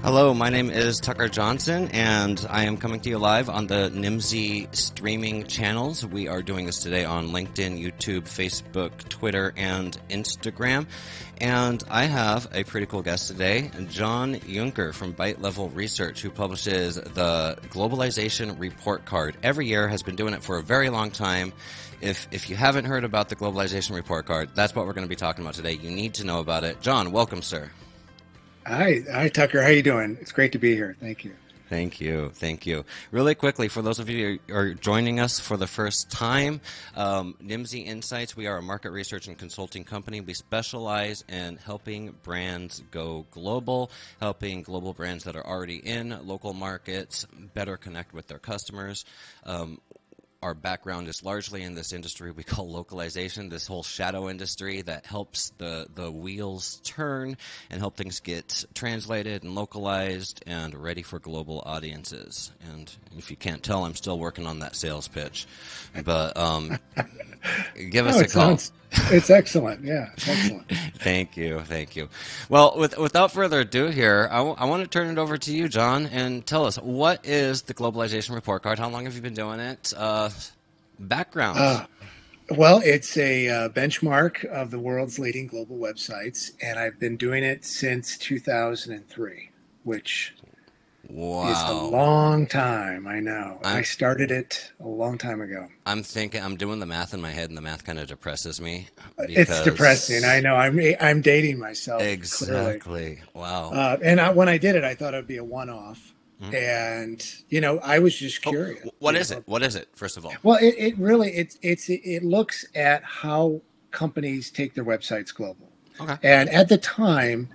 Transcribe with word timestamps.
Hello, 0.00 0.32
my 0.32 0.48
name 0.48 0.70
is 0.70 1.00
Tucker 1.00 1.28
Johnson, 1.28 1.88
and 1.88 2.46
I 2.48 2.66
am 2.66 2.76
coming 2.76 3.00
to 3.00 3.08
you 3.10 3.18
live 3.18 3.50
on 3.50 3.66
the 3.66 3.90
Nimdzi 3.92 4.74
streaming 4.74 5.44
channels. 5.48 6.06
We 6.06 6.28
are 6.28 6.40
doing 6.40 6.66
this 6.66 6.78
today 6.78 7.04
on 7.04 7.30
LinkedIn, 7.30 7.82
YouTube, 7.82 8.22
Facebook, 8.22 8.92
Twitter, 9.08 9.52
and 9.56 9.98
Instagram. 10.08 10.86
And 11.40 11.82
I 11.90 12.04
have 12.04 12.46
a 12.54 12.62
pretty 12.62 12.86
cool 12.86 13.02
guest 13.02 13.26
today, 13.26 13.72
John 13.90 14.36
Yunker 14.36 14.94
from 14.94 15.14
Byte 15.14 15.42
Level 15.42 15.68
Research, 15.70 16.22
who 16.22 16.30
publishes 16.30 16.94
the 16.94 17.58
Globalization 17.70 18.58
Report 18.58 19.04
Card. 19.04 19.36
Every 19.42 19.66
year 19.66 19.88
has 19.88 20.04
been 20.04 20.16
doing 20.16 20.32
it 20.32 20.44
for 20.44 20.58
a 20.58 20.62
very 20.62 20.90
long 20.90 21.10
time. 21.10 21.52
If, 22.00 22.28
if 22.30 22.48
you 22.48 22.54
haven't 22.54 22.84
heard 22.84 23.02
about 23.02 23.30
the 23.30 23.36
Globalization 23.36 23.96
Report 23.96 24.26
Card, 24.26 24.50
that's 24.54 24.76
what 24.76 24.86
we're 24.86 24.92
going 24.92 25.06
to 25.06 25.10
be 25.10 25.16
talking 25.16 25.44
about 25.44 25.54
today. 25.54 25.72
You 25.72 25.90
need 25.90 26.14
to 26.14 26.24
know 26.24 26.38
about 26.38 26.62
it. 26.62 26.80
John, 26.80 27.10
welcome, 27.10 27.42
sir. 27.42 27.68
Hi, 28.68 29.00
hi, 29.10 29.28
Tucker. 29.30 29.62
How 29.62 29.70
you 29.70 29.82
doing? 29.82 30.18
It's 30.20 30.30
great 30.30 30.52
to 30.52 30.58
be 30.58 30.74
here. 30.74 30.94
Thank 31.00 31.24
you. 31.24 31.34
Thank 31.70 32.02
you, 32.02 32.30
thank 32.34 32.66
you. 32.66 32.84
Really 33.10 33.34
quickly, 33.34 33.68
for 33.68 33.80
those 33.80 33.98
of 33.98 34.10
you 34.10 34.40
who 34.46 34.54
are 34.54 34.74
joining 34.74 35.20
us 35.20 35.40
for 35.40 35.56
the 35.56 35.66
first 35.66 36.10
time, 36.10 36.60
um, 36.94 37.34
Nimdzi 37.42 37.86
Insights, 37.86 38.36
we 38.36 38.46
are 38.46 38.58
a 38.58 38.62
market 38.62 38.90
research 38.90 39.26
and 39.26 39.38
consulting 39.38 39.84
company. 39.84 40.20
We 40.20 40.34
specialize 40.34 41.24
in 41.30 41.56
helping 41.56 42.14
brands 42.22 42.82
go 42.90 43.24
global, 43.30 43.90
helping 44.20 44.62
global 44.62 44.92
brands 44.92 45.24
that 45.24 45.34
are 45.34 45.46
already 45.46 45.76
in 45.76 46.18
local 46.26 46.52
markets 46.52 47.26
better 47.54 47.78
connect 47.78 48.12
with 48.12 48.26
their 48.26 48.38
customers. 48.38 49.06
Um, 49.44 49.80
our 50.42 50.54
background 50.54 51.08
is 51.08 51.24
largely 51.24 51.62
in 51.62 51.74
this 51.74 51.92
industry 51.92 52.30
we 52.30 52.44
call 52.44 52.68
localization, 52.70 53.48
this 53.48 53.66
whole 53.66 53.82
shadow 53.82 54.28
industry 54.28 54.82
that 54.82 55.04
helps 55.04 55.50
the, 55.58 55.86
the 55.94 56.10
wheels 56.10 56.80
turn 56.84 57.36
and 57.70 57.80
help 57.80 57.96
things 57.96 58.20
get 58.20 58.64
translated 58.74 59.42
and 59.42 59.54
localized 59.54 60.42
and 60.46 60.74
ready 60.74 61.02
for 61.02 61.18
global 61.18 61.62
audiences. 61.66 62.52
And 62.70 62.90
if 63.16 63.30
you 63.30 63.36
can't 63.36 63.62
tell, 63.62 63.84
I'm 63.84 63.96
still 63.96 64.18
working 64.18 64.46
on 64.46 64.60
that 64.60 64.76
sales 64.76 65.08
pitch. 65.08 65.46
But 66.04 66.36
um, 66.36 66.78
give 67.90 68.06
us 68.06 68.16
oh, 68.16 68.20
a 68.20 68.26
call. 68.26 68.28
Sounds, 68.28 68.72
it's 68.92 69.30
excellent. 69.30 69.84
Yeah, 69.84 70.10
it's 70.14 70.28
excellent. 70.28 70.70
thank 70.98 71.36
you, 71.36 71.60
thank 71.60 71.96
you. 71.96 72.08
Well, 72.48 72.74
with, 72.76 72.96
without 72.98 73.32
further 73.32 73.60
ado, 73.60 73.86
here 73.86 74.28
I, 74.30 74.38
w- 74.38 74.56
I 74.58 74.64
want 74.64 74.82
to 74.82 74.88
turn 74.88 75.08
it 75.08 75.18
over 75.18 75.36
to 75.38 75.52
you, 75.54 75.68
John, 75.68 76.06
and 76.06 76.44
tell 76.46 76.64
us 76.66 76.76
what 76.76 77.24
is 77.24 77.62
the 77.62 77.74
Globalization 77.74 78.34
Report 78.34 78.62
Card? 78.62 78.78
How 78.78 78.88
long 78.88 79.04
have 79.04 79.14
you 79.14 79.22
been 79.22 79.34
doing 79.34 79.60
it? 79.60 79.92
Uh, 79.96 80.30
background. 80.98 81.58
Uh, 81.58 81.86
well, 82.50 82.80
it's 82.82 83.16
a 83.18 83.48
uh, 83.48 83.68
benchmark 83.68 84.44
of 84.46 84.70
the 84.70 84.78
world's 84.78 85.18
leading 85.18 85.46
global 85.46 85.76
websites, 85.76 86.52
and 86.62 86.78
I've 86.78 86.98
been 86.98 87.18
doing 87.18 87.44
it 87.44 87.64
since 87.64 88.16
2003, 88.16 89.50
which 89.84 90.34
Wow. 91.08 91.50
It's 91.50 91.62
a 91.62 91.72
long 91.72 92.46
time. 92.46 93.06
I 93.06 93.18
know. 93.20 93.58
I'm, 93.64 93.78
i 93.78 93.82
started 93.82 94.30
it 94.30 94.72
a 94.78 94.86
long 94.86 95.16
time 95.16 95.40
ago. 95.40 95.68
I'm 95.86 96.02
thinking. 96.02 96.42
I'm 96.42 96.56
doing 96.56 96.80
the 96.80 96.86
math 96.86 97.14
in 97.14 97.22
my 97.22 97.30
head, 97.30 97.48
and 97.48 97.56
the 97.56 97.62
math 97.62 97.84
kind 97.84 97.98
of 97.98 98.08
depresses 98.08 98.60
me. 98.60 98.88
It's 99.18 99.62
depressing. 99.64 100.24
I 100.24 100.40
know. 100.40 100.54
I'm. 100.54 100.78
I'm 101.00 101.22
dating 101.22 101.58
myself. 101.58 102.02
Exactly. 102.02 102.78
Clearly. 102.78 103.22
Wow. 103.32 103.70
Uh, 103.70 103.96
and 104.02 104.20
I, 104.20 104.30
when 104.30 104.50
I 104.50 104.58
did 104.58 104.76
it, 104.76 104.84
I 104.84 104.94
thought 104.94 105.14
it'd 105.14 105.26
be 105.26 105.38
a 105.38 105.44
one-off. 105.44 106.12
Mm-hmm. 106.42 106.54
And 106.54 107.34
you 107.48 107.60
know, 107.60 107.78
I 107.78 107.98
was 107.98 108.14
just 108.14 108.42
curious. 108.42 108.84
Oh, 108.86 108.90
what 108.98 109.16
is 109.16 109.30
know? 109.30 109.38
it? 109.38 109.48
What 109.48 109.62
is 109.62 109.76
it? 109.76 109.88
First 109.94 110.18
of 110.18 110.26
all. 110.26 110.34
Well, 110.42 110.58
it, 110.60 110.74
it 110.76 110.98
really 110.98 111.30
it's 111.30 111.58
it's 111.62 111.88
it 111.88 112.22
looks 112.22 112.66
at 112.74 113.02
how 113.02 113.62
companies 113.90 114.50
take 114.50 114.74
their 114.74 114.84
websites 114.84 115.34
global. 115.34 115.72
Okay. 116.00 116.16
And 116.22 116.48
at 116.50 116.68
the 116.68 116.78
time, 116.78 117.48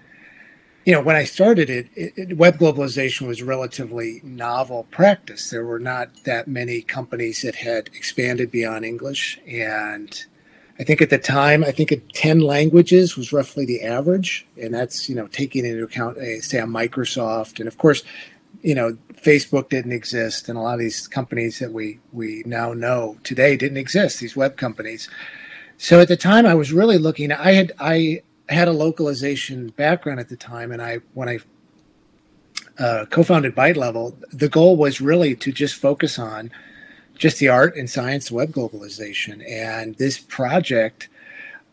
you 0.85 0.91
know, 0.91 1.01
when 1.01 1.15
I 1.15 1.23
started 1.23 1.69
it, 1.69 1.87
it, 1.95 2.37
web 2.37 2.57
globalization 2.57 3.27
was 3.27 3.41
relatively 3.41 4.19
novel 4.23 4.85
practice. 4.91 5.49
There 5.49 5.65
were 5.65 5.79
not 5.79 6.23
that 6.25 6.47
many 6.47 6.81
companies 6.81 7.41
that 7.41 7.55
had 7.55 7.87
expanded 7.87 8.51
beyond 8.51 8.83
English. 8.83 9.39
And 9.47 10.25
I 10.77 10.83
think 10.83 11.01
at 11.01 11.09
the 11.09 11.17
time, 11.17 11.63
I 11.63 11.71
think 11.71 11.93
10 12.13 12.41
languages 12.41 13.15
was 13.15 13.31
roughly 13.31 13.65
the 13.65 13.81
average. 13.81 14.45
And 14.61 14.73
that's, 14.73 15.07
you 15.07 15.15
know, 15.15 15.27
taking 15.27 15.65
into 15.65 15.83
account, 15.83 16.17
uh, 16.17 16.41
say, 16.41 16.59
a 16.59 16.65
Microsoft. 16.65 17.59
And 17.59 17.67
of 17.67 17.77
course, 17.77 18.03
you 18.61 18.75
know, 18.75 18.97
Facebook 19.13 19.69
didn't 19.69 19.93
exist. 19.93 20.49
And 20.49 20.57
a 20.57 20.61
lot 20.61 20.73
of 20.73 20.79
these 20.79 21.07
companies 21.07 21.59
that 21.59 21.71
we, 21.71 21.99
we 22.11 22.43
now 22.45 22.73
know 22.73 23.17
today 23.23 23.55
didn't 23.55 23.77
exist, 23.77 24.19
these 24.19 24.35
web 24.35 24.57
companies. 24.57 25.07
So 25.77 26.01
at 26.01 26.09
the 26.09 26.17
time, 26.17 26.45
I 26.45 26.55
was 26.55 26.73
really 26.73 26.97
looking, 26.97 27.31
I 27.31 27.53
had, 27.53 27.71
I, 27.79 28.21
had 28.49 28.67
a 28.67 28.73
localization 28.73 29.69
background 29.69 30.19
at 30.19 30.29
the 30.29 30.35
time, 30.35 30.71
and 30.71 30.81
I 30.81 30.99
when 31.13 31.29
I 31.29 31.39
uh, 32.77 33.05
co-founded 33.09 33.55
Byte 33.55 33.75
Level, 33.75 34.17
the 34.31 34.49
goal 34.49 34.75
was 34.75 34.99
really 34.99 35.35
to 35.35 35.51
just 35.51 35.75
focus 35.75 36.17
on 36.17 36.51
just 37.15 37.39
the 37.39 37.47
art 37.47 37.75
and 37.75 37.89
science 37.89 38.31
web 38.31 38.51
globalization. 38.51 39.47
And 39.47 39.95
this 39.95 40.17
project, 40.17 41.09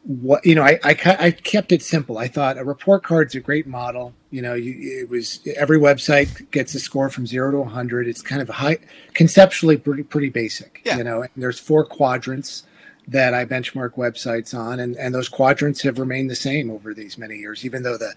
what 0.04 0.44
you 0.44 0.54
know, 0.54 0.62
I, 0.62 0.78
I, 0.84 0.96
I 1.18 1.30
kept 1.30 1.72
it 1.72 1.82
simple. 1.82 2.18
I 2.18 2.28
thought 2.28 2.58
a 2.58 2.64
report 2.64 3.02
card's 3.02 3.34
a 3.34 3.40
great 3.40 3.66
model. 3.66 4.12
You 4.30 4.42
know, 4.42 4.54
you, 4.54 5.02
it 5.02 5.08
was 5.08 5.40
every 5.56 5.78
website 5.78 6.50
gets 6.50 6.74
a 6.74 6.80
score 6.80 7.10
from 7.10 7.26
zero 7.26 7.50
to 7.50 7.58
100. 7.58 8.06
It's 8.06 8.22
kind 8.22 8.42
of 8.42 8.48
high, 8.48 8.78
conceptually 9.14 9.76
pretty 9.76 10.02
pretty 10.02 10.28
basic. 10.28 10.82
Yeah. 10.84 10.98
You 10.98 11.04
know, 11.04 11.22
and 11.22 11.30
there's 11.36 11.58
four 11.58 11.84
quadrants 11.84 12.64
that 13.10 13.34
I 13.34 13.44
benchmark 13.44 13.96
websites 13.96 14.56
on, 14.56 14.80
and, 14.80 14.96
and 14.96 15.14
those 15.14 15.28
quadrants 15.28 15.82
have 15.82 15.98
remained 15.98 16.30
the 16.30 16.36
same 16.36 16.70
over 16.70 16.94
these 16.94 17.18
many 17.18 17.36
years, 17.36 17.64
even 17.64 17.82
though 17.82 17.98
the 17.98 18.14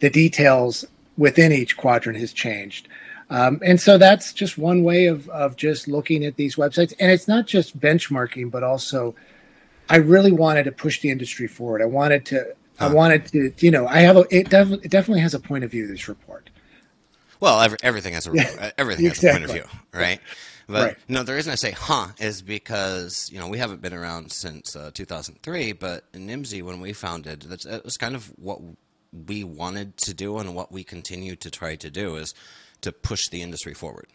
the 0.00 0.10
details 0.10 0.84
within 1.16 1.52
each 1.52 1.76
quadrant 1.76 2.18
has 2.18 2.32
changed. 2.32 2.88
Um, 3.30 3.60
and 3.64 3.80
so 3.80 3.98
that's 3.98 4.32
just 4.32 4.58
one 4.58 4.82
way 4.82 5.06
of 5.06 5.28
of 5.28 5.56
just 5.56 5.86
looking 5.86 6.24
at 6.24 6.36
these 6.36 6.56
websites, 6.56 6.92
and 6.98 7.10
it's 7.10 7.28
not 7.28 7.46
just 7.46 7.78
benchmarking, 7.78 8.50
but 8.50 8.64
also 8.64 9.14
I 9.88 9.96
really 9.96 10.32
wanted 10.32 10.64
to 10.64 10.72
push 10.72 11.00
the 11.00 11.10
industry 11.10 11.46
forward. 11.46 11.80
I 11.80 11.86
wanted 11.86 12.26
to. 12.26 12.54
Huh. 12.78 12.86
I 12.86 12.92
wanted 12.94 13.26
to, 13.26 13.52
you 13.58 13.70
know, 13.70 13.86
I 13.86 13.98
have 13.98 14.16
a, 14.16 14.24
it, 14.30 14.48
def- 14.48 14.72
it 14.72 14.90
definitely 14.90 15.20
has 15.20 15.34
a 15.34 15.38
point 15.38 15.62
of 15.62 15.70
view. 15.70 15.86
This 15.86 16.08
report. 16.08 16.48
Well, 17.38 17.60
every, 17.60 17.76
everything 17.82 18.14
has 18.14 18.26
a 18.26 18.30
everything 18.80 19.04
has 19.04 19.18
exactly. 19.18 19.28
a 19.28 19.48
point 19.48 19.64
of 19.64 19.70
view, 19.70 19.80
right? 19.92 20.20
But 20.66 20.82
right. 20.82 20.96
no, 21.08 21.22
the 21.22 21.34
reason 21.34 21.52
I 21.52 21.56
say 21.56 21.72
"huh" 21.72 22.08
is 22.18 22.42
because 22.42 23.28
you 23.32 23.38
know 23.38 23.48
we 23.48 23.58
haven't 23.58 23.82
been 23.82 23.94
around 23.94 24.32
since 24.32 24.76
uh, 24.76 24.90
2003, 24.94 25.72
but 25.72 26.10
Nimdzi, 26.12 26.62
when 26.62 26.80
we 26.80 26.92
founded, 26.92 27.42
that's 27.42 27.66
it 27.66 27.84
was 27.84 27.96
kind 27.96 28.14
of 28.14 28.26
what 28.38 28.60
we 29.26 29.44
wanted 29.44 29.96
to 29.98 30.14
do 30.14 30.38
and 30.38 30.54
what 30.54 30.72
we 30.72 30.84
continue 30.84 31.36
to 31.36 31.50
try 31.50 31.76
to 31.76 31.90
do 31.90 32.16
is 32.16 32.34
to 32.80 32.92
push 32.92 33.28
the 33.28 33.42
industry 33.42 33.74
forward, 33.74 34.06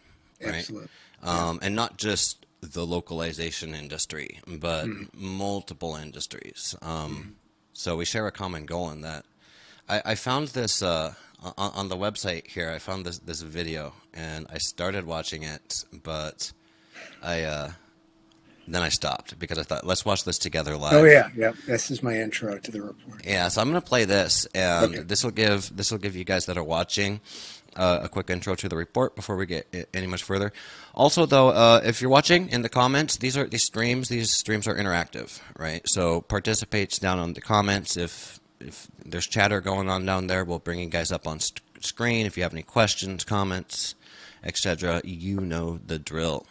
right? 0.44 0.56
Absolutely. 0.56 0.88
Um, 1.22 1.58
and 1.62 1.74
not 1.74 1.98
just 1.98 2.46
the 2.60 2.84
localization 2.84 3.74
industry, 3.74 4.40
but 4.46 4.86
mm. 4.86 5.08
multiple 5.14 5.96
industries. 5.96 6.74
Um, 6.82 7.16
mm. 7.16 7.32
So 7.72 7.96
we 7.96 8.04
share 8.04 8.26
a 8.26 8.32
common 8.32 8.66
goal 8.66 8.90
in 8.90 9.02
that. 9.02 9.24
I, 9.88 10.02
I 10.04 10.14
found 10.14 10.48
this. 10.48 10.82
Uh, 10.82 11.14
on, 11.40 11.52
on 11.56 11.88
the 11.88 11.96
website 11.96 12.46
here, 12.48 12.70
I 12.70 12.78
found 12.78 13.06
this 13.06 13.18
this 13.18 13.42
video 13.42 13.92
and 14.12 14.46
I 14.50 14.58
started 14.58 15.06
watching 15.06 15.42
it, 15.44 15.84
but 16.02 16.52
I 17.22 17.42
uh, 17.42 17.72
then 18.66 18.82
I 18.82 18.88
stopped 18.88 19.38
because 19.38 19.58
I 19.58 19.62
thought 19.62 19.86
let's 19.86 20.04
watch 20.04 20.24
this 20.24 20.38
together 20.38 20.76
live. 20.76 20.92
Oh 20.94 21.04
yeah, 21.04 21.30
yeah. 21.36 21.52
This 21.66 21.90
is 21.90 22.02
my 22.02 22.20
intro 22.20 22.58
to 22.58 22.70
the 22.70 22.82
report. 22.82 23.24
Yeah, 23.24 23.48
so 23.48 23.60
I'm 23.60 23.70
going 23.70 23.80
to 23.80 23.86
play 23.86 24.04
this, 24.04 24.46
and 24.54 24.94
okay. 24.94 25.02
this 25.02 25.24
will 25.24 25.30
give 25.30 25.74
this 25.74 25.90
will 25.90 25.98
give 25.98 26.16
you 26.16 26.24
guys 26.24 26.46
that 26.46 26.56
are 26.56 26.64
watching. 26.64 27.20
Uh, 27.76 28.00
a 28.02 28.08
quick 28.08 28.28
intro 28.28 28.56
to 28.56 28.68
the 28.68 28.74
report 28.74 29.14
before 29.14 29.36
we 29.36 29.46
get 29.46 29.88
any 29.94 30.06
much 30.06 30.24
further. 30.24 30.52
Also, 30.94 31.26
though, 31.26 31.50
uh, 31.50 31.80
if 31.84 32.00
you're 32.00 32.10
watching 32.10 32.48
in 32.48 32.62
the 32.62 32.68
comments, 32.68 33.18
these 33.18 33.36
are 33.36 33.46
these 33.46 33.62
streams. 33.62 34.08
These 34.08 34.32
streams 34.32 34.66
are 34.66 34.74
interactive, 34.74 35.38
right? 35.56 35.86
So 35.88 36.22
participate 36.22 36.98
down 37.00 37.20
on 37.20 37.34
the 37.34 37.40
comments. 37.40 37.96
If 37.96 38.40
if 38.60 38.88
there's 39.04 39.26
chatter 39.26 39.60
going 39.60 39.88
on 39.88 40.04
down 40.04 40.26
there, 40.26 40.44
we'll 40.44 40.58
bring 40.58 40.80
you 40.80 40.86
guys 40.86 41.12
up 41.12 41.26
on 41.26 41.40
st- 41.40 41.62
screen. 41.80 42.26
If 42.26 42.36
you 42.36 42.42
have 42.42 42.52
any 42.52 42.62
questions, 42.62 43.24
comments, 43.24 43.94
etc., 44.42 45.00
you 45.04 45.40
know 45.40 45.78
the 45.86 45.98
drill. 45.98 46.46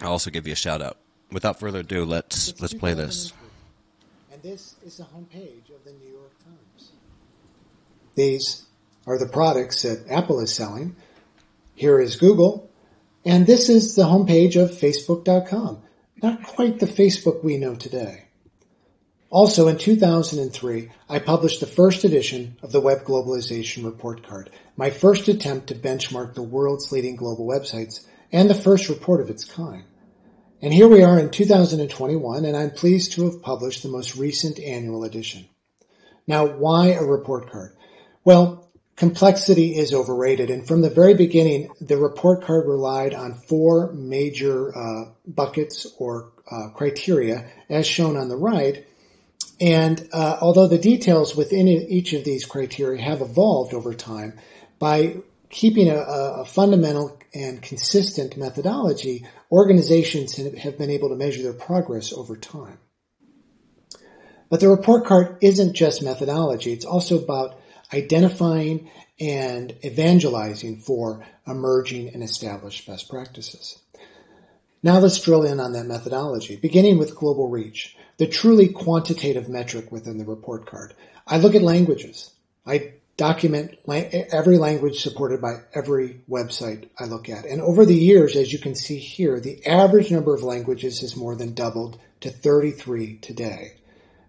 I'll 0.00 0.12
also 0.12 0.30
give 0.30 0.46
you 0.46 0.52
a 0.52 0.56
shout 0.56 0.82
out. 0.82 0.98
Without 1.32 1.58
further 1.58 1.80
ado, 1.80 2.04
let's 2.04 2.48
it's 2.48 2.60
let's 2.60 2.74
play 2.74 2.94
this. 2.94 3.32
And 4.32 4.42
this 4.42 4.76
is 4.84 4.98
the 4.98 5.04
homepage 5.04 5.74
of 5.74 5.84
the 5.84 5.92
New 5.92 6.10
York 6.10 6.32
Times. 6.44 6.92
These 8.14 8.66
are 9.06 9.18
the 9.18 9.28
products 9.28 9.82
that 9.82 10.06
Apple 10.10 10.40
is 10.40 10.54
selling. 10.54 10.94
Here 11.74 12.00
is 12.00 12.16
Google, 12.16 12.70
and 13.24 13.46
this 13.46 13.68
is 13.68 13.96
the 13.96 14.04
homepage 14.04 14.56
of 14.62 14.70
Facebook.com. 14.70 15.82
Not 16.22 16.42
quite 16.42 16.78
the 16.78 16.86
Facebook 16.86 17.44
we 17.44 17.58
know 17.58 17.74
today. 17.74 18.25
Also 19.30 19.66
in 19.66 19.76
2003, 19.76 20.90
I 21.08 21.18
published 21.18 21.60
the 21.60 21.66
first 21.66 22.04
edition 22.04 22.56
of 22.62 22.70
the 22.70 22.80
Web 22.80 23.04
Globalization 23.04 23.84
Report 23.84 24.24
Card, 24.24 24.50
my 24.76 24.90
first 24.90 25.26
attempt 25.26 25.66
to 25.66 25.74
benchmark 25.74 26.34
the 26.34 26.42
world's 26.42 26.92
leading 26.92 27.16
global 27.16 27.46
websites 27.46 28.06
and 28.30 28.48
the 28.48 28.54
first 28.54 28.88
report 28.88 29.20
of 29.20 29.30
its 29.30 29.44
kind. 29.44 29.84
And 30.62 30.72
here 30.72 30.88
we 30.88 31.02
are 31.02 31.18
in 31.18 31.30
2021 31.30 32.44
and 32.44 32.56
I'm 32.56 32.70
pleased 32.70 33.12
to 33.12 33.24
have 33.24 33.42
published 33.42 33.82
the 33.82 33.88
most 33.88 34.16
recent 34.16 34.60
annual 34.60 35.04
edition. 35.04 35.46
Now, 36.26 36.46
why 36.46 36.88
a 36.88 37.04
report 37.04 37.50
card? 37.50 37.76
Well, 38.24 38.68
complexity 38.96 39.76
is 39.76 39.92
overrated. 39.92 40.50
And 40.50 40.66
from 40.66 40.80
the 40.80 40.90
very 40.90 41.14
beginning, 41.14 41.70
the 41.80 41.96
report 41.96 42.44
card 42.44 42.66
relied 42.66 43.14
on 43.14 43.34
four 43.34 43.92
major 43.92 44.76
uh, 44.76 45.10
buckets 45.26 45.86
or 45.98 46.32
uh, 46.50 46.68
criteria, 46.74 47.50
as 47.68 47.86
shown 47.86 48.16
on 48.16 48.28
the 48.28 48.36
right. 48.36 48.86
And 49.60 50.08
uh, 50.12 50.38
although 50.40 50.66
the 50.66 50.78
details 50.78 51.34
within 51.34 51.68
each 51.68 52.12
of 52.12 52.24
these 52.24 52.44
criteria 52.44 53.02
have 53.02 53.22
evolved 53.22 53.72
over 53.72 53.94
time, 53.94 54.38
by 54.78 55.16
keeping 55.48 55.88
a, 55.88 55.96
a 55.96 56.44
fundamental 56.44 57.18
and 57.34 57.62
consistent 57.62 58.36
methodology, 58.36 59.26
organizations 59.50 60.36
have 60.36 60.78
been 60.78 60.90
able 60.90 61.08
to 61.08 61.16
measure 61.16 61.42
their 61.42 61.52
progress 61.52 62.12
over 62.12 62.36
time. 62.36 62.78
But 64.48 64.60
the 64.60 64.68
report 64.68 65.06
card 65.06 65.38
isn't 65.42 65.74
just 65.74 66.02
methodology. 66.02 66.72
It's 66.72 66.84
also 66.84 67.18
about 67.22 67.58
identifying 67.92 68.90
and 69.18 69.74
evangelizing 69.84 70.78
for 70.78 71.24
emerging 71.46 72.10
and 72.12 72.22
established 72.22 72.86
best 72.86 73.08
practices. 73.08 73.78
Now 74.82 74.98
let's 74.98 75.20
drill 75.20 75.44
in 75.44 75.58
on 75.58 75.72
that 75.72 75.86
methodology, 75.86 76.56
beginning 76.56 76.98
with 76.98 77.16
global 77.16 77.48
reach, 77.48 77.96
the 78.18 78.26
truly 78.26 78.68
quantitative 78.68 79.48
metric 79.48 79.92
within 79.92 80.18
the 80.18 80.24
report 80.24 80.66
card. 80.66 80.94
I 81.26 81.38
look 81.38 81.54
at 81.54 81.62
languages. 81.62 82.30
I 82.66 82.94
document 83.16 83.78
every 83.88 84.58
language 84.58 85.02
supported 85.02 85.40
by 85.40 85.56
every 85.74 86.20
website 86.28 86.88
I 86.98 87.04
look 87.04 87.28
at. 87.28 87.46
And 87.46 87.60
over 87.62 87.86
the 87.86 87.94
years, 87.94 88.36
as 88.36 88.52
you 88.52 88.58
can 88.58 88.74
see 88.74 88.98
here, 88.98 89.40
the 89.40 89.64
average 89.66 90.10
number 90.10 90.34
of 90.34 90.42
languages 90.42 91.00
has 91.00 91.16
more 91.16 91.34
than 91.34 91.54
doubled 91.54 91.98
to 92.20 92.30
33 92.30 93.18
today. 93.18 93.72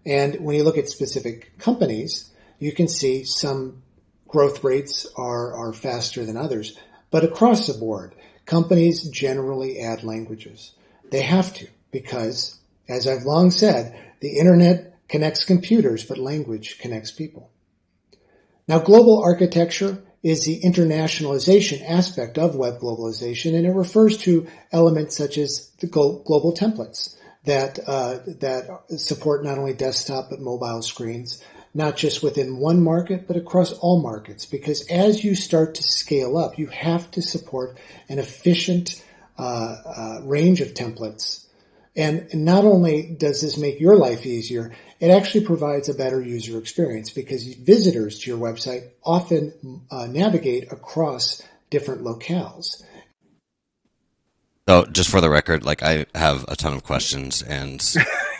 And 0.06 0.40
when 0.40 0.56
you 0.56 0.64
look 0.64 0.78
at 0.78 0.88
specific 0.88 1.58
companies, 1.58 2.30
you 2.58 2.72
can 2.72 2.88
see 2.88 3.24
some 3.24 3.82
growth 4.26 4.64
rates 4.64 5.06
are, 5.16 5.54
are 5.54 5.72
faster 5.72 6.24
than 6.24 6.36
others. 6.36 6.78
But 7.10 7.24
across 7.24 7.66
the 7.66 7.78
board, 7.78 8.14
companies 8.46 9.08
generally 9.08 9.80
add 9.80 10.04
languages. 10.04 10.72
They 11.10 11.22
have 11.22 11.52
to 11.54 11.68
because, 11.90 12.57
as 12.88 13.06
I've 13.06 13.24
long 13.24 13.50
said, 13.50 13.98
the 14.20 14.38
internet 14.38 14.94
connects 15.08 15.44
computers, 15.44 16.04
but 16.04 16.18
language 16.18 16.78
connects 16.78 17.10
people. 17.10 17.50
Now, 18.66 18.78
global 18.78 19.22
architecture 19.22 20.02
is 20.22 20.44
the 20.44 20.60
internationalization 20.60 21.88
aspect 21.88 22.38
of 22.38 22.56
web 22.56 22.78
globalization, 22.80 23.54
and 23.54 23.66
it 23.66 23.72
refers 23.72 24.18
to 24.18 24.46
elements 24.72 25.16
such 25.16 25.38
as 25.38 25.70
the 25.80 25.86
global 25.86 26.54
templates 26.54 27.16
that 27.44 27.78
uh, 27.86 28.18
that 28.26 28.82
support 28.98 29.44
not 29.44 29.58
only 29.58 29.72
desktop 29.72 30.28
but 30.30 30.40
mobile 30.40 30.82
screens, 30.82 31.42
not 31.72 31.96
just 31.96 32.22
within 32.22 32.58
one 32.58 32.82
market 32.82 33.26
but 33.26 33.36
across 33.36 33.72
all 33.72 34.02
markets. 34.02 34.44
Because 34.44 34.86
as 34.88 35.24
you 35.24 35.34
start 35.34 35.76
to 35.76 35.82
scale 35.82 36.36
up, 36.36 36.58
you 36.58 36.66
have 36.66 37.10
to 37.12 37.22
support 37.22 37.78
an 38.08 38.18
efficient 38.18 39.02
uh, 39.38 39.42
uh, 39.42 40.20
range 40.24 40.60
of 40.60 40.74
templates. 40.74 41.46
And 41.98 42.32
not 42.32 42.64
only 42.64 43.16
does 43.18 43.42
this 43.42 43.58
make 43.58 43.80
your 43.80 43.96
life 43.96 44.24
easier, 44.24 44.72
it 45.00 45.10
actually 45.10 45.44
provides 45.44 45.88
a 45.88 45.94
better 45.94 46.22
user 46.22 46.56
experience 46.56 47.10
because 47.10 47.42
visitors 47.54 48.20
to 48.20 48.30
your 48.30 48.38
website 48.38 48.90
often 49.04 49.82
uh, 49.90 50.06
navigate 50.06 50.70
across 50.70 51.42
different 51.70 52.04
locales. 52.04 52.84
So, 54.68 54.84
just 54.84 55.10
for 55.10 55.20
the 55.20 55.28
record, 55.28 55.64
like 55.64 55.82
I 55.82 56.06
have 56.14 56.44
a 56.46 56.54
ton 56.54 56.74
of 56.74 56.84
questions, 56.84 57.42
and 57.42 57.84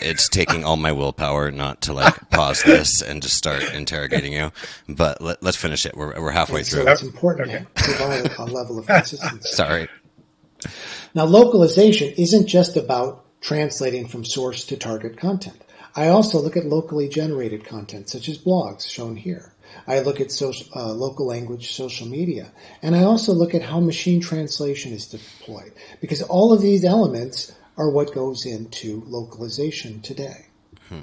it's 0.00 0.28
taking 0.30 0.62
all 0.64 0.76
my 0.76 0.92
willpower 0.92 1.50
not 1.50 1.80
to 1.82 1.94
like 1.94 2.30
pause 2.30 2.62
this 2.62 3.02
and 3.02 3.20
just 3.20 3.36
start 3.36 3.74
interrogating 3.74 4.34
you. 4.34 4.52
But 4.88 5.20
let, 5.20 5.42
us 5.42 5.56
finish 5.56 5.84
it. 5.84 5.96
We're 5.96 6.20
we're 6.20 6.30
halfway 6.30 6.62
through. 6.62 6.84
So 6.84 6.90
it's 6.92 7.02
important 7.02 7.48
okay. 7.48 7.64
to 7.74 7.82
provide 7.82 8.38
a 8.38 8.44
level 8.44 8.78
of 8.78 8.86
consistency. 8.86 9.48
Sorry. 9.48 9.88
Now, 11.12 11.24
localization 11.24 12.12
isn't 12.16 12.46
just 12.46 12.76
about 12.76 13.24
translating 13.40 14.06
from 14.06 14.24
source 14.24 14.64
to 14.66 14.76
target 14.76 15.16
content. 15.16 15.62
I 15.94 16.08
also 16.08 16.40
look 16.40 16.56
at 16.56 16.66
locally 16.66 17.08
generated 17.08 17.64
content, 17.64 18.08
such 18.08 18.28
as 18.28 18.38
blogs 18.38 18.88
shown 18.88 19.16
here. 19.16 19.52
I 19.86 20.00
look 20.00 20.20
at 20.20 20.30
social, 20.30 20.66
uh, 20.74 20.92
local 20.92 21.26
language 21.26 21.72
social 21.72 22.06
media. 22.06 22.52
And 22.82 22.94
I 22.94 23.02
also 23.02 23.32
look 23.32 23.54
at 23.54 23.62
how 23.62 23.80
machine 23.80 24.20
translation 24.20 24.92
is 24.92 25.06
deployed. 25.06 25.72
Because 26.00 26.22
all 26.22 26.52
of 26.52 26.60
these 26.60 26.84
elements 26.84 27.52
are 27.76 27.90
what 27.90 28.14
goes 28.14 28.44
into 28.44 29.02
localization 29.06 30.00
today. 30.00 30.46
Hmm. 30.88 31.02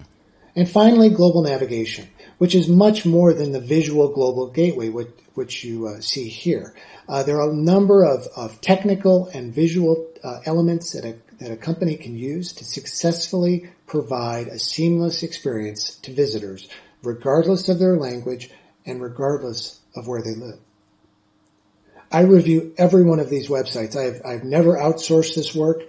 And 0.55 0.69
finally, 0.69 1.09
global 1.09 1.43
navigation, 1.43 2.07
which 2.37 2.55
is 2.55 2.69
much 2.69 3.05
more 3.05 3.33
than 3.33 3.51
the 3.51 3.59
visual 3.59 4.13
global 4.13 4.49
gateway, 4.49 4.89
which, 4.89 5.11
which 5.33 5.63
you 5.63 5.87
uh, 5.87 5.99
see 5.99 6.29
here. 6.29 6.73
Uh, 7.09 7.23
there 7.23 7.41
are 7.41 7.51
a 7.51 7.55
number 7.55 8.03
of, 8.03 8.27
of 8.35 8.61
technical 8.61 9.27
and 9.33 9.53
visual 9.53 10.07
uh, 10.23 10.39
elements 10.45 10.93
that 10.93 11.05
a, 11.05 11.15
that 11.39 11.51
a 11.51 11.57
company 11.57 11.95
can 11.95 12.17
use 12.17 12.53
to 12.53 12.65
successfully 12.65 13.69
provide 13.87 14.47
a 14.47 14.59
seamless 14.59 15.23
experience 15.23 15.95
to 15.97 16.13
visitors, 16.13 16.67
regardless 17.03 17.69
of 17.69 17.79
their 17.79 17.97
language 17.97 18.49
and 18.85 19.01
regardless 19.01 19.79
of 19.95 20.07
where 20.07 20.21
they 20.21 20.35
live. 20.35 20.59
I 22.11 22.21
review 22.21 22.73
every 22.77 23.03
one 23.03 23.19
of 23.19 23.29
these 23.29 23.49
websites. 23.49 23.95
I've, 23.95 24.21
I've 24.25 24.43
never 24.43 24.75
outsourced 24.75 25.35
this 25.35 25.53
work. 25.53 25.83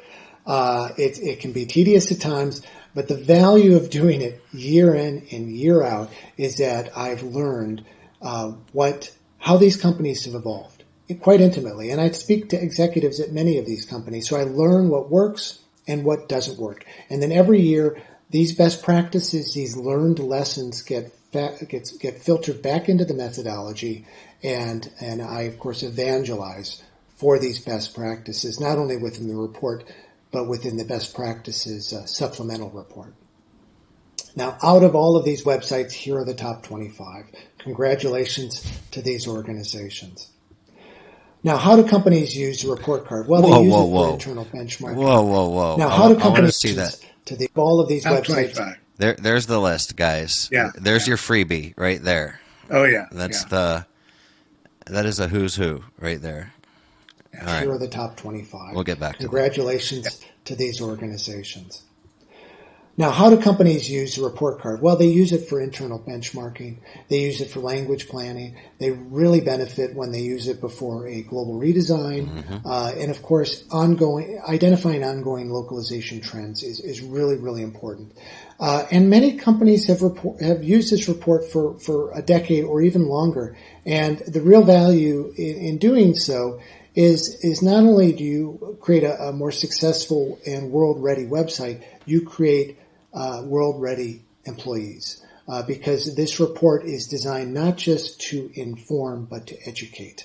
Uh, 0.46 0.90
it, 0.96 1.18
it 1.18 1.40
can 1.40 1.52
be 1.52 1.66
tedious 1.66 2.10
at 2.10 2.20
times, 2.20 2.62
but 2.94 3.08
the 3.08 3.16
value 3.16 3.76
of 3.76 3.90
doing 3.90 4.22
it 4.22 4.42
year 4.52 4.94
in 4.94 5.26
and 5.30 5.50
year 5.50 5.82
out 5.82 6.10
is 6.36 6.58
that 6.58 6.96
I've 6.96 7.22
learned 7.22 7.84
uh, 8.22 8.52
what 8.72 9.12
how 9.38 9.58
these 9.58 9.76
companies 9.76 10.24
have 10.24 10.34
evolved 10.34 10.75
quite 11.20 11.40
intimately. 11.40 11.90
And 11.90 12.00
I 12.00 12.10
speak 12.10 12.48
to 12.50 12.62
executives 12.62 13.20
at 13.20 13.32
many 13.32 13.58
of 13.58 13.66
these 13.66 13.84
companies, 13.84 14.28
so 14.28 14.36
I 14.36 14.44
learn 14.44 14.88
what 14.88 15.10
works 15.10 15.60
and 15.86 16.04
what 16.04 16.28
doesn't 16.28 16.58
work. 16.58 16.84
And 17.10 17.22
then 17.22 17.32
every 17.32 17.60
year, 17.60 18.02
these 18.30 18.54
best 18.54 18.82
practices, 18.82 19.54
these 19.54 19.76
learned 19.76 20.18
lessons 20.18 20.82
get 20.82 21.12
gets 21.68 21.96
get 21.98 22.22
filtered 22.22 22.62
back 22.62 22.88
into 22.88 23.04
the 23.04 23.14
methodology, 23.14 24.06
and 24.42 24.90
and 25.00 25.22
I 25.22 25.42
of 25.42 25.58
course 25.58 25.82
evangelize 25.82 26.82
for 27.16 27.38
these 27.38 27.58
best 27.58 27.94
practices, 27.94 28.60
not 28.60 28.78
only 28.78 28.96
within 28.96 29.28
the 29.28 29.36
report, 29.36 29.84
but 30.32 30.48
within 30.48 30.76
the 30.76 30.84
best 30.84 31.14
practices 31.14 31.92
uh, 31.92 32.04
supplemental 32.06 32.70
report. 32.70 33.14
Now, 34.34 34.58
out 34.62 34.82
of 34.82 34.94
all 34.94 35.16
of 35.16 35.24
these 35.24 35.44
websites, 35.44 35.92
here 35.92 36.18
are 36.18 36.24
the 36.24 36.34
top 36.34 36.62
25. 36.62 37.24
Congratulations 37.58 38.70
to 38.90 39.00
these 39.00 39.26
organizations. 39.26 40.30
Now, 41.42 41.56
how 41.56 41.76
do 41.76 41.86
companies 41.86 42.36
use 42.36 42.62
the 42.62 42.70
report 42.70 43.06
card? 43.06 43.28
Well, 43.28 43.42
whoa, 43.42 43.58
they 43.58 43.64
use 43.64 43.72
whoa, 43.72 43.80
it 43.80 43.84
for 43.84 43.90
whoa. 43.90 44.12
internal 44.14 44.44
benchmarking. 44.46 44.94
Whoa, 44.94 45.22
whoa, 45.22 45.48
whoa! 45.48 45.76
Now, 45.76 45.88
how 45.88 46.06
I, 46.06 46.14
do 46.14 46.20
companies 46.20 46.56
see 46.56 46.72
that? 46.72 46.98
to 47.26 47.36
the 47.36 47.48
all 47.54 47.80
of 47.80 47.88
these 47.88 48.04
top 48.04 48.24
websites? 48.24 48.54
25. 48.54 48.76
There, 48.98 49.14
there's 49.14 49.46
the 49.46 49.60
list, 49.60 49.96
guys. 49.96 50.48
Yeah. 50.50 50.70
There's 50.74 51.06
yeah. 51.06 51.10
your 51.10 51.18
freebie 51.18 51.74
right 51.76 52.02
there. 52.02 52.40
Oh 52.70 52.84
yeah. 52.84 53.06
That's 53.12 53.42
yeah. 53.42 53.48
the. 53.48 53.86
That 54.86 55.04
is 55.04 55.18
a 55.18 55.28
who's 55.28 55.56
who 55.56 55.82
right 55.98 56.20
there. 56.20 56.52
Yeah, 57.34 57.60
here 57.60 57.68
right. 57.70 57.76
are 57.76 57.78
the 57.78 57.88
top 57.88 58.16
25. 58.16 58.74
We'll 58.74 58.84
get 58.84 59.00
back 59.00 59.16
to 59.16 59.24
Congratulations 59.24 60.04
that. 60.04 60.26
to 60.46 60.56
these 60.56 60.80
organizations. 60.80 61.82
Now, 62.98 63.10
how 63.10 63.28
do 63.28 63.36
companies 63.36 63.90
use 63.90 64.16
the 64.16 64.22
report 64.22 64.60
card? 64.60 64.80
Well, 64.80 64.96
they 64.96 65.08
use 65.08 65.32
it 65.32 65.48
for 65.48 65.60
internal 65.60 65.98
benchmarking. 65.98 66.78
They 67.08 67.20
use 67.20 67.42
it 67.42 67.50
for 67.50 67.60
language 67.60 68.08
planning. 68.08 68.56
They 68.78 68.90
really 68.90 69.42
benefit 69.42 69.94
when 69.94 70.12
they 70.12 70.22
use 70.22 70.48
it 70.48 70.62
before 70.62 71.06
a 71.06 71.20
global 71.22 71.60
redesign. 71.60 72.28
Mm-hmm. 72.28 72.66
Uh, 72.66 72.92
and 72.96 73.10
of 73.10 73.20
course, 73.22 73.64
ongoing, 73.70 74.40
identifying 74.48 75.04
ongoing 75.04 75.50
localization 75.50 76.22
trends 76.22 76.62
is, 76.62 76.80
is 76.80 77.02
really, 77.02 77.36
really 77.36 77.62
important. 77.62 78.12
Uh, 78.58 78.86
and 78.90 79.10
many 79.10 79.36
companies 79.36 79.86
have 79.88 80.00
report, 80.00 80.40
have 80.40 80.64
used 80.64 80.90
this 80.90 81.06
report 81.06 81.44
for, 81.44 81.78
for 81.78 82.10
a 82.12 82.22
decade 82.22 82.64
or 82.64 82.80
even 82.80 83.06
longer. 83.06 83.58
And 83.84 84.18
the 84.20 84.40
real 84.40 84.62
value 84.62 85.34
in, 85.36 85.56
in 85.56 85.78
doing 85.78 86.14
so 86.14 86.60
is 86.94 87.38
is 87.44 87.60
not 87.60 87.80
only 87.80 88.14
do 88.14 88.24
you 88.24 88.78
create 88.80 89.04
a, 89.04 89.24
a 89.24 89.32
more 89.32 89.52
successful 89.52 90.38
and 90.46 90.70
world 90.70 91.02
ready 91.02 91.26
website, 91.26 91.84
you 92.06 92.22
create 92.22 92.78
uh, 93.16 93.42
world 93.44 93.80
ready 93.80 94.22
employees. 94.44 95.22
Uh, 95.48 95.62
because 95.62 96.16
this 96.16 96.40
report 96.40 96.84
is 96.84 97.06
designed 97.06 97.54
not 97.54 97.76
just 97.76 98.20
to 98.20 98.50
inform 98.54 99.24
but 99.26 99.46
to 99.46 99.56
educate. 99.64 100.24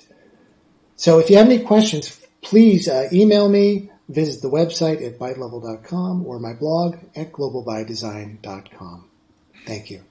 So 0.96 1.20
if 1.20 1.30
you 1.30 1.36
have 1.36 1.46
any 1.46 1.60
questions, 1.60 2.20
please 2.42 2.88
uh, 2.88 3.08
email 3.12 3.48
me, 3.48 3.90
visit 4.08 4.42
the 4.42 4.50
website 4.50 5.04
at 5.04 5.20
bytelevel.com 5.20 6.26
or 6.26 6.40
my 6.40 6.54
blog 6.54 6.96
at 7.14 7.32
globalbydesign.com. 7.32 9.04
Thank 9.64 9.90
you. 9.90 10.02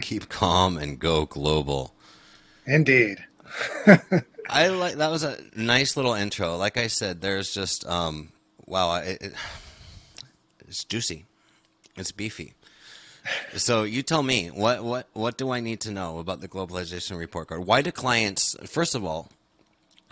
Keep 0.00 0.28
calm 0.28 0.76
and 0.76 0.98
go 0.98 1.24
global. 1.24 1.94
Indeed. 2.66 3.18
I 4.48 4.68
like 4.68 4.96
that 4.96 5.10
was 5.10 5.22
a 5.22 5.38
nice 5.56 5.96
little 5.96 6.14
intro. 6.14 6.56
Like 6.56 6.76
I 6.76 6.88
said, 6.88 7.20
there's 7.20 7.54
just 7.54 7.86
um, 7.86 8.30
wow, 8.66 8.96
it, 8.96 9.22
it, 9.22 9.34
it's 10.74 10.82
juicy. 10.82 11.24
It's 11.96 12.10
beefy. 12.10 12.52
So 13.56 13.84
you 13.84 14.02
tell 14.02 14.24
me 14.24 14.48
what 14.48 14.82
what 14.82 15.06
what 15.12 15.38
do 15.38 15.52
I 15.52 15.60
need 15.60 15.78
to 15.82 15.92
know 15.92 16.18
about 16.18 16.40
the 16.40 16.48
globalization 16.48 17.16
report 17.16 17.46
card? 17.46 17.64
Why 17.64 17.80
do 17.80 17.92
clients? 17.92 18.56
First 18.66 18.96
of 18.96 19.04
all, 19.04 19.28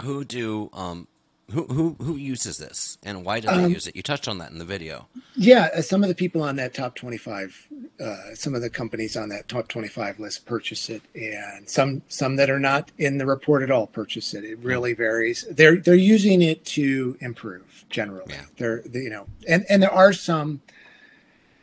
who 0.02 0.24
do 0.24 0.70
um, 0.72 1.08
who 1.50 1.64
who 1.66 1.96
who 2.00 2.16
uses 2.16 2.56
this 2.58 2.96
and 3.02 3.24
why 3.24 3.40
do 3.40 3.48
they 3.48 3.64
Um, 3.64 3.70
use 3.70 3.86
it? 3.86 3.94
You 3.96 4.02
touched 4.02 4.28
on 4.28 4.38
that 4.38 4.50
in 4.52 4.58
the 4.58 4.64
video. 4.64 5.08
Yeah, 5.36 5.68
uh, 5.74 5.82
some 5.82 6.02
of 6.02 6.08
the 6.08 6.14
people 6.14 6.42
on 6.42 6.56
that 6.56 6.72
top 6.72 6.94
25, 6.94 7.68
uh, 8.00 8.16
some 8.34 8.54
of 8.54 8.62
the 8.62 8.70
companies 8.70 9.16
on 9.16 9.28
that 9.30 9.48
top 9.48 9.68
25 9.68 10.18
list 10.18 10.46
purchase 10.46 10.88
it, 10.88 11.02
and 11.14 11.68
some 11.68 12.02
some 12.08 12.36
that 12.36 12.48
are 12.48 12.60
not 12.60 12.90
in 12.96 13.18
the 13.18 13.26
report 13.26 13.62
at 13.62 13.70
all 13.70 13.86
purchase 13.86 14.32
it. 14.34 14.44
It 14.44 14.58
really 14.60 14.94
varies. 14.94 15.44
They're 15.50 15.76
they're 15.76 15.94
using 15.94 16.42
it 16.42 16.64
to 16.66 17.16
improve 17.20 17.84
generally. 17.90 18.32
Yeah. 18.34 18.44
They're 18.56 18.82
they, 18.86 19.00
you 19.00 19.10
know, 19.10 19.26
and 19.48 19.66
and 19.68 19.82
there 19.82 19.92
are 19.92 20.12
some, 20.12 20.62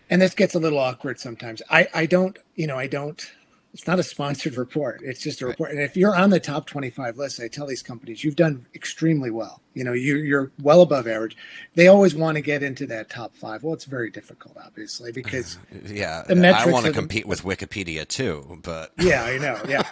and 0.09 0.21
this 0.21 0.35
gets 0.35 0.53
a 0.55 0.59
little 0.59 0.79
awkward 0.79 1.19
sometimes. 1.19 1.61
I 1.69 1.87
I 1.93 2.05
don't 2.05 2.37
you 2.55 2.67
know 2.67 2.77
I 2.77 2.87
don't. 2.87 3.31
It's 3.73 3.85
not 3.85 3.99
a 3.99 4.03
sponsored 4.03 4.57
report. 4.57 5.01
It's 5.03 5.21
just 5.21 5.41
a 5.41 5.45
report. 5.45 5.69
And 5.71 5.79
if 5.79 5.95
you're 5.95 6.15
on 6.15 6.31
the 6.31 6.39
top 6.39 6.65
25 6.65 7.17
list, 7.17 7.39
I 7.39 7.47
tell 7.47 7.67
these 7.67 7.83
companies 7.83 8.23
you've 8.23 8.35
done 8.35 8.65
extremely 8.73 9.29
well. 9.29 9.61
You 9.75 9.83
know, 9.83 9.93
you, 9.93 10.17
you're 10.17 10.51
well 10.61 10.81
above 10.81 11.07
average. 11.07 11.37
They 11.75 11.87
always 11.87 12.15
want 12.15 12.35
to 12.35 12.41
get 12.41 12.63
into 12.63 12.87
that 12.87 13.09
top 13.09 13.35
five. 13.35 13.61
Well, 13.63 13.75
it's 13.75 13.85
very 13.85 14.09
difficult, 14.09 14.57
obviously, 14.63 15.11
because 15.11 15.59
Yeah, 15.85 16.23
The 16.27 16.35
I 16.47 16.65
want 16.65 16.87
to 16.87 16.91
compete 16.91 17.27
with 17.27 17.43
Wikipedia 17.43 18.07
too, 18.07 18.59
but 18.63 18.91
yeah, 18.99 19.23
I 19.23 19.37
know. 19.37 19.61
Yeah. 19.67 19.83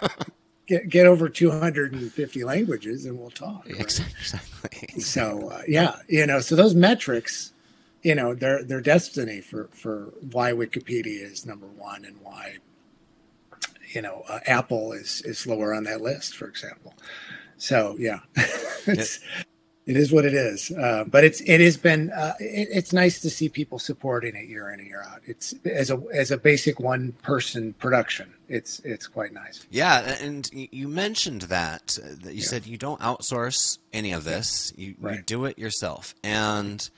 Get, 0.66 0.88
get 0.88 1.06
over 1.06 1.28
250 1.28 2.44
languages 2.44 3.06
and 3.06 3.18
we'll 3.18 3.30
talk. 3.30 3.64
right? 3.66 3.80
exactly. 3.80 5.00
So 5.00 5.50
uh, 5.50 5.62
yeah, 5.66 5.96
you 6.08 6.26
know, 6.26 6.40
so 6.40 6.56
those 6.56 6.74
metrics, 6.74 7.52
you 8.02 8.14
know, 8.14 8.34
they're 8.34 8.62
they're 8.64 8.80
destiny 8.82 9.40
for 9.40 9.68
for 9.72 10.12
why 10.32 10.52
Wikipedia 10.52 11.22
is 11.22 11.46
number 11.46 11.66
one 11.66 12.04
and 12.04 12.16
why, 12.22 12.58
you 13.94 14.02
know, 14.02 14.24
uh, 14.28 14.40
Apple 14.46 14.92
is 14.92 15.22
is 15.22 15.46
lower 15.46 15.74
on 15.74 15.84
that 15.84 16.00
list, 16.00 16.36
for 16.36 16.46
example. 16.48 16.94
So 17.56 17.96
yeah, 17.98 18.20
it's 18.86 19.20
it 19.86 19.96
is 19.96 20.12
what 20.12 20.24
it 20.26 20.34
is. 20.34 20.70
Uh, 20.70 21.04
but 21.06 21.24
it's 21.24 21.40
it 21.40 21.60
has 21.60 21.76
been 21.76 22.10
uh, 22.10 22.34
it, 22.38 22.68
it's 22.70 22.92
nice 22.92 23.20
to 23.20 23.30
see 23.30 23.48
people 23.48 23.78
supporting 23.78 24.36
it 24.36 24.46
year 24.48 24.70
in 24.70 24.80
and 24.80 24.88
year 24.88 25.02
out. 25.10 25.20
It's 25.26 25.54
as 25.64 25.90
a 25.90 26.00
as 26.12 26.30
a 26.30 26.36
basic 26.36 26.78
one 26.78 27.12
person 27.22 27.72
production. 27.74 28.34
It's 28.48 28.80
it's 28.80 29.06
quite 29.06 29.32
nice. 29.32 29.66
Yeah, 29.70 30.16
and 30.22 30.48
you 30.52 30.88
mentioned 30.88 31.42
that 31.42 31.98
uh, 32.02 32.08
that 32.22 32.34
you 32.34 32.40
Yeah. 32.42 32.46
said 32.48 32.66
you 32.66 32.76
don't 32.76 33.00
outsource 33.00 33.78
any 33.92 34.12
of 34.12 34.24
this; 34.24 34.72
you, 34.76 34.94
you 35.02 35.22
do 35.24 35.44
it 35.46 35.58
yourself, 35.58 36.14
and 36.22 36.88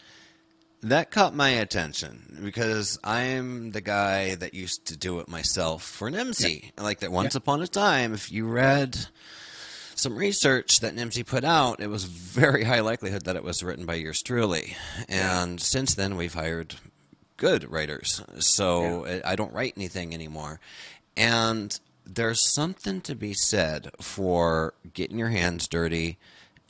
that 0.82 1.10
caught 1.10 1.34
my 1.34 1.50
attention 1.50 2.40
because 2.42 2.98
I'm 3.04 3.72
the 3.72 3.80
guy 3.80 4.34
that 4.36 4.54
used 4.54 4.86
to 4.86 4.96
do 4.96 5.20
it 5.20 5.28
myself 5.28 5.82
for 5.82 6.10
Nimdzi. 6.10 6.72
Like 6.78 7.00
that, 7.00 7.12
once 7.12 7.34
upon 7.34 7.62
a 7.62 7.66
time, 7.66 8.14
if 8.14 8.32
you 8.32 8.46
read 8.46 8.96
some 9.94 10.16
research 10.16 10.80
that 10.80 10.94
Nimdzi 10.96 11.26
put 11.26 11.44
out, 11.44 11.80
it 11.80 11.88
was 11.88 12.04
very 12.04 12.64
high 12.64 12.80
likelihood 12.80 13.24
that 13.26 13.36
it 13.36 13.44
was 13.44 13.62
written 13.62 13.84
by 13.84 13.94
yours 13.94 14.22
truly, 14.22 14.76
and 15.08 15.60
since 15.60 15.94
then 15.94 16.16
we've 16.16 16.34
hired 16.34 16.76
good 17.36 17.70
writers. 17.70 18.22
So 18.38 19.04
I 19.04 19.10
uh, 19.10 19.20
I 19.24 19.36
don't 19.36 19.52
write 19.52 19.74
anything 19.76 20.14
anymore. 20.14 20.60
And 21.16 21.78
there's 22.06 22.52
something 22.54 23.00
to 23.02 23.14
be 23.14 23.34
said 23.34 23.90
for 24.00 24.74
getting 24.94 25.18
your 25.18 25.28
hands 25.28 25.68
dirty, 25.68 26.18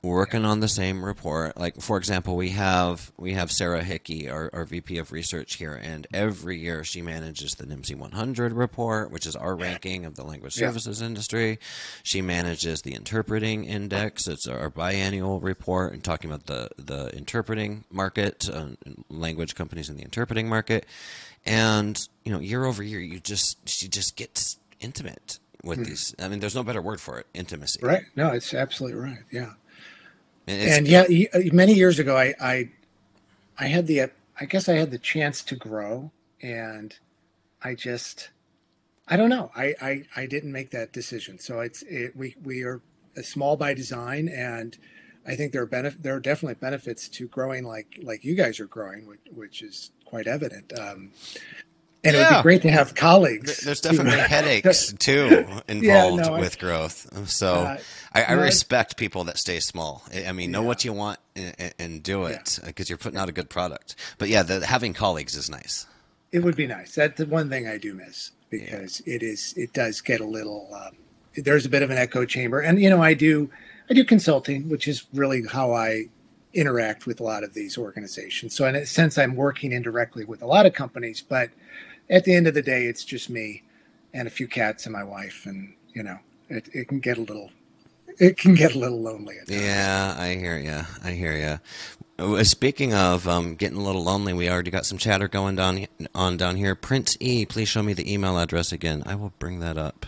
working 0.02 0.44
on 0.44 0.60
the 0.60 0.68
same 0.68 1.04
report. 1.04 1.56
Like 1.56 1.80
for 1.80 1.96
example, 1.98 2.36
we 2.36 2.50
have 2.50 3.12
we 3.18 3.34
have 3.34 3.50
Sarah 3.52 3.82
Hickey, 3.84 4.28
our, 4.30 4.48
our 4.52 4.64
VP 4.64 4.98
of 4.98 5.12
research 5.12 5.56
here, 5.56 5.74
and 5.74 6.06
every 6.12 6.58
year 6.58 6.84
she 6.84 7.02
manages 7.02 7.54
the 7.54 7.64
Nimdzi 7.66 7.94
100 7.94 8.52
report, 8.52 9.10
which 9.10 9.26
is 9.26 9.36
our 9.36 9.54
ranking 9.56 10.04
of 10.04 10.16
the 10.16 10.24
language 10.24 10.56
Yeah. 10.58 10.68
services 10.68 11.02
industry. 11.02 11.58
She 12.02 12.22
manages 12.22 12.82
the 12.82 12.94
interpreting 12.94 13.64
index. 13.64 14.26
It's 14.26 14.46
our 14.46 14.70
biannual 14.70 15.42
report 15.42 15.92
and 15.92 16.02
talking 16.02 16.30
about 16.30 16.46
the 16.46 16.70
the 16.78 17.14
interpreting 17.16 17.84
market, 17.90 18.48
uh, 18.48 18.68
language 19.08 19.54
companies 19.54 19.88
in 19.90 19.96
the 19.96 20.02
interpreting 20.02 20.48
market, 20.48 20.86
and 21.44 22.08
you 22.24 22.32
know 22.32 22.40
year 22.40 22.64
over 22.64 22.82
year, 22.82 23.00
you 23.00 23.20
just 23.20 23.68
she 23.68 23.88
just 23.88 24.16
gets 24.16 24.58
intimate 24.80 25.38
with 25.62 25.84
these. 25.84 26.14
I 26.18 26.28
mean, 26.28 26.40
there's 26.40 26.54
no 26.54 26.62
better 26.62 26.80
word 26.80 27.00
for 27.02 27.18
it: 27.18 27.26
intimacy. 27.34 27.80
Hmm. 27.80 27.86
Right? 27.86 28.02
No, 28.16 28.28
it's 28.28 28.54
absolutely 28.54 28.98
right. 28.98 29.18
Yeah. 29.30 29.50
And 30.46 30.88
yeah, 30.88 31.04
uh, 31.32 31.40
many 31.52 31.74
years 31.74 31.98
ago, 31.98 32.16
I, 32.16 32.34
I, 32.40 32.70
I 33.58 33.66
had 33.66 33.86
the, 33.86 34.10
I 34.40 34.44
guess 34.46 34.68
I 34.68 34.74
had 34.74 34.90
the 34.90 34.98
chance 34.98 35.42
to 35.44 35.54
grow, 35.56 36.12
and 36.42 36.96
I 37.62 37.74
just, 37.74 38.30
I 39.06 39.16
don't 39.16 39.30
know, 39.30 39.50
I, 39.54 39.74
I, 39.80 40.04
I 40.16 40.26
didn't 40.26 40.52
make 40.52 40.70
that 40.70 40.92
decision. 40.92 41.38
So 41.38 41.60
it's, 41.60 41.82
it, 41.82 42.16
we, 42.16 42.36
we 42.42 42.62
are 42.62 42.80
small 43.22 43.56
by 43.56 43.74
design, 43.74 44.28
and 44.28 44.76
I 45.26 45.36
think 45.36 45.52
there 45.52 45.62
are 45.62 45.66
benefit, 45.66 46.02
there 46.02 46.14
are 46.16 46.20
definitely 46.20 46.54
benefits 46.54 47.08
to 47.10 47.28
growing 47.28 47.64
like, 47.64 47.98
like 48.02 48.24
you 48.24 48.34
guys 48.34 48.58
are 48.60 48.66
growing, 48.66 49.06
which, 49.06 49.20
which 49.32 49.62
is 49.62 49.90
quite 50.04 50.26
evident. 50.26 50.72
Um, 50.78 51.12
and 52.04 52.16
it 52.16 52.18
would 52.18 52.36
be 52.38 52.42
great 52.42 52.62
to 52.62 52.70
have 52.70 52.94
colleagues. 52.94 53.56
Th- 53.56 53.64
There's 53.64 53.80
to- 53.82 53.88
definitely 53.90 54.18
headaches 54.20 54.92
too 54.94 55.46
involved 55.68 56.22
no, 56.24 56.34
I- 56.34 56.40
with 56.40 56.58
growth. 56.58 57.28
So 57.28 57.54
Uh, 57.54 57.78
I, 58.12 58.24
I 58.24 58.34
no, 58.34 58.42
respect 58.42 58.96
people 58.96 59.24
that 59.24 59.38
stay 59.38 59.60
small. 59.60 60.02
I 60.12 60.26
I 60.26 60.32
mean, 60.32 60.50
know 60.50 60.62
Yeah. 60.62 60.66
what 60.68 60.84
you 60.84 60.92
want 60.92 61.18
and, 61.36 61.74
and 61.78 62.02
do 62.02 62.24
it 62.26 62.58
because 62.64 62.88
you're 62.88 62.98
putting 62.98 63.18
out 63.18 63.28
a 63.28 63.32
good 63.32 63.48
product. 63.50 63.94
But 64.18 64.28
yeah, 64.28 64.42
the, 64.42 64.64
having 64.66 64.94
colleagues 64.94 65.36
is 65.36 65.48
nice. 65.50 65.86
It 66.32 66.40
would 66.40 66.56
be 66.56 66.66
nice. 66.66 66.94
That's 66.94 67.18
the 67.18 67.26
one 67.26 67.48
thing 67.50 67.66
I 67.68 67.76
do 67.78 67.92
miss 67.94 68.30
because 68.50 69.00
it 69.06 69.22
is 69.22 69.52
it 69.56 69.72
does 69.72 70.00
get 70.00 70.20
a 70.20 70.24
little. 70.26 70.68
Um, 70.74 70.96
there's 71.36 71.64
a 71.66 71.68
bit 71.68 71.82
of 71.82 71.90
an 71.90 71.98
echo 71.98 72.24
chamber, 72.24 72.60
and 72.60 72.80
you 72.80 72.88
know 72.90 73.02
I 73.02 73.14
do 73.14 73.50
I 73.88 73.94
do 73.94 74.04
consulting, 74.04 74.68
which 74.68 74.86
is 74.88 75.06
really 75.12 75.42
how 75.46 75.72
I 75.72 76.06
interact 76.52 77.06
with 77.06 77.20
a 77.20 77.22
lot 77.22 77.44
of 77.44 77.54
these 77.54 77.78
organizations. 77.78 78.54
So 78.56 78.66
in 78.66 78.74
a 78.74 78.84
sense, 78.86 79.16
I'm 79.18 79.36
working 79.36 79.70
indirectly 79.72 80.24
with 80.24 80.42
a 80.42 80.46
lot 80.46 80.66
of 80.66 80.72
companies, 80.72 81.20
but 81.22 81.50
at 82.10 82.24
the 82.24 82.34
end 82.34 82.46
of 82.46 82.54
the 82.54 82.62
day, 82.62 82.84
it's 82.84 83.04
just 83.04 83.30
me 83.30 83.62
and 84.12 84.28
a 84.28 84.30
few 84.30 84.48
cats 84.48 84.84
and 84.84 84.92
my 84.92 85.04
wife, 85.04 85.46
and 85.46 85.74
you 85.94 86.02
know 86.02 86.18
it, 86.48 86.68
it 86.74 86.88
can 86.88 87.00
get 87.00 87.16
a 87.16 87.22
little 87.22 87.50
it 88.18 88.36
can 88.36 88.54
get 88.54 88.74
a 88.74 88.78
little 88.78 89.00
lonely. 89.00 89.38
At 89.38 89.48
times. 89.48 89.62
Yeah, 89.62 90.14
I 90.18 90.34
hear 90.34 90.58
you. 90.58 90.82
I 91.02 91.12
hear 91.12 91.60
you. 92.18 92.44
Speaking 92.44 92.92
of 92.92 93.26
um, 93.26 93.54
getting 93.54 93.78
a 93.78 93.82
little 93.82 94.02
lonely, 94.02 94.34
we 94.34 94.50
already 94.50 94.70
got 94.70 94.84
some 94.84 94.98
chatter 94.98 95.26
going 95.26 95.56
down 95.56 95.86
on 96.14 96.36
down 96.36 96.56
here. 96.56 96.74
Prince 96.74 97.16
E, 97.18 97.46
please 97.46 97.68
show 97.68 97.82
me 97.82 97.94
the 97.94 98.12
email 98.12 98.38
address 98.38 98.72
again. 98.72 99.02
I 99.06 99.14
will 99.14 99.32
bring 99.38 99.60
that 99.60 99.78
up. 99.78 100.04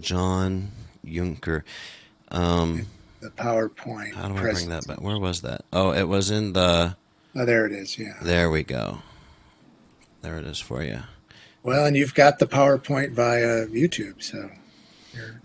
John 0.00 0.72
Yunker. 1.06 1.62
Um, 2.28 2.86
The 3.20 3.30
PowerPoint. 3.30 4.14
how 4.14 4.28
do 4.28 4.36
I 4.36 4.40
bring 4.40 4.68
that 4.70 4.86
back? 4.86 5.00
Where 5.00 5.18
was 5.18 5.42
that? 5.42 5.64
Oh, 5.72 5.92
it 5.92 6.08
was 6.08 6.30
in 6.30 6.54
the. 6.54 6.96
Oh, 7.36 7.44
there 7.44 7.66
it 7.66 7.72
is. 7.72 7.96
Yeah. 7.96 8.14
There 8.22 8.50
we 8.50 8.64
go. 8.64 8.98
There 10.22 10.38
it 10.38 10.44
is 10.44 10.58
for 10.58 10.82
you. 10.82 11.00
Well, 11.62 11.84
and 11.86 11.96
you've 11.96 12.14
got 12.14 12.38
the 12.38 12.46
PowerPoint 12.46 13.12
via 13.12 13.66
YouTube, 13.66 14.22
so 14.22 14.50
you're, 15.12 15.40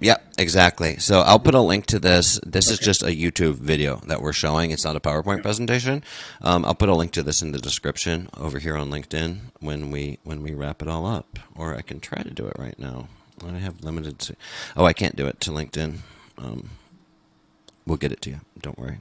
Yep, 0.00 0.34
exactly. 0.38 0.98
So 0.98 1.20
I'll 1.20 1.40
put 1.40 1.54
a 1.54 1.60
link 1.60 1.86
to 1.86 1.98
this. 1.98 2.38
This 2.46 2.70
is 2.70 2.78
just 2.78 3.02
a 3.02 3.06
YouTube 3.06 3.56
video 3.56 3.96
that 4.06 4.22
we're 4.22 4.32
showing. 4.32 4.70
It's 4.70 4.84
not 4.84 4.94
a 4.94 5.00
PowerPoint 5.00 5.42
presentation. 5.42 6.04
Um, 6.40 6.64
I'll 6.64 6.74
put 6.76 6.88
a 6.88 6.94
link 6.94 7.10
to 7.12 7.22
this 7.22 7.42
in 7.42 7.50
the 7.50 7.58
description 7.58 8.28
over 8.36 8.60
here 8.60 8.76
on 8.76 8.90
LinkedIn 8.90 9.38
when 9.58 9.90
we 9.90 10.18
when 10.22 10.42
we 10.42 10.54
wrap 10.54 10.82
it 10.82 10.88
all 10.88 11.04
up. 11.04 11.40
Or 11.56 11.74
I 11.74 11.82
can 11.82 11.98
try 11.98 12.22
to 12.22 12.30
do 12.30 12.46
it 12.46 12.56
right 12.56 12.78
now. 12.78 13.08
I 13.44 13.58
have 13.58 13.82
limited. 13.82 14.20
To, 14.20 14.36
oh, 14.76 14.84
I 14.84 14.92
can't 14.92 15.16
do 15.16 15.26
it 15.26 15.40
to 15.40 15.50
LinkedIn. 15.50 15.98
Um, 16.38 16.70
we'll 17.84 17.96
get 17.96 18.12
it 18.12 18.22
to 18.22 18.30
you. 18.30 18.40
Don't 18.60 18.78
worry. 18.78 19.00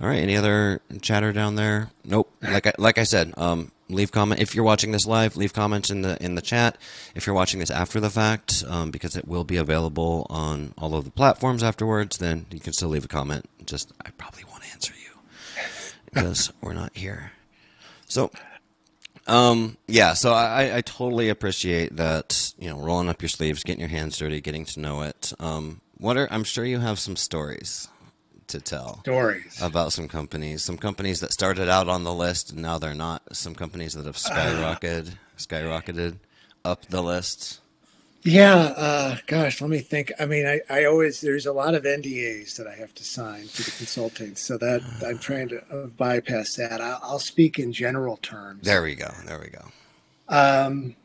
All 0.00 0.06
right. 0.06 0.20
Any 0.20 0.36
other 0.36 0.80
chatter 1.02 1.32
down 1.32 1.56
there? 1.56 1.90
Nope. 2.04 2.30
Like 2.42 2.68
I, 2.68 2.72
like 2.78 2.98
I 2.98 3.04
said, 3.04 3.34
um, 3.36 3.72
leave 3.88 4.12
comment 4.12 4.40
if 4.40 4.54
you're 4.54 4.64
watching 4.64 4.92
this 4.92 5.06
live. 5.06 5.36
Leave 5.36 5.52
comments 5.52 5.90
in 5.90 6.02
the 6.02 6.22
in 6.22 6.34
the 6.34 6.42
chat. 6.42 6.78
If 7.14 7.26
you're 7.26 7.34
watching 7.34 7.60
this 7.60 7.70
after 7.70 8.00
the 8.00 8.10
fact, 8.10 8.64
um, 8.68 8.90
because 8.90 9.16
it 9.16 9.26
will 9.26 9.44
be 9.44 9.56
available 9.56 10.26
on 10.30 10.74
all 10.78 10.94
of 10.94 11.04
the 11.04 11.10
platforms 11.10 11.62
afterwards, 11.62 12.18
then 12.18 12.46
you 12.50 12.60
can 12.60 12.72
still 12.72 12.88
leave 12.88 13.04
a 13.04 13.08
comment. 13.08 13.48
Just 13.66 13.92
I 14.04 14.10
probably 14.10 14.44
won't 14.50 14.64
answer 14.72 14.94
you 14.94 15.62
because 16.06 16.52
we're 16.60 16.74
not 16.74 16.96
here. 16.96 17.32
So, 18.06 18.30
um, 19.26 19.76
yeah. 19.86 20.12
So 20.14 20.32
I, 20.32 20.78
I 20.78 20.80
totally 20.82 21.28
appreciate 21.28 21.96
that. 21.96 22.52
You 22.58 22.70
know, 22.70 22.78
rolling 22.78 23.08
up 23.08 23.22
your 23.22 23.28
sleeves, 23.28 23.62
getting 23.62 23.80
your 23.80 23.88
hands 23.88 24.18
dirty, 24.18 24.40
getting 24.40 24.64
to 24.66 24.80
know 24.80 25.02
it. 25.02 25.32
Um, 25.38 25.80
what 25.96 26.16
are 26.16 26.28
I'm 26.30 26.44
sure 26.44 26.64
you 26.64 26.80
have 26.80 26.98
some 26.98 27.16
stories 27.16 27.88
to 28.48 28.60
tell 28.60 29.00
stories. 29.00 29.60
about 29.62 29.92
some 29.92 30.08
companies. 30.08 30.62
Some 30.62 30.78
companies 30.78 31.20
that 31.20 31.32
started 31.32 31.68
out 31.68 31.88
on 31.88 32.04
the 32.04 32.12
list 32.12 32.52
and 32.52 32.62
now 32.62 32.78
they're 32.78 32.94
not. 32.94 33.22
Some 33.32 33.54
companies 33.54 33.94
that 33.94 34.06
have 34.06 34.16
skyrocketed, 34.16 35.16
skyrocketed 35.38 36.16
up 36.64 36.86
the 36.86 37.02
list. 37.02 37.60
Yeah, 38.22 38.54
uh, 38.54 39.16
gosh, 39.26 39.60
let 39.60 39.68
me 39.68 39.80
think. 39.80 40.10
I 40.18 40.24
mean, 40.24 40.46
I, 40.46 40.60
I 40.70 40.84
always 40.86 41.20
there's 41.20 41.44
a 41.44 41.52
lot 41.52 41.74
of 41.74 41.82
NDAs 41.82 42.56
that 42.56 42.66
I 42.66 42.74
have 42.74 42.94
to 42.94 43.04
sign 43.04 43.44
for 43.48 43.62
the 43.62 43.70
consulting, 43.72 44.34
so 44.34 44.56
that 44.56 44.82
I'm 45.06 45.18
trying 45.18 45.50
to 45.50 45.62
uh, 45.70 45.86
bypass 45.88 46.56
that. 46.56 46.80
I'll, 46.80 47.00
I'll 47.02 47.18
speak 47.18 47.58
in 47.58 47.72
general 47.72 48.16
terms. 48.16 48.62
There 48.62 48.82
we 48.82 48.94
go. 48.94 49.10
There 49.26 49.38
we 49.38 49.48
go. 49.48 49.66
Um, 50.34 50.96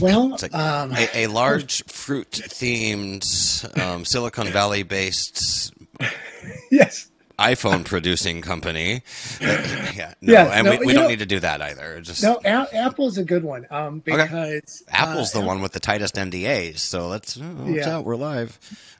well, 0.00 0.30
like 0.30 0.54
um, 0.54 0.92
a, 0.92 1.24
a, 1.24 1.26
large 1.26 1.84
fruit 1.88 2.30
themed 2.30 3.78
um, 3.78 4.06
Silicon 4.06 4.48
Valley 4.48 4.82
based 4.82 5.74
yes 6.70 7.10
iPhone 7.38 7.86
producing 7.86 8.42
company. 8.42 9.02
yeah, 9.40 10.12
no, 10.20 10.30
Yes, 10.32 10.50
and 10.52 10.66
no, 10.66 10.70
we, 10.72 10.78
we 10.84 10.92
don't 10.92 11.04
know- 11.04 11.08
need 11.08 11.20
to 11.20 11.26
do 11.26 11.40
that 11.40 11.62
either. 11.62 11.98
Just 12.02 12.22
no, 12.22 12.38
A- 12.44 12.76
Apple's 12.76 13.16
a 13.16 13.24
good 13.24 13.42
one 13.44 13.66
um, 13.70 14.00
because 14.00 14.82
Apple's 14.90 15.34
uh, 15.34 15.40
the 15.40 15.46
one 15.46 15.62
with 15.62 15.72
the 15.72 15.80
tightest 15.80 16.16
NDAs, 16.16 16.80
so 16.80 17.08
let's 17.08 17.38
oh, 17.40 17.64
watch 17.64 17.76
Yeah. 17.76 17.96
out. 17.96 18.04
We're 18.04 18.16
live. 18.16 18.58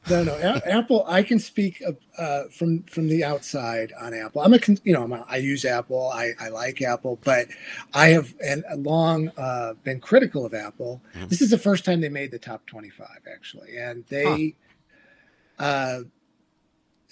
No, 0.09 0.25
no. 0.25 0.37
A- 0.37 0.62
Apple. 0.73 1.04
I 1.07 1.23
can 1.23 1.38
speak 1.38 1.83
uh, 2.16 2.45
from 2.50 2.85
from 2.85 3.09
the 3.09 3.25
outside 3.25 3.92
on 4.00 4.14
Apple. 4.14 4.40
I'm 4.40 4.54
a 4.54 4.61
you 4.85 4.95
know 4.95 5.02
I'm 5.02 5.12
a, 5.12 5.23
I 5.28 5.37
use 5.37 5.66
Apple. 5.66 6.09
I, 6.09 6.30
I 6.40 6.49
like 6.49 6.80
Apple, 6.80 7.19
but 7.23 7.49
I 7.92 8.09
have 8.09 8.35
and 8.42 8.64
long 8.75 9.33
uh, 9.37 9.75
been 9.85 10.00
critical 10.00 10.47
of 10.47 10.54
Apple. 10.54 11.02
Mhm. 11.14 11.28
This 11.28 11.42
is 11.42 11.50
the 11.50 11.59
first 11.59 11.85
time 11.85 12.00
they 12.00 12.09
made 12.09 12.30
the 12.30 12.38
top 12.38 12.64
25 12.64 13.07
actually, 13.30 13.76
and 13.76 14.07
they 14.09 14.54
uh, 15.59 16.00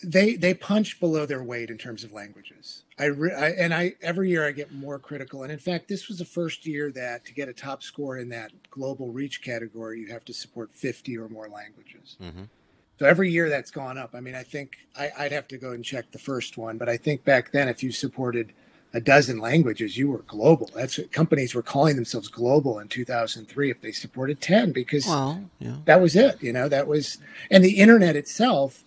they 0.03 0.35
they 0.37 0.55
punch 0.55 1.01
below 1.01 1.27
their 1.27 1.43
weight 1.43 1.71
in 1.71 1.79
terms 1.79 2.05
of 2.05 2.13
languages. 2.13 2.85
I, 2.99 3.05
re- 3.07 3.33
I 3.35 3.49
and 3.51 3.75
I 3.75 3.95
every 4.03 4.31
year 4.31 4.47
I 4.47 4.53
get 4.53 4.73
more 4.73 4.99
critical. 4.99 5.43
And 5.43 5.51
in 5.53 5.59
fact, 5.59 5.89
this 5.89 6.09
was 6.09 6.19
the 6.19 6.25
first 6.25 6.67
year 6.67 6.91
that 6.93 7.25
to 7.27 7.33
get 7.35 7.49
a 7.49 7.53
top 7.53 7.83
score 7.83 8.17
in 8.17 8.29
that 8.31 8.53
global 8.71 9.11
reach 9.11 9.43
category, 9.43 10.01
you 10.01 10.09
have 10.13 10.25
to 10.27 10.33
support 10.35 10.71
50 10.73 11.17
or 11.19 11.29
more 11.29 11.49
languages. 11.49 12.17
hmm 12.21 12.45
So 12.99 13.07
every 13.07 13.31
year 13.31 13.49
that's 13.49 13.71
gone 13.71 13.99
up. 13.99 14.11
I 14.15 14.21
mean, 14.21 14.35
I 14.35 14.43
think 14.43 14.77
I, 14.97 15.11
I'd 15.19 15.33
have 15.33 15.49
to 15.49 15.59
go 15.59 15.73
and 15.73 15.85
check 15.85 16.11
the 16.13 16.19
first 16.19 16.57
one, 16.59 16.79
but 16.79 16.89
I 16.89 16.97
think 16.97 17.25
back 17.25 17.53
then, 17.53 17.69
if 17.69 17.83
you 17.83 17.93
supported 17.93 18.53
a 18.95 19.01
dozen 19.01 19.39
languages, 19.39 19.97
you 19.99 20.09
were 20.11 20.23
global. 20.27 20.71
That's 20.75 20.97
what 20.99 21.13
companies 21.13 21.55
were 21.55 21.63
calling 21.63 21.97
themselves 21.97 22.29
global 22.29 22.79
in 22.79 22.89
2003 22.89 23.71
if 23.71 23.81
they 23.83 23.93
supported 23.93 24.41
10 24.41 24.73
because 24.73 25.07
Well, 25.07 25.51
yeah. 25.59 25.77
that 25.85 26.01
was 26.01 26.17
it. 26.17 26.43
You 26.43 26.53
know, 26.53 26.69
that 26.69 26.87
was, 26.87 27.19
and 27.51 27.63
the 27.65 27.79
internet 27.79 28.17
itself. 28.17 28.85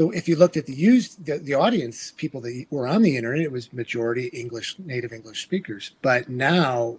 Though, 0.00 0.12
if 0.12 0.28
you 0.28 0.36
looked 0.36 0.56
at 0.56 0.64
the 0.64 0.72
used 0.72 1.26
the, 1.26 1.36
the 1.36 1.52
audience, 1.52 2.14
people 2.16 2.40
that 2.40 2.64
were 2.70 2.88
on 2.88 3.02
the 3.02 3.18
internet, 3.18 3.42
it 3.42 3.52
was 3.52 3.70
majority 3.70 4.28
English, 4.28 4.78
native 4.78 5.12
English 5.12 5.42
speakers. 5.42 5.90
But 6.00 6.30
now, 6.30 6.96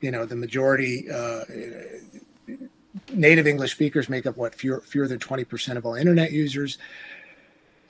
you 0.00 0.10
know, 0.10 0.24
the 0.24 0.34
majority 0.34 1.06
uh, 1.10 1.44
native 3.12 3.46
English 3.46 3.72
speakers 3.72 4.08
make 4.08 4.24
up 4.24 4.38
what 4.38 4.54
fewer, 4.54 4.80
fewer 4.80 5.06
than 5.06 5.18
twenty 5.18 5.44
percent 5.44 5.76
of 5.76 5.84
all 5.84 5.96
internet 5.96 6.32
users. 6.32 6.78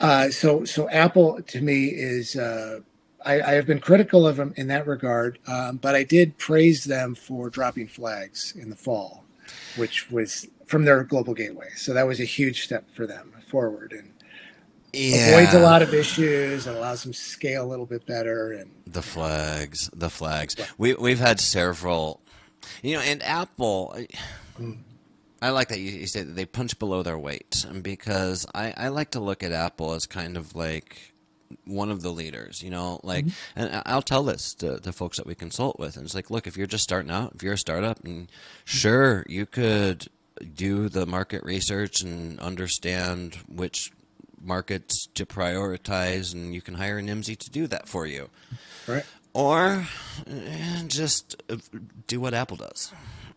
Uh, 0.00 0.30
so, 0.30 0.64
so 0.64 0.90
Apple 0.90 1.40
to 1.42 1.60
me 1.60 1.86
is. 1.86 2.34
Uh, 2.34 2.80
I, 3.24 3.40
I 3.40 3.52
have 3.52 3.68
been 3.68 3.78
critical 3.78 4.26
of 4.26 4.36
them 4.36 4.52
in 4.56 4.66
that 4.66 4.84
regard, 4.88 5.38
um, 5.46 5.76
but 5.76 5.94
I 5.94 6.02
did 6.02 6.38
praise 6.38 6.82
them 6.82 7.14
for 7.14 7.50
dropping 7.50 7.86
flags 7.86 8.52
in 8.56 8.68
the 8.68 8.76
fall, 8.76 9.22
which 9.76 10.10
was 10.10 10.48
from 10.66 10.86
their 10.86 11.04
global 11.04 11.34
gateway. 11.34 11.68
So 11.76 11.94
that 11.94 12.06
was 12.06 12.18
a 12.18 12.24
huge 12.24 12.64
step 12.64 12.90
for 12.90 13.06
them 13.06 13.32
forward 13.48 13.92
and 13.92 14.10
avoids 14.94 15.54
a 15.54 15.60
lot 15.60 15.82
of 15.82 15.92
issues 15.94 16.66
and 16.66 16.76
allows 16.76 17.02
them 17.02 17.12
to 17.12 17.18
scale 17.18 17.64
a 17.64 17.68
little 17.68 17.86
bit 17.86 18.06
better. 18.06 18.52
And 18.52 18.70
The 18.86 19.02
flags, 19.02 19.90
the 19.94 20.10
flags. 20.10 20.56
Yeah. 20.58 20.66
We 20.78 20.94
we've 20.94 21.18
had 21.18 21.40
several, 21.40 22.20
you 22.82 22.94
know, 22.96 23.00
and 23.02 23.22
Apple. 23.22 23.92
I- 23.96 24.08
Mm. 24.60 24.78
I 25.42 25.50
like 25.50 25.68
that 25.68 25.80
you, 25.80 25.90
you 25.90 26.06
say 26.06 26.22
that 26.22 26.32
they 26.36 26.46
punch 26.46 26.78
below 26.78 27.02
their 27.02 27.18
weight 27.18 27.66
because 27.82 28.46
I, 28.54 28.72
I 28.76 28.88
like 28.88 29.10
to 29.10 29.20
look 29.20 29.42
at 29.42 29.50
Apple 29.52 29.92
as 29.92 30.06
kind 30.06 30.36
of 30.36 30.54
like 30.54 31.12
one 31.66 31.90
of 31.90 32.02
the 32.02 32.10
leaders, 32.10 32.62
you 32.62 32.70
know, 32.70 33.00
like, 33.02 33.26
and 33.56 33.82
I'll 33.84 34.00
tell 34.00 34.22
this 34.22 34.54
to 34.54 34.76
the 34.78 34.92
folks 34.92 35.18
that 35.18 35.26
we 35.26 35.34
consult 35.34 35.78
with, 35.78 35.96
and 35.96 36.06
it's 36.06 36.14
like, 36.14 36.30
look, 36.30 36.46
if 36.46 36.56
you're 36.56 36.66
just 36.68 36.84
starting 36.84 37.10
out, 37.10 37.32
if 37.34 37.42
you're 37.42 37.52
a 37.54 37.58
startup, 37.58 38.02
and 38.04 38.30
sure, 38.64 39.24
you 39.28 39.44
could 39.44 40.06
do 40.54 40.88
the 40.88 41.04
market 41.04 41.42
research 41.44 42.00
and 42.00 42.38
understand 42.40 43.36
which 43.48 43.90
markets 44.44 45.06
to 45.14 45.24
prioritize, 45.26 46.32
and 46.34 46.54
you 46.54 46.60
can 46.60 46.74
hire 46.74 47.00
Nimdzi 47.00 47.36
to 47.38 47.50
do 47.50 47.66
that 47.68 47.88
for 47.88 48.06
you 48.06 48.28
right, 48.86 49.04
or 49.32 49.86
eh, 50.26 50.82
just 50.86 51.42
uh, 51.50 51.56
do 52.06 52.20
what 52.20 52.34
Apple 52.34 52.56
does, 52.56 52.92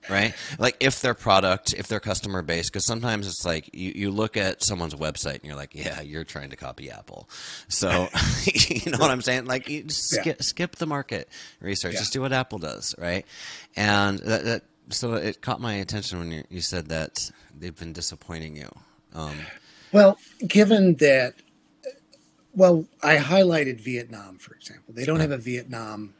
right? 0.09 0.33
Like 0.59 0.77
if 0.79 1.01
their 1.01 1.13
product, 1.13 1.73
if 1.73 1.87
their 1.87 1.99
customer 1.99 2.41
base, 2.41 2.69
because 2.69 2.85
sometimes 2.85 3.27
it's 3.27 3.45
like 3.45 3.69
you, 3.73 3.91
you 3.95 4.11
look 4.11 4.37
at 4.37 4.63
someone's 4.63 4.93
website 4.95 5.35
and 5.35 5.43
you're 5.45 5.55
like, 5.55 5.73
yeah, 5.73 6.01
you're 6.01 6.23
trying 6.23 6.49
to 6.51 6.55
copy 6.55 6.89
Apple. 6.91 7.27
So 7.67 8.09
you 8.53 8.91
know 8.91 8.97
what 8.99 9.09
I'm 9.11 9.21
saying? 9.21 9.45
Like 9.45 9.69
you 9.69 9.83
just 9.83 10.13
Yeah. 10.13 10.21
skip, 10.21 10.43
skip 10.43 10.75
the 10.75 10.85
market 10.85 11.29
research, 11.61 11.93
Yeah. 11.93 11.99
just 11.99 12.13
do 12.13 12.21
what 12.21 12.31
Apple 12.33 12.59
does, 12.59 12.93
right? 12.97 13.25
And 13.75 14.19
that, 14.19 14.43
that 14.45 14.63
so 14.89 15.15
it 15.15 15.41
caught 15.41 15.59
my 15.59 15.73
attention 15.73 16.19
when 16.19 16.31
you, 16.31 16.43
you 16.49 16.61
said 16.61 16.87
that 16.89 17.31
they've 17.57 17.75
been 17.75 17.91
disappointing 17.91 18.55
you. 18.55 18.69
Um, 19.13 19.37
Well, 19.91 20.17
given 20.45 20.95
that, 20.95 21.35
well, 22.53 22.85
I 23.03 23.17
highlighted 23.17 23.79
Vietnam, 23.79 24.37
for 24.37 24.55
example. 24.55 24.93
They 24.93 25.05
don't 25.05 25.19
have 25.19 25.31
a 25.31 25.37
Vietnam 25.37 26.13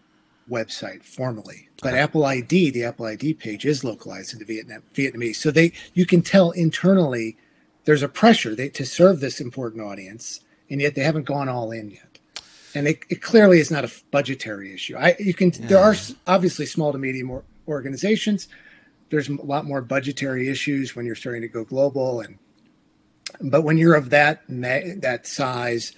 website 0.49 1.03
formally, 1.03 1.69
but 1.81 1.89
Okay. 1.89 1.99
Apple 1.99 2.25
ID, 2.25 2.69
the 2.71 2.83
Apple 2.85 3.05
ID 3.05 3.33
page, 3.33 3.65
is 3.65 3.83
localized 3.83 4.33
into 4.33 4.45
Vietnam, 4.45 4.83
Vietnamese. 4.93 5.35
So 5.35 5.51
they, 5.51 5.73
you 5.93 6.05
can 6.05 6.21
tell 6.21 6.51
internally, 6.51 7.37
there's 7.85 8.03
a 8.03 8.09
pressure 8.09 8.55
they, 8.55 8.69
to 8.69 8.85
serve 8.85 9.19
this 9.19 9.41
important 9.41 9.83
audience, 9.83 10.41
and 10.69 10.81
yet 10.81 10.95
they 10.95 11.03
haven't 11.03 11.25
gone 11.25 11.49
all 11.49 11.71
in 11.71 11.91
yet. 11.91 12.19
And 12.73 12.87
it, 12.87 12.99
it 13.09 13.21
clearly 13.21 13.59
is 13.59 13.71
not 13.71 13.83
a 13.83 13.91
budgetary 14.11 14.73
issue. 14.73 14.95
I, 14.95 15.15
you 15.19 15.33
can, 15.33 15.51
there 15.51 15.79
are 15.79 15.95
obviously 16.27 16.65
small 16.65 16.91
to 16.91 16.97
medium 16.97 17.31
or, 17.31 17.43
organizations. 17.67 18.47
There's 19.09 19.29
a 19.29 19.33
lot 19.33 19.65
more 19.65 19.81
budgetary 19.81 20.47
issues 20.49 20.95
when 20.95 21.05
you're 21.05 21.15
starting 21.15 21.41
to 21.41 21.47
go 21.47 21.63
global 21.63 22.21
and 22.21 22.37
but 23.41 23.61
when 23.61 23.77
you're 23.77 23.95
of 23.95 24.09
that 24.09 24.41
that 24.47 25.27
size 25.27 25.93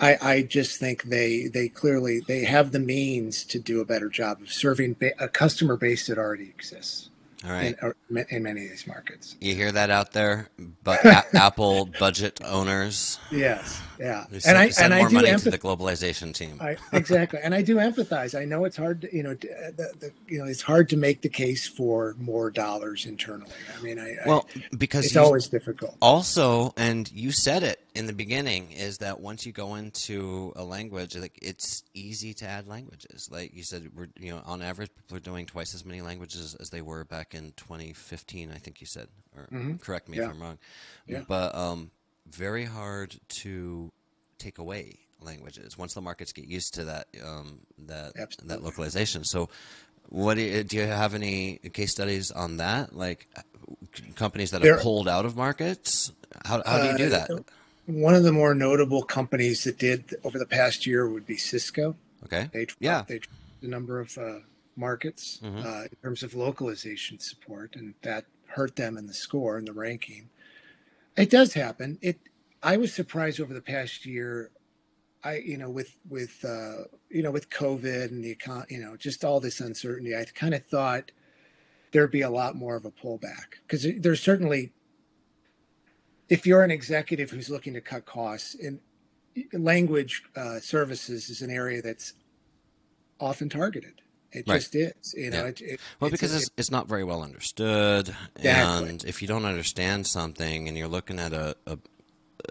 I, 0.00 0.16
I 0.22 0.42
just 0.42 0.80
think 0.80 1.04
they 1.04 1.46
they 1.46 1.68
clearly 1.68 2.20
they 2.20 2.44
have 2.44 2.72
the 2.72 2.78
means 2.80 3.44
to 3.44 3.58
do 3.58 3.80
a 3.80 3.84
better 3.84 4.08
job 4.08 4.40
of 4.40 4.50
serving 4.50 4.94
ba- 4.94 5.22
a 5.22 5.28
customer 5.28 5.76
base 5.76 6.06
that 6.06 6.16
already 6.16 6.48
exists 6.48 7.10
all 7.44 7.50
right. 7.50 7.76
in, 8.10 8.24
in 8.30 8.42
many 8.42 8.64
of 8.64 8.70
these 8.70 8.86
markets. 8.86 9.36
You 9.40 9.54
hear 9.54 9.72
that 9.72 9.90
out 9.90 10.12
there, 10.12 10.48
but 10.82 11.04
Apple 11.34 11.86
budget 11.98 12.40
owners, 12.44 13.18
Yes, 13.30 13.80
yeah, 14.00 14.24
They 14.30 14.40
and 14.48 14.56
I 14.58 14.70
send 14.70 14.94
and 14.94 14.98
more 15.00 15.06
I 15.06 15.10
do 15.10 15.14
money 15.28 15.38
to 15.38 15.50
the 15.50 15.58
globalization 15.58 16.34
team. 16.34 16.56
I, 16.60 16.76
exactly, 16.92 17.38
and 17.42 17.54
I 17.54 17.60
do 17.62 17.76
empathize. 17.76 18.38
I 18.38 18.44
know 18.46 18.64
it's 18.64 18.76
hard, 18.76 19.02
to, 19.02 19.14
you 19.14 19.22
know, 19.22 19.32
uh, 19.32 19.70
the, 19.76 19.92
the, 20.00 20.12
you 20.26 20.38
know, 20.38 20.46
it's 20.46 20.62
hard 20.62 20.88
to 20.88 20.96
make 20.96 21.20
the 21.20 21.28
case 21.28 21.68
for 21.68 22.16
more 22.18 22.50
dollars 22.50 23.04
internally. 23.06 23.50
I 23.78 23.82
mean, 23.82 23.98
I, 23.98 24.16
well, 24.26 24.48
I, 24.56 24.62
because 24.76 25.04
it's 25.06 25.16
always 25.16 25.48
difficult. 25.48 25.96
also, 26.00 26.72
and 26.76 27.10
you 27.12 27.30
said 27.30 27.62
it 27.62 27.78
in 27.94 28.06
the 28.06 28.12
beginning, 28.14 28.72
is 28.72 28.98
that 28.98 29.20
once 29.20 29.44
you 29.44 29.52
go 29.52 29.74
into 29.74 30.52
a 30.56 30.64
language, 30.64 31.14
like 31.16 31.38
it's 31.42 31.82
easy 31.92 32.32
to 32.34 32.46
add 32.46 32.66
languages. 32.66 33.28
Like 33.30 33.54
you 33.54 33.62
said, 33.64 33.90
we're 33.94 34.08
you 34.18 34.30
know 34.32 34.40
on 34.46 34.62
average 34.62 34.90
people 34.96 35.16
are 35.18 35.20
doing 35.20 35.44
twice 35.44 35.74
as 35.74 35.84
many 35.84 36.00
languages 36.00 36.56
as 36.58 36.70
they 36.70 36.80
were 36.82 37.04
back 37.04 37.34
in 37.34 37.52
2015. 37.56 38.50
I 38.50 38.56
think 38.58 38.80
you 38.80 38.86
said, 38.86 39.08
or 39.36 39.46
Mhm. 39.52 39.80
correct 39.80 40.08
me 40.08 40.16
Yeah. 40.16 40.24
if 40.24 40.30
I'm 40.30 40.40
wrong. 40.40 40.58
Yeah. 41.06 41.22
But 41.28 41.54
um, 41.54 41.90
very 42.30 42.64
hard 42.64 43.16
to 43.28 43.90
take 44.38 44.58
away 44.58 44.98
languages 45.20 45.76
once 45.76 45.94
the 45.94 46.00
markets 46.00 46.32
get 46.32 46.46
used 46.46 46.74
to 46.74 46.84
that 46.84 47.06
um, 47.24 47.60
that 47.86 48.12
that 48.44 48.62
localization. 48.62 49.24
So, 49.24 49.48
what 50.08 50.34
do 50.34 50.42
you, 50.42 50.64
do 50.64 50.76
you 50.76 50.82
have 50.86 51.14
any 51.14 51.58
case 51.72 51.90
studies 51.92 52.30
on 52.30 52.56
that? 52.58 52.94
Like 52.96 53.28
companies 54.16 54.50
that 54.52 54.62
have 54.62 54.80
pulled 54.80 55.08
out 55.08 55.24
of 55.26 55.36
markets? 55.36 56.12
How 56.44 56.62
how 56.64 56.78
do 56.82 56.88
you 56.92 56.98
do 57.08 57.14
Uh, 57.14 57.26
that? 57.26 57.44
One 57.86 58.14
of 58.14 58.22
the 58.22 58.32
more 58.32 58.54
notable 58.54 59.02
companies 59.02 59.64
that 59.64 59.78
did 59.78 60.14
over 60.22 60.38
the 60.38 60.46
past 60.46 60.86
year 60.86 61.08
would 61.08 61.26
be 61.26 61.36
Cisco. 61.36 61.96
Okay. 62.24 62.48
They 62.52 62.66
dropped, 62.66 62.82
Yeah. 62.82 63.02
they 63.08 63.18
dropped 63.18 63.62
a 63.62 63.66
number 63.66 63.98
of 63.98 64.16
uh, 64.16 64.40
markets 64.76 65.40
Mhm. 65.42 65.64
uh, 65.64 65.82
in 65.84 65.96
terms 66.02 66.22
of 66.22 66.34
localization 66.34 67.18
support, 67.18 67.74
and 67.74 67.94
that 68.02 68.26
hurt 68.54 68.76
them 68.76 68.96
in 68.96 69.06
the 69.06 69.14
score 69.14 69.58
and 69.58 69.66
the 69.66 69.72
ranking. 69.72 70.28
It 71.16 71.30
does 71.30 71.54
happen. 71.54 71.98
It. 72.02 72.20
I 72.62 72.76
was 72.76 72.92
surprised 72.92 73.40
over 73.40 73.54
the 73.54 73.62
past 73.62 74.06
year. 74.06 74.50
I, 75.22 75.36
you 75.36 75.58
know, 75.58 75.68
with 75.70 75.96
with 76.08 76.44
uh, 76.44 76.84
you 77.10 77.22
know, 77.22 77.30
with 77.30 77.50
COVID 77.50 78.10
and 78.10 78.24
the 78.24 78.34
econ, 78.34 78.70
you 78.70 78.80
know, 78.80 78.96
just 78.96 79.24
all 79.24 79.40
this 79.40 79.60
uncertainty, 79.60 80.14
I 80.16 80.24
kind 80.24 80.54
of 80.54 80.64
thought 80.64 81.12
there'd 81.92 82.10
be 82.10 82.22
a 82.22 82.30
lot 82.30 82.56
more 82.56 82.76
of 82.76 82.84
a 82.84 82.90
pullback 82.90 83.58
because 83.66 83.86
there's 83.98 84.22
certainly, 84.22 84.72
if 86.28 86.46
you're 86.46 86.62
an 86.62 86.70
executive 86.70 87.30
who's 87.30 87.50
looking 87.50 87.74
to 87.74 87.80
cut 87.80 88.06
costs, 88.06 88.54
and 88.54 88.80
language 89.52 90.22
uh, 90.36 90.60
services 90.60 91.28
is 91.28 91.42
an 91.42 91.50
area 91.50 91.82
that's 91.82 92.14
often 93.18 93.48
targeted. 93.48 94.00
It 94.32 94.46
Right. 94.46 94.56
just 94.60 94.74
is, 94.74 95.14
you 95.16 95.30
know. 95.30 95.42
Yeah. 95.44 95.48
It, 95.48 95.60
it, 95.60 95.80
Well, 95.98 96.10
because 96.10 96.34
it's, 96.34 96.50
it's 96.56 96.70
not 96.70 96.86
very 96.86 97.02
well 97.02 97.22
understood, 97.22 98.14
Exactly. 98.36 98.88
and 98.88 99.04
if 99.04 99.22
you 99.22 99.28
don't 99.28 99.44
understand 99.44 100.06
something, 100.06 100.68
and 100.68 100.78
you're 100.78 100.88
looking 100.88 101.18
at 101.18 101.32
a, 101.32 101.56
a 101.66 101.78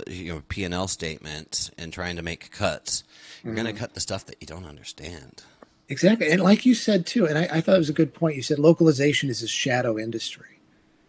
you 0.08 0.34
know 0.34 0.44
P 0.50 0.64
and 0.64 0.74
L 0.74 0.88
statement 0.88 1.72
and 1.78 1.92
trying 1.94 2.16
to 2.18 2.22
make 2.22 2.52
cuts, 2.52 3.04
you're 3.44 3.56
going 3.56 3.66
to 3.68 3.74
Mhm. 3.74 3.78
cut 3.78 3.94
the 3.94 4.00
stuff 4.02 4.26
that 4.26 4.36
you 4.42 4.48
don't 4.48 4.66
understand. 4.66 5.44
Exactly. 5.88 6.30
And 6.30 6.42
like 6.42 6.66
you 6.66 6.76
said 6.76 7.06
too, 7.08 7.26
and 7.26 7.38
I, 7.38 7.44
I, 7.52 7.62
thought 7.62 7.76
it 7.76 7.80
was 7.80 7.90
a 7.90 7.94
good 7.94 8.14
point. 8.14 8.36
You 8.36 8.44
said 8.44 8.60
localization 8.60 9.30
is 9.30 9.42
a 9.42 9.48
shadow 9.48 9.98
industry. 9.98 10.60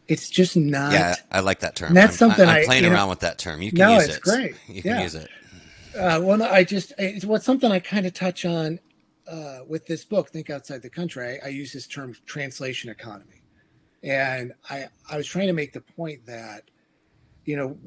It's 0.08 0.30
just 0.30 0.56
not. 0.56 0.92
Yeah, 0.92 1.16
I 1.30 1.40
like 1.40 1.60
that 1.60 1.76
term. 1.76 1.92
That's 1.94 2.14
I'm, 2.14 2.30
something 2.30 2.48
I'm 2.48 2.62
I, 2.62 2.64
playing 2.64 2.84
around 2.84 2.94
know, 2.94 3.08
with 3.08 3.20
that 3.20 3.38
term. 3.38 3.60
You 3.60 3.70
can 3.70 3.78
no, 3.80 3.96
use 3.96 4.06
it's 4.06 4.16
it. 4.16 4.22
great. 4.22 4.54
You 4.68 4.82
can 4.82 4.92
yeah. 4.92 5.02
use 5.02 5.14
it. 5.14 5.28
Uh, 5.96 6.20
well, 6.22 6.38
no, 6.38 6.48
I 6.48 6.64
just 6.64 6.92
it's 6.98 7.24
what's 7.24 7.44
something 7.44 7.70
I 7.70 7.80
kind 7.80 8.06
of 8.06 8.14
touch 8.14 8.44
on 8.44 8.78
uh, 9.30 9.60
with 9.66 9.86
this 9.86 10.04
book. 10.04 10.30
Think 10.30 10.50
outside 10.50 10.82
the 10.82 10.90
country. 10.90 11.40
I, 11.42 11.46
I 11.46 11.48
use 11.48 11.72
this 11.72 11.86
term 11.86 12.14
translation 12.26 12.90
economy, 12.90 13.42
and 14.02 14.52
I 14.68 14.86
I 15.10 15.16
was 15.16 15.26
trying 15.26 15.46
to 15.46 15.52
make 15.52 15.72
the 15.72 15.80
point 15.80 16.26
that 16.26 16.64
you 17.44 17.56
know 17.56 17.78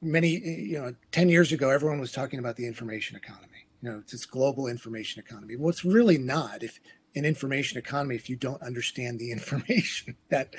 many 0.00 0.30
you 0.30 0.78
know 0.78 0.94
10 1.12 1.28
years 1.28 1.52
ago 1.52 1.70
everyone 1.70 2.00
was 2.00 2.12
talking 2.12 2.38
about 2.40 2.56
the 2.56 2.66
information 2.66 3.16
economy 3.16 3.66
you 3.80 3.88
know 3.88 3.98
it's 3.98 4.12
this 4.12 4.26
global 4.26 4.66
information 4.66 5.22
economy 5.24 5.54
well 5.56 5.70
it's 5.70 5.84
really 5.84 6.18
not 6.18 6.62
if 6.62 6.80
an 7.14 7.24
information 7.24 7.78
economy 7.78 8.16
if 8.16 8.28
you 8.28 8.34
don't 8.34 8.60
understand 8.62 9.20
the 9.20 9.30
information 9.38 10.16
that 10.28 10.54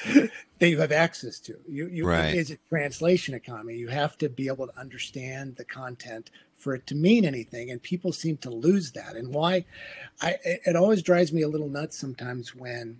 that 0.59 0.69
you 0.69 0.79
have 0.79 0.91
access 0.93 1.39
to 1.39 1.55
you, 1.67 1.87
you 1.87 2.07
Right. 2.07 2.33
it 2.33 2.37
is 2.37 2.51
a 2.51 2.57
translation 2.69 3.33
economy 3.33 3.75
you 3.75 3.89
have 3.89 4.17
to 4.19 4.29
be 4.29 4.47
able 4.47 4.67
to 4.67 4.79
understand 4.79 5.57
the 5.57 5.65
content 5.65 6.31
for 6.63 6.73
it 6.73 6.87
to 6.87 6.95
mean 6.95 7.23
anything 7.25 7.69
and 7.69 7.81
people 7.83 8.11
seem 8.11 8.37
to 8.37 8.49
lose 8.49 8.91
that 8.93 9.15
and 9.15 9.33
why 9.33 9.65
i 10.21 10.29
it 10.43 10.75
always 10.75 11.01
drives 11.01 11.31
me 11.33 11.41
a 11.41 11.47
little 11.47 11.69
nuts 11.69 11.97
sometimes 11.97 12.55
when 12.55 12.99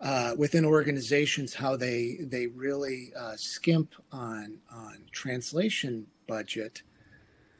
uh, 0.00 0.34
within 0.36 0.64
organizations 0.64 1.54
how 1.54 1.76
they 1.76 2.18
they 2.20 2.46
really 2.46 3.12
uh, 3.18 3.32
skimp 3.36 3.94
on 4.12 4.58
on 4.70 4.98
translation 5.12 6.06
budget, 6.26 6.82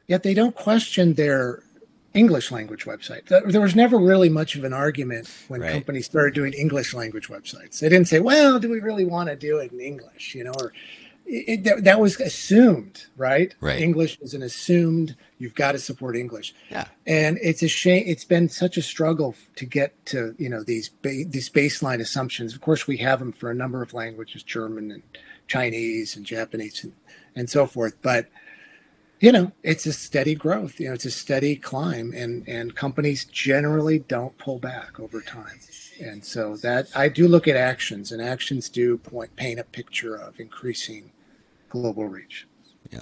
yet 0.07 0.21
they 0.23 0.33
don't 0.33 0.55
question 0.55 1.13
their 1.15 1.63
English 2.13 2.51
language 2.51 2.85
website. 2.85 3.25
There 3.25 3.41
there 3.51 3.61
was 3.61 3.75
never 3.75 3.97
really 3.97 4.29
much 4.29 4.55
of 4.55 4.63
an 4.63 4.73
argument 4.73 5.27
when 5.47 5.61
Right. 5.61 5.71
companies 5.71 6.05
started 6.05 6.35
doing 6.35 6.53
English 6.53 6.93
language 6.93 7.29
websites. 7.29 7.79
They 7.79 7.89
didn't 7.89 8.07
say, 8.07 8.19
"Well, 8.19 8.59
do 8.59 8.69
we 8.69 8.79
really 8.79 9.05
want 9.05 9.29
to 9.29 9.35
do 9.35 9.57
it 9.57 9.71
in 9.71 9.79
English?" 9.79 10.35
You 10.35 10.43
know, 10.43 10.53
or 10.61 10.71
it, 11.25 11.63
that, 11.63 11.83
that 11.83 11.99
was 11.99 12.19
assumed, 12.19 13.05
right? 13.17 13.55
Right. 13.59 13.81
English 13.81 14.17
is 14.21 14.33
an 14.33 14.43
assumed. 14.43 15.15
You've 15.39 15.55
got 15.55 15.71
to 15.73 15.79
support 15.79 16.15
English 16.15 16.53
Yeah. 16.69 16.87
and 17.05 17.37
it's 17.41 17.61
a 17.63 17.67
shame 17.67 18.03
it's 18.07 18.23
been 18.23 18.47
such 18.49 18.77
a 18.77 18.81
struggle 18.81 19.35
to 19.57 19.65
get 19.65 19.93
to 20.07 20.33
you 20.37 20.49
know 20.49 20.63
these 20.63 20.89
ba- 20.89 21.25
these 21.27 21.49
baseline 21.49 21.99
assumptions 21.99 22.53
of 22.55 22.61
course 22.61 22.87
we 22.87 22.97
have 22.97 23.19
them 23.19 23.31
for 23.33 23.51
a 23.51 23.53
number 23.55 23.81
of 23.81 23.93
languages 23.93 24.43
german 24.43 24.91
and 24.91 25.03
chinese 25.47 26.15
and 26.15 26.25
japanese 26.25 26.83
and, 26.85 26.93
and 27.35 27.49
so 27.49 27.65
forth 27.67 27.95
but 28.01 28.27
you 29.19 29.29
know 29.31 29.51
it's 29.61 29.85
a 29.85 29.91
steady 29.93 30.35
growth 30.35 30.79
you 30.79 30.87
know 30.87 30.93
it's 30.93 31.05
a 31.05 31.11
steady 31.11 31.55
climb 31.57 32.13
and 32.15 32.47
and 32.47 32.75
companies 32.75 33.25
generally 33.25 33.99
don't 33.99 34.37
pull 34.37 34.57
back 34.59 34.99
over 35.01 35.19
time 35.21 35.59
and 35.99 36.23
so 36.23 36.55
that 36.55 36.87
i 36.95 37.09
do 37.09 37.27
look 37.27 37.45
at 37.47 37.57
actions 37.57 38.09
and 38.11 38.21
actions 38.21 38.69
do 38.69 38.97
point 38.97 39.35
paint 39.35 39.59
a 39.59 39.63
picture 39.65 40.15
of 40.15 40.39
increasing 40.39 41.11
global 41.75 42.07
reach 42.07 42.47
Yeah. 42.91 43.01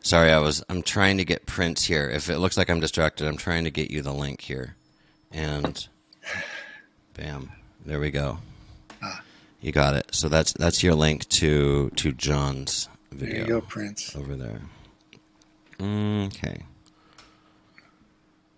Sorry, 0.00 0.30
I 0.30 0.38
was. 0.38 0.62
I'm 0.68 0.82
trying 0.82 1.18
to 1.18 1.24
get 1.24 1.46
Prince 1.46 1.84
here. 1.84 2.08
If 2.08 2.28
it 2.28 2.38
looks 2.38 2.56
like 2.56 2.70
I'm 2.70 2.80
distracted, 2.80 3.26
I'm 3.26 3.36
trying 3.36 3.64
to 3.64 3.70
get 3.70 3.90
you 3.90 4.02
the 4.02 4.12
link 4.12 4.40
here, 4.40 4.76
and 5.30 5.86
bam, 7.14 7.52
there 7.84 8.00
we 8.00 8.10
go. 8.10 8.38
Ah. 9.02 9.22
You 9.60 9.72
got 9.72 9.94
it. 9.94 10.06
So 10.12 10.28
that's 10.28 10.52
that's 10.54 10.82
your 10.82 10.94
link 10.94 11.28
to 11.40 11.90
to 11.96 12.12
John's 12.12 12.88
there 13.10 13.28
video 13.28 13.40
you 13.40 13.46
go 13.46 13.60
prince 13.60 14.16
over 14.16 14.36
there. 14.36 14.60
Okay. 15.80 16.64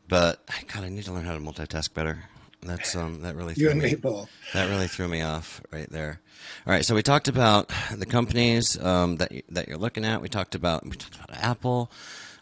But 0.08 0.40
God, 0.72 0.84
I 0.84 0.88
need 0.88 1.04
to 1.04 1.12
learn 1.12 1.24
how 1.24 1.34
to 1.34 1.40
multitask 1.40 1.94
better. 1.94 2.24
That's 2.62 2.94
um 2.94 3.22
that 3.22 3.34
really 3.34 3.54
you 3.56 3.66
threw 3.66 3.70
and 3.70 3.82
me. 3.82 3.90
me 3.90 3.94
both 3.96 4.30
That 4.54 4.68
really 4.68 4.86
threw 4.86 5.08
me 5.08 5.22
off 5.22 5.60
right 5.72 5.90
there. 5.90 6.20
All 6.66 6.72
right, 6.72 6.84
so 6.84 6.94
we 6.94 7.02
talked 7.02 7.28
about 7.28 7.70
the 7.96 8.06
companies 8.06 8.80
um, 8.82 9.16
that 9.16 9.32
you, 9.32 9.42
that 9.48 9.68
you're 9.68 9.78
looking 9.78 10.04
at. 10.04 10.22
We 10.22 10.28
talked 10.28 10.54
about 10.54 10.84
we 10.84 10.92
talked 10.92 11.16
about 11.16 11.30
Apple. 11.32 11.90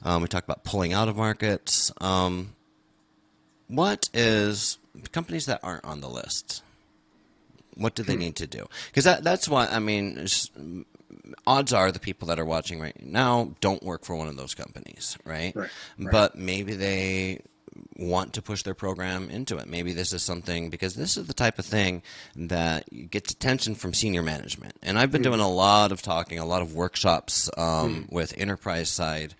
Um, 0.02 0.22
we 0.22 0.28
talked 0.28 0.46
about 0.46 0.64
pulling 0.64 0.92
out 0.92 1.08
of 1.08 1.16
markets. 1.16 1.92
Um, 2.00 2.54
what 3.68 4.08
is 4.12 4.78
companies 5.12 5.46
that 5.46 5.60
aren't 5.62 5.84
on 5.84 6.00
the 6.00 6.08
list? 6.08 6.62
What 7.76 7.94
do 7.94 8.02
they 8.02 8.16
need 8.16 8.36
to 8.36 8.46
do? 8.46 8.66
Because 8.86 9.04
that 9.04 9.24
that's 9.24 9.48
what 9.48 9.72
I 9.72 9.78
mean. 9.78 10.26
odds 11.46 11.72
are 11.72 11.92
the 11.92 12.00
people 12.00 12.28
that 12.28 12.38
are 12.38 12.44
watching 12.44 12.80
right 12.80 13.00
now 13.02 13.54
don't 13.60 13.82
work 13.82 14.04
for 14.04 14.16
one 14.16 14.28
of 14.28 14.36
those 14.36 14.54
companies, 14.54 15.16
right? 15.24 15.54
Right, 15.54 15.70
right. 15.98 16.12
But 16.12 16.36
maybe 16.36 16.74
they 16.74 17.40
want 17.96 18.34
to 18.34 18.42
push 18.42 18.62
their 18.62 18.74
program 18.74 19.30
into 19.30 19.58
it. 19.58 19.68
Maybe 19.68 19.92
this 19.92 20.12
is 20.12 20.22
something 20.22 20.70
because 20.70 20.94
this 20.94 21.16
is 21.16 21.26
the 21.26 21.34
type 21.34 21.58
of 21.58 21.66
thing 21.66 22.02
that 22.36 23.10
gets 23.10 23.32
attention 23.32 23.74
from 23.74 23.94
senior 23.94 24.22
management. 24.22 24.74
And 24.82 24.98
I've 24.98 25.10
been 25.10 25.22
doing 25.22 25.40
a 25.40 25.50
lot 25.50 25.92
of 25.92 26.02
talking, 26.02 26.38
a 26.38 26.46
lot 26.46 26.62
of 26.62 26.74
workshops 26.74 27.50
um, 27.56 28.06
with 28.10 28.34
enterprise 28.36 28.88
side 28.88 29.34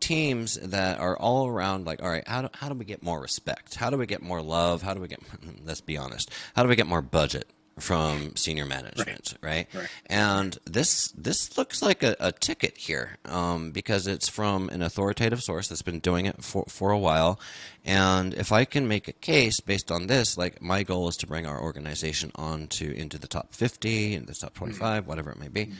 teams 0.00 0.56
that 0.56 0.98
are 0.98 1.16
all 1.16 1.46
around 1.46 1.86
like 1.86 2.02
all 2.02 2.10
right 2.10 2.26
how 2.26 2.42
do, 2.42 2.48
how 2.54 2.68
do 2.68 2.74
we 2.74 2.84
get 2.84 3.04
more 3.04 3.20
respect? 3.20 3.76
How 3.76 3.88
do 3.88 3.96
we 3.96 4.06
get 4.06 4.20
more 4.20 4.42
love? 4.42 4.82
How 4.82 4.94
do 4.94 5.00
we 5.00 5.06
get 5.06 5.20
let's 5.64 5.80
be 5.80 5.96
honest 5.96 6.28
how 6.56 6.64
do 6.64 6.68
we 6.68 6.74
get 6.74 6.88
more 6.88 7.00
budget 7.02 7.48
from 7.78 8.36
senior 8.36 8.66
management 8.66 9.34
right, 9.40 9.66
Right. 9.74 9.88
and 10.06 10.58
this 10.66 11.08
this 11.16 11.56
looks 11.56 11.80
like 11.80 12.02
a, 12.02 12.14
a 12.20 12.30
ticket 12.30 12.76
here 12.76 13.16
um, 13.24 13.70
because 13.70 14.06
it's 14.06 14.28
from 14.28 14.68
an 14.68 14.82
authoritative 14.82 15.42
source 15.42 15.68
that's 15.68 15.80
been 15.82 15.98
doing 15.98 16.26
it 16.26 16.44
for, 16.44 16.64
for 16.68 16.90
a 16.90 16.98
while 16.98 17.40
and 17.84 18.34
if 18.34 18.52
i 18.52 18.66
can 18.66 18.86
make 18.86 19.08
a 19.08 19.12
case 19.12 19.58
based 19.60 19.90
on 19.90 20.06
this 20.06 20.36
like 20.36 20.60
my 20.60 20.82
goal 20.82 21.08
is 21.08 21.16
to 21.16 21.26
bring 21.26 21.46
our 21.46 21.60
organization 21.60 22.30
on 22.34 22.66
to 22.66 22.92
into 22.94 23.18
the 23.18 23.26
top 23.26 23.54
50 23.54 24.14
into 24.16 24.26
the 24.26 24.34
top 24.34 24.52
25 24.52 25.06
whatever 25.06 25.30
it 25.30 25.38
may 25.38 25.48
be 25.48 25.72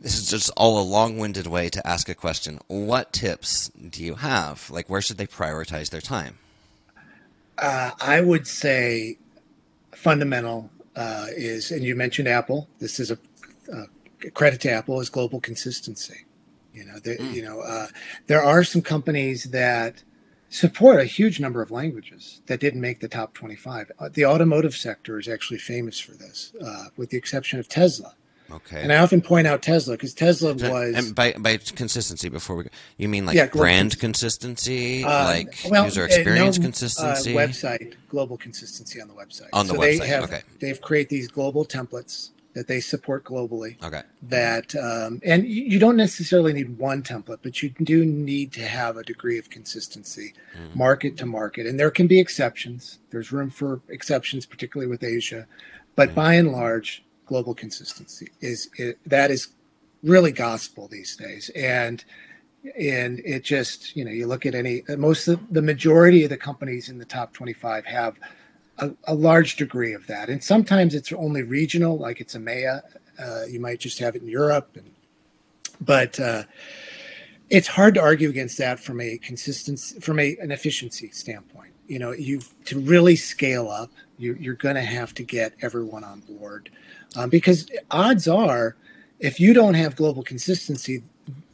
this 0.00 0.18
is 0.18 0.28
just 0.30 0.50
all 0.58 0.78
a 0.78 0.84
long-winded 0.84 1.46
way 1.46 1.70
to 1.70 1.84
ask 1.86 2.08
a 2.10 2.14
question. 2.14 2.60
What 2.66 3.14
tips 3.14 3.68
do 3.70 4.04
you 4.04 4.16
have? 4.16 4.68
Like, 4.70 4.90
where 4.90 5.00
should 5.00 5.16
they 5.16 5.26
prioritize 5.26 5.88
their 5.88 6.02
time? 6.02 6.38
Uh, 7.56 7.92
I 7.98 8.20
would 8.20 8.46
say 8.46 9.16
fundamental 9.96 10.70
uh, 10.94 11.26
is, 11.30 11.70
and 11.70 11.82
you 11.82 11.96
mentioned 11.96 12.28
Apple. 12.28 12.68
This 12.78 13.00
is 13.00 13.10
a 13.10 13.18
uh, 13.72 13.84
credit 14.34 14.60
to 14.62 14.70
Apple 14.70 15.00
is 15.00 15.10
global 15.10 15.40
consistency. 15.40 16.24
You 16.72 16.84
know, 16.84 16.98
there, 16.98 17.20
you 17.20 17.42
know, 17.42 17.60
uh, 17.60 17.86
there 18.26 18.42
are 18.42 18.62
some 18.62 18.82
companies 18.82 19.44
that 19.44 20.02
support 20.50 21.00
a 21.00 21.04
huge 21.04 21.40
number 21.40 21.62
of 21.62 21.70
languages 21.70 22.42
that 22.46 22.60
didn't 22.60 22.80
make 22.80 23.00
the 23.00 23.08
top 23.08 23.34
25. 23.34 23.90
Uh, 23.98 24.08
the 24.12 24.26
automotive 24.26 24.74
sector 24.74 25.18
is 25.18 25.26
actually 25.26 25.58
famous 25.58 25.98
for 25.98 26.12
this, 26.12 26.52
uh, 26.64 26.86
with 26.96 27.10
the 27.10 27.16
exception 27.16 27.58
of 27.58 27.68
Tesla. 27.68 28.14
Okay. 28.50 28.82
And 28.82 28.92
I 28.92 28.98
often 28.98 29.20
point 29.20 29.46
out 29.46 29.62
Tesla 29.62 29.94
because 29.94 30.14
Tesla 30.14 30.54
was 30.54 30.94
and 30.94 31.14
by 31.14 31.32
by 31.32 31.56
consistency, 31.56 32.28
before 32.28 32.56
we 32.56 32.64
go, 32.64 32.70
you 32.96 33.08
mean 33.08 33.26
like 33.26 33.36
Yeah, 33.36 33.46
brand 33.46 33.98
consistency, 33.98 35.04
Uh, 35.04 35.24
like 35.24 35.56
well, 35.68 35.84
user 35.84 36.02
uh, 36.02 36.06
experience 36.06 36.58
no, 36.58 36.62
consistency? 36.64 37.36
Uh, 37.36 37.40
website 37.40 37.94
global 38.08 38.36
consistency 38.36 39.00
on 39.00 39.08
the 39.08 39.14
website. 39.14 39.48
On 39.52 39.66
the 39.66 39.74
so 39.74 39.80
They 39.80 39.98
website, 39.98 40.06
have, 40.06 40.24
okay. 40.24 40.42
They've 40.60 40.80
created 40.80 41.10
these 41.10 41.28
global 41.28 41.64
templates 41.64 42.30
that 42.54 42.68
they 42.68 42.80
support 42.80 43.22
globally. 43.24 43.82
Okay. 43.84 44.02
That 44.22 44.74
um, 44.76 45.20
and 45.24 45.46
you 45.46 45.78
don't 45.78 45.96
necessarily 45.96 46.52
need 46.54 46.78
one 46.78 47.02
template, 47.02 47.40
but 47.42 47.62
you 47.62 47.68
do 47.70 48.04
need 48.06 48.52
to 48.52 48.62
have 48.62 48.96
a 48.96 49.02
degree 49.02 49.38
of 49.38 49.50
consistency, 49.50 50.32
Mm-hmm. 50.56 50.78
market 50.78 51.18
to 51.18 51.26
market, 51.26 51.66
and 51.66 51.78
there 51.78 51.90
can 51.90 52.06
be 52.06 52.18
exceptions. 52.18 52.98
There's 53.10 53.30
room 53.30 53.50
for 53.50 53.80
exceptions, 53.88 54.46
particularly 54.46 54.88
with 54.90 55.04
Asia, 55.04 55.46
but 55.94 56.14
by 56.14 56.32
and 56.34 56.50
large, 56.50 57.04
global 57.26 57.54
consistency 57.54 58.28
is 58.40 58.70
that 59.04 59.30
is 59.30 59.48
really 60.02 60.32
gospel 60.32 60.88
these 60.88 61.16
days, 61.16 61.50
and 61.54 62.04
and 62.78 63.20
it 63.20 63.44
just 63.44 63.94
you 63.96 64.04
know 64.04 64.10
you 64.10 64.26
look 64.26 64.46
at 64.46 64.54
any 64.54 64.82
most 64.96 65.28
of 65.28 65.40
the 65.50 65.62
majority 65.62 66.24
of 66.24 66.30
the 66.30 66.36
companies 66.36 66.88
in 66.88 66.98
the 66.98 67.04
top 67.04 67.32
25 67.32 67.84
have 67.84 68.16
a, 68.78 68.90
a 69.04 69.14
large 69.14 69.56
degree 69.56 69.92
of 69.92 70.06
that. 70.06 70.28
And 70.28 70.42
sometimes 70.42 70.94
it's 70.94 71.12
only 71.12 71.42
regional 71.42 71.96
like 71.96 72.20
it's 72.20 72.34
EMEA 72.34 72.82
uh, 73.18 73.44
you 73.48 73.60
might 73.60 73.80
just 73.80 73.98
have 73.98 74.14
it 74.14 74.22
in 74.22 74.28
Europe. 74.28 74.76
And 74.76 74.90
but 75.80 76.18
uh, 76.20 76.44
it's 77.50 77.68
hard 77.68 77.94
to 77.94 78.00
argue 78.00 78.28
against 78.28 78.58
that 78.58 78.80
from 78.80 79.00
a 79.00 79.18
consistency 79.18 80.00
from 80.00 80.18
a 80.18 80.36
an 80.40 80.50
efficiency 80.50 81.10
standpoint. 81.10 81.72
You 81.86 81.98
know 81.98 82.12
you 82.12 82.40
to 82.66 82.78
really 82.80 83.16
scale 83.16 83.68
up 83.70 83.90
you, 84.18 84.36
you're 84.40 84.54
going 84.54 84.74
to 84.76 84.82
have 84.82 85.14
to 85.14 85.22
get 85.22 85.54
everyone 85.60 86.02
on 86.02 86.20
board 86.20 86.70
um, 87.16 87.30
because 87.30 87.66
odds 87.90 88.28
are 88.28 88.76
if 89.18 89.40
you 89.40 89.52
don't 89.54 89.74
have 89.74 89.96
global 89.96 90.22
consistency 90.22 91.02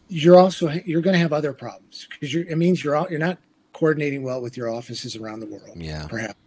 you're 0.08 0.38
also 0.38 0.68
you're 0.84 1.00
going 1.00 1.14
to 1.14 1.18
have 1.18 1.32
other 1.32 1.52
problems 1.52 2.06
because 2.10 2.34
it 2.34 2.56
means 2.56 2.84
you're 2.84 2.96
all, 2.96 3.06
you're 3.08 3.18
not 3.18 3.38
coordinating 3.72 4.22
well 4.22 4.40
with 4.40 4.56
your 4.56 4.68
offices 4.68 5.16
around 5.16 5.40
the 5.40 5.46
world 5.46 5.76
Yeah. 5.76 6.06
perhaps 6.08 6.38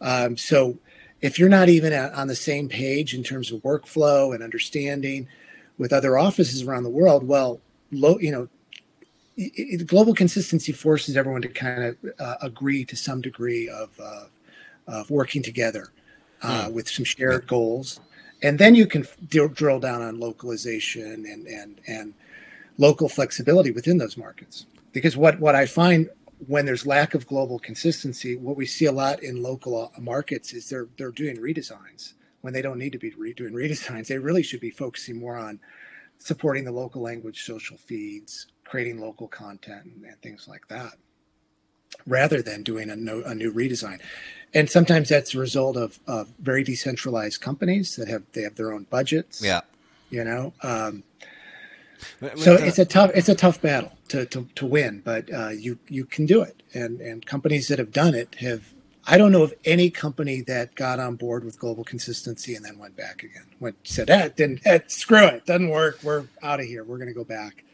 um, 0.00 0.36
so 0.36 0.78
if 1.20 1.38
you're 1.38 1.48
not 1.48 1.68
even 1.68 1.92
at, 1.92 2.12
on 2.12 2.28
the 2.28 2.34
same 2.34 2.68
page 2.68 3.14
in 3.14 3.22
terms 3.22 3.50
of 3.52 3.62
workflow 3.62 4.34
and 4.34 4.42
understanding 4.42 5.28
with 5.78 5.92
other 5.92 6.18
offices 6.18 6.62
around 6.62 6.82
the 6.82 6.90
world 6.90 7.26
well 7.26 7.60
low 7.92 8.18
you 8.18 8.32
know 8.32 8.48
it, 9.36 9.80
it, 9.82 9.86
global 9.86 10.14
consistency 10.14 10.72
forces 10.72 11.16
everyone 11.16 11.42
to 11.42 11.48
kind 11.48 11.84
of 11.84 11.96
uh, 12.18 12.36
agree 12.40 12.84
to 12.86 12.96
some 12.96 13.20
degree 13.20 13.68
of, 13.68 13.90
uh, 14.02 14.24
of 14.86 15.10
working 15.10 15.42
together 15.42 15.92
uh, 16.42 16.66
mm. 16.66 16.72
with 16.72 16.88
some 16.88 17.04
shared 17.04 17.42
yeah. 17.42 17.48
goals. 17.48 18.00
And 18.42 18.58
then 18.58 18.74
you 18.74 18.86
can 18.86 19.06
d- 19.28 19.48
drill 19.52 19.80
down 19.80 20.02
on 20.02 20.20
localization 20.20 21.24
and, 21.26 21.46
and, 21.46 21.80
and 21.86 22.14
local 22.78 23.08
flexibility 23.08 23.70
within 23.70 23.98
those 23.98 24.16
markets. 24.16 24.66
Because 24.92 25.16
what, 25.16 25.40
what 25.40 25.54
I 25.54 25.66
find 25.66 26.10
when 26.46 26.66
there's 26.66 26.86
lack 26.86 27.14
of 27.14 27.26
global 27.26 27.58
consistency, 27.58 28.36
what 28.36 28.56
we 28.56 28.66
see 28.66 28.84
a 28.84 28.92
lot 28.92 29.22
in 29.22 29.42
local 29.42 29.90
uh, 29.96 30.00
markets 30.00 30.52
is 30.52 30.68
they're, 30.68 30.88
they're 30.98 31.10
doing 31.10 31.38
redesigns 31.38 32.12
when 32.42 32.52
they 32.52 32.62
don't 32.62 32.78
need 32.78 32.92
to 32.92 32.98
be 32.98 33.10
doing 33.10 33.54
redesigns. 33.54 34.06
They 34.06 34.18
really 34.18 34.42
should 34.42 34.60
be 34.60 34.70
focusing 34.70 35.18
more 35.18 35.36
on 35.36 35.60
supporting 36.18 36.64
the 36.64 36.72
local 36.72 37.02
language 37.02 37.44
social 37.44 37.76
feeds, 37.76 38.46
creating 38.64 39.00
local 39.00 39.28
content, 39.28 39.84
and, 39.84 40.04
and 40.04 40.20
things 40.20 40.46
like 40.46 40.68
that, 40.68 40.94
rather 42.06 42.42
than 42.42 42.62
doing 42.62 42.90
a, 42.90 42.96
no, 42.96 43.22
a, 43.22 43.34
new 43.34 43.52
redesign. 43.52 44.00
And 44.54 44.70
sometimes 44.70 45.08
that's 45.08 45.34
a 45.34 45.38
result 45.38 45.76
of, 45.76 45.98
of 46.06 46.28
very 46.38 46.64
decentralized 46.64 47.40
companies 47.40 47.96
that 47.96 48.08
have 48.08 48.22
they 48.32 48.42
have 48.42 48.54
their 48.56 48.72
own 48.72 48.84
budgets. 48.84 49.42
Yeah, 49.42 49.62
you 50.08 50.24
know. 50.24 50.52
Um, 50.62 51.02
so 52.36 52.54
it's 52.54 52.78
a 52.78 52.84
tough 52.84 53.10
it's 53.14 53.28
a 53.28 53.34
tough 53.34 53.60
battle 53.60 53.92
to, 54.08 54.24
to, 54.26 54.46
to 54.54 54.66
win, 54.66 55.02
but 55.04 55.32
uh, 55.32 55.48
you 55.48 55.78
you 55.88 56.04
can 56.04 56.26
do 56.26 56.42
it, 56.42 56.62
and 56.72 57.00
and 57.00 57.26
companies 57.26 57.68
that 57.68 57.78
have 57.78 57.92
done 57.92 58.14
it 58.14 58.36
have 58.36 58.72
I 59.06 59.18
don't 59.18 59.30
know 59.30 59.42
of 59.42 59.54
any 59.64 59.90
company 59.90 60.40
that 60.42 60.74
got 60.74 60.98
on 60.98 61.16
board 61.16 61.44
with 61.44 61.58
global 61.58 61.84
consistency 61.84 62.54
and 62.54 62.64
then 62.64 62.78
went 62.78 62.96
back 62.96 63.22
again. 63.22 63.46
Went 63.60 63.76
said, 63.84 64.10
"Eh, 64.10 64.30
didn't 64.34 64.66
eh, 64.66 64.80
screw 64.86 65.26
it, 65.26 65.46
doesn't 65.46 65.68
work. 65.68 65.98
We're 66.02 66.26
out 66.42 66.60
of 66.60 66.66
here. 66.66 66.84
We're 66.84 66.98
going 66.98 67.08
to 67.08 67.14
go 67.14 67.24
back." 67.24 67.64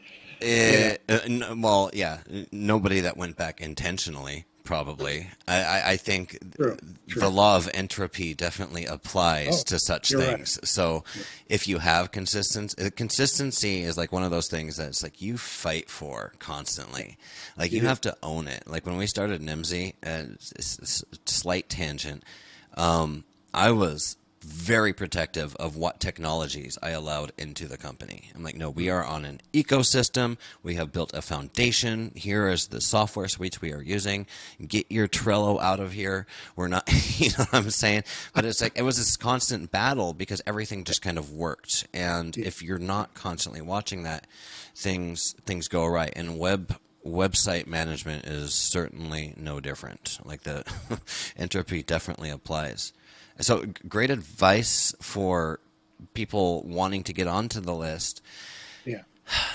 Uh, 0.43 0.97
uh, 1.09 1.55
well, 1.57 1.91
yeah, 1.93 2.19
nobody 2.51 3.01
that 3.01 3.17
went 3.17 3.37
back 3.37 3.61
intentionally 3.61 4.47
probably. 4.65 5.29
I, 5.49 5.93
I 5.93 5.97
think 5.97 6.39
true, 6.57 6.77
true. 7.09 7.21
the 7.21 7.29
law 7.29 7.57
of 7.57 7.69
entropy 7.75 8.35
definitely 8.35 8.87
applies 8.87 9.61
oh, 9.61 9.65
to 9.67 9.79
such 9.79 10.11
things. 10.11 10.59
Right. 10.61 10.69
So 10.69 11.05
yeah. 11.15 11.23
if 11.49 11.69
you 11.69 11.79
have 11.79 12.13
consistency, 12.13 12.83
uh, 12.83 12.91
consistency 12.95 13.83
is 13.83 13.97
like 13.97 14.13
one 14.13 14.23
of 14.23 14.31
those 14.31 14.49
things 14.49 14.77
that's 14.77 15.03
like 15.03 15.21
you 15.21 15.37
fight 15.37 15.91
for 15.91 16.33
constantly. 16.39 17.19
Like 17.57 17.73
you, 17.73 17.83
you 17.83 17.89
have 17.89 18.01
to 18.03 18.17
own 18.23 18.49
it. 18.49 18.65
Like 18.67 18.87
when 18.87 18.97
we 18.97 19.07
started 19.07 19.43
Nimdzi, 19.43 19.95
uh, 20.05 20.37
slight 21.27 21.69
tangent, 21.69 22.25
um, 22.77 23.25
I 23.53 23.73
was 23.73 24.17
very 24.43 24.93
protective 24.93 25.55
of 25.57 25.77
what 25.77 26.01
technologies 26.01 26.77
I 26.83 26.91
allowed 26.91 27.33
into 27.39 27.67
the 27.67 27.77
company. 27.77 28.31
I'm 28.35 28.43
like, 28.43 28.57
no, 28.57 28.71
we 28.71 28.91
are 28.91 29.05
on 29.05 29.25
an 29.25 29.41
ecosystem. 29.53 30.37
We 30.63 30.75
have 30.75 30.93
built 30.93 31.15
a 31.15 31.23
foundation. 31.23 32.13
Here 32.15 32.49
is 32.49 32.69
the 32.69 32.81
software 32.81 33.29
suites 33.29 33.61
we 33.61 33.73
are 33.73 33.83
using. 33.83 34.27
Get 34.67 34.91
your 34.91 35.07
Trello 35.07 35.61
out 35.61 35.81
of 35.81 35.93
here. 35.93 36.27
We're 36.57 36.69
not, 36.69 36.89
you 37.19 37.31
know 37.31 37.45
what 37.45 37.55
I'm 37.55 37.71
saying? 37.71 38.05
But 38.35 38.45
it's 38.45 38.61
like, 38.61 38.77
it 38.77 38.83
was 38.83 38.97
this 38.99 39.17
constant 39.17 39.71
battle 39.71 40.13
because 40.13 40.43
everything 40.47 40.85
just 40.85 41.03
kind 41.03 41.19
of 41.19 41.33
worked. 41.33 41.87
And 41.95 42.37
if 42.37 42.63
you're 42.63 42.79
not 42.79 43.15
constantly 43.15 43.61
watching 43.61 44.03
that, 44.03 44.27
things, 44.75 45.37
things 45.47 45.69
go 45.69 45.87
right. 45.87 46.13
And 46.17 46.39
web, 46.39 46.77
website 47.07 47.67
management 47.67 48.25
is 48.25 48.55
certainly 48.55 49.35
no 49.37 49.61
different. 49.61 50.19
Like 50.25 50.43
the 50.43 50.65
entropy 51.37 51.83
definitely 51.83 52.31
applies. 52.31 52.93
So, 53.41 53.65
great 53.89 54.11
advice 54.11 54.95
for 55.01 55.61
people 56.15 56.63
wanting 56.65 57.05
to 57.05 57.13
get 57.13 57.27
onto 57.27 57.61
the 57.61 57.75
list. 57.75 58.23
Yeah. 58.85 59.03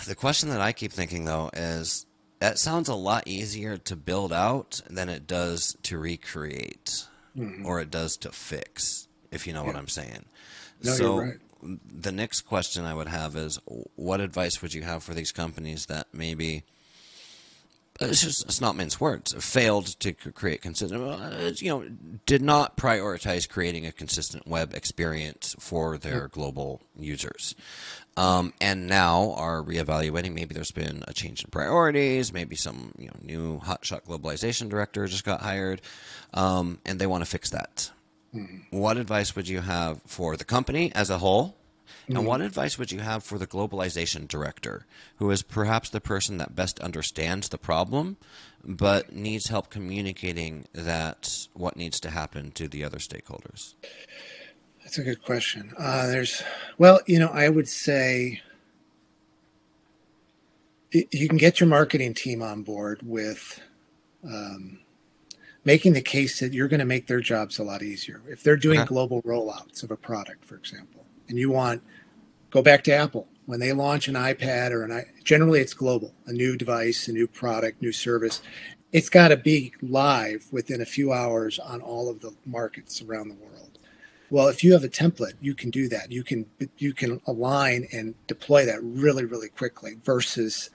The 0.07 0.15
question 0.15 0.49
that 0.49 0.61
I 0.61 0.71
keep 0.71 0.91
thinking 0.91 1.25
though 1.25 1.49
is 1.53 2.05
that 2.39 2.59
sounds 2.59 2.89
a 2.89 2.95
lot 2.95 3.27
easier 3.27 3.77
to 3.77 3.95
build 3.95 4.31
out 4.31 4.81
than 4.89 5.09
it 5.09 5.27
does 5.27 5.75
to 5.83 5.97
recreate 5.97 7.07
mm-hmm. 7.37 7.65
or 7.65 7.79
it 7.79 7.91
does 7.91 8.17
to 8.17 8.31
fix, 8.31 9.07
if 9.31 9.47
you 9.47 9.53
know 9.53 9.61
yeah. 9.61 9.67
what 9.67 9.75
I'm 9.75 9.87
saying. 9.87 10.25
No, 10.83 10.91
so, 10.93 11.03
you're 11.03 11.25
right. 11.25 11.79
the 11.91 12.11
next 12.11 12.41
question 12.41 12.85
I 12.85 12.93
would 12.93 13.07
have 13.07 13.35
is 13.35 13.59
what 13.95 14.21
advice 14.21 14.61
would 14.61 14.73
you 14.73 14.83
have 14.83 15.03
for 15.03 15.13
these 15.13 15.31
companies 15.31 15.87
that 15.87 16.07
maybe 16.13 16.63
it's 17.99 18.21
just 18.21 18.45
it's 18.45 18.61
not 18.61 18.75
mince 18.75 18.99
words. 18.99 19.33
Failed 19.33 19.87
to 19.99 20.13
create 20.13 20.61
consistent, 20.61 21.61
you 21.61 21.69
know, 21.69 21.87
did 22.25 22.41
not 22.41 22.77
prioritize 22.77 23.47
creating 23.47 23.85
a 23.85 23.91
consistent 23.91 24.47
web 24.47 24.73
experience 24.73 25.55
for 25.59 25.97
their 25.97 26.27
global 26.27 26.81
users, 26.97 27.55
um, 28.15 28.53
and 28.61 28.87
now 28.87 29.33
are 29.33 29.61
reevaluating. 29.61 30.33
Maybe 30.33 30.53
there's 30.53 30.71
been 30.71 31.03
a 31.07 31.13
change 31.13 31.43
in 31.43 31.49
priorities. 31.49 32.33
Maybe 32.33 32.55
some 32.55 32.93
you 32.97 33.07
know 33.07 33.17
new 33.21 33.59
hotshot 33.59 34.03
globalization 34.05 34.69
director 34.69 35.07
just 35.07 35.25
got 35.25 35.41
hired, 35.41 35.81
um, 36.33 36.79
and 36.85 36.99
they 36.99 37.07
want 37.07 37.23
to 37.23 37.29
fix 37.29 37.49
that. 37.51 37.91
Mm-hmm. 38.35 38.77
What 38.77 38.97
advice 38.97 39.35
would 39.35 39.47
you 39.47 39.61
have 39.61 40.01
for 40.05 40.35
the 40.35 40.45
company 40.45 40.91
as 40.93 41.09
a 41.09 41.17
whole? 41.17 41.55
Mm-hmm. 42.03 42.17
And 42.17 42.25
what 42.25 42.41
advice 42.41 42.77
would 42.77 42.91
you 42.91 42.99
have 42.99 43.23
for 43.23 43.37
the 43.37 43.47
globalization 43.47 44.27
director, 44.27 44.85
who 45.17 45.29
is 45.31 45.43
perhaps 45.43 45.89
the 45.89 46.01
person 46.01 46.37
that 46.37 46.55
best 46.55 46.79
understands 46.79 47.49
the 47.49 47.57
problem, 47.57 48.17
but 48.63 49.13
needs 49.13 49.47
help 49.47 49.69
communicating 49.69 50.65
that 50.73 51.47
what 51.53 51.75
needs 51.75 51.99
to 52.01 52.09
happen 52.09 52.51
to 52.51 52.67
the 52.67 52.83
other 52.83 52.97
stakeholders? 52.97 53.75
That's 54.83 54.97
a 54.97 55.03
good 55.03 55.23
question. 55.23 55.73
Uh, 55.77 56.07
there's, 56.07 56.43
well, 56.77 57.01
you 57.05 57.19
know, 57.19 57.27
I 57.27 57.49
would 57.49 57.67
say 57.67 58.41
you 60.91 61.27
can 61.27 61.37
get 61.37 61.59
your 61.59 61.67
marketing 61.67 62.13
team 62.13 62.41
on 62.41 62.63
board 62.63 63.01
with 63.03 63.61
um, 64.23 64.79
making 65.65 65.91
the 65.91 66.01
case 66.01 66.39
that 66.39 66.53
you're 66.53 66.69
going 66.69 66.79
to 66.79 66.85
make 66.85 67.07
their 67.07 67.19
jobs 67.19 67.59
a 67.59 67.63
lot 67.63 67.83
easier. 67.83 68.21
If 68.29 68.41
they're 68.41 68.55
doing 68.55 68.79
okay. 68.79 68.87
global 68.87 69.21
rollouts 69.23 69.83
of 69.83 69.91
a 69.91 69.97
product, 69.97 70.45
for 70.45 70.55
example, 70.55 70.96
and 71.29 71.37
you 71.37 71.51
want 71.51 71.81
go 72.49 72.61
back 72.61 72.83
to 72.85 72.93
Apple 72.93 73.27
when 73.45 73.59
they 73.59 73.73
launch 73.73 74.07
an 74.07 74.15
iPad 74.15 74.71
or 74.71 74.83
an 74.83 75.05
generally 75.23 75.59
it's 75.59 75.73
global, 75.73 76.13
a 76.25 76.33
new 76.33 76.55
device, 76.57 77.07
a 77.07 77.13
new 77.13 77.27
product, 77.27 77.81
new 77.81 77.91
service. 77.91 78.41
It's 78.91 79.09
got 79.09 79.29
to 79.29 79.37
be 79.37 79.73
live 79.81 80.47
within 80.51 80.81
a 80.81 80.85
few 80.85 81.11
hours 81.11 81.59
on 81.59 81.81
all 81.81 82.09
of 82.09 82.21
the 82.21 82.33
markets 82.45 83.01
around 83.01 83.29
the 83.29 83.35
world. 83.35 83.79
Well, 84.29 84.47
if 84.47 84.63
you 84.63 84.73
have 84.73 84.83
a 84.83 84.89
template, 84.89 85.35
you 85.39 85.55
can 85.55 85.69
do 85.69 85.87
that. 85.89 86.11
You 86.11 86.23
can 86.23 86.45
you 86.77 86.93
can 86.93 87.21
align 87.25 87.87
and 87.91 88.15
deploy 88.27 88.65
that 88.65 88.83
really 88.83 89.25
really 89.25 89.49
quickly 89.49 89.97
versus 90.03 90.69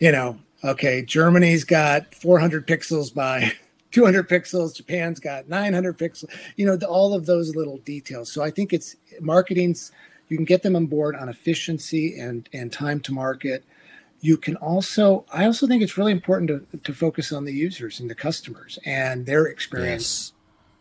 you 0.00 0.10
know, 0.10 0.40
okay, 0.64 1.02
Germany's 1.02 1.62
got 1.62 2.12
400 2.12 2.66
pixels 2.66 3.14
by 3.14 3.52
200 3.92 4.28
pixels, 4.28 4.74
Japan's 4.74 5.20
got 5.20 5.48
900 5.48 5.98
pixels, 5.98 6.30
you 6.56 6.66
know, 6.66 6.76
the, 6.76 6.88
all 6.88 7.14
of 7.14 7.26
those 7.26 7.54
little 7.54 7.78
details. 7.78 8.32
So 8.32 8.42
I 8.42 8.50
think 8.50 8.72
it's 8.72 8.96
marketing's 9.20 9.92
you 10.28 10.38
can 10.38 10.46
get 10.46 10.62
them 10.62 10.74
on 10.74 10.86
board 10.86 11.14
on 11.14 11.28
efficiency 11.28 12.18
and 12.18 12.48
and 12.52 12.72
time 12.72 13.00
to 13.00 13.12
market 13.12 13.64
you 14.22 14.38
can 14.38 14.56
also 14.56 15.26
i 15.32 15.44
also 15.44 15.66
think 15.66 15.82
it's 15.82 15.98
really 15.98 16.12
important 16.12 16.48
to, 16.48 16.78
to 16.78 16.94
focus 16.94 17.32
on 17.32 17.44
the 17.44 17.52
users 17.52 18.00
and 18.00 18.08
the 18.08 18.14
customers 18.14 18.78
and 18.86 19.26
their 19.26 19.44
experience 19.44 20.32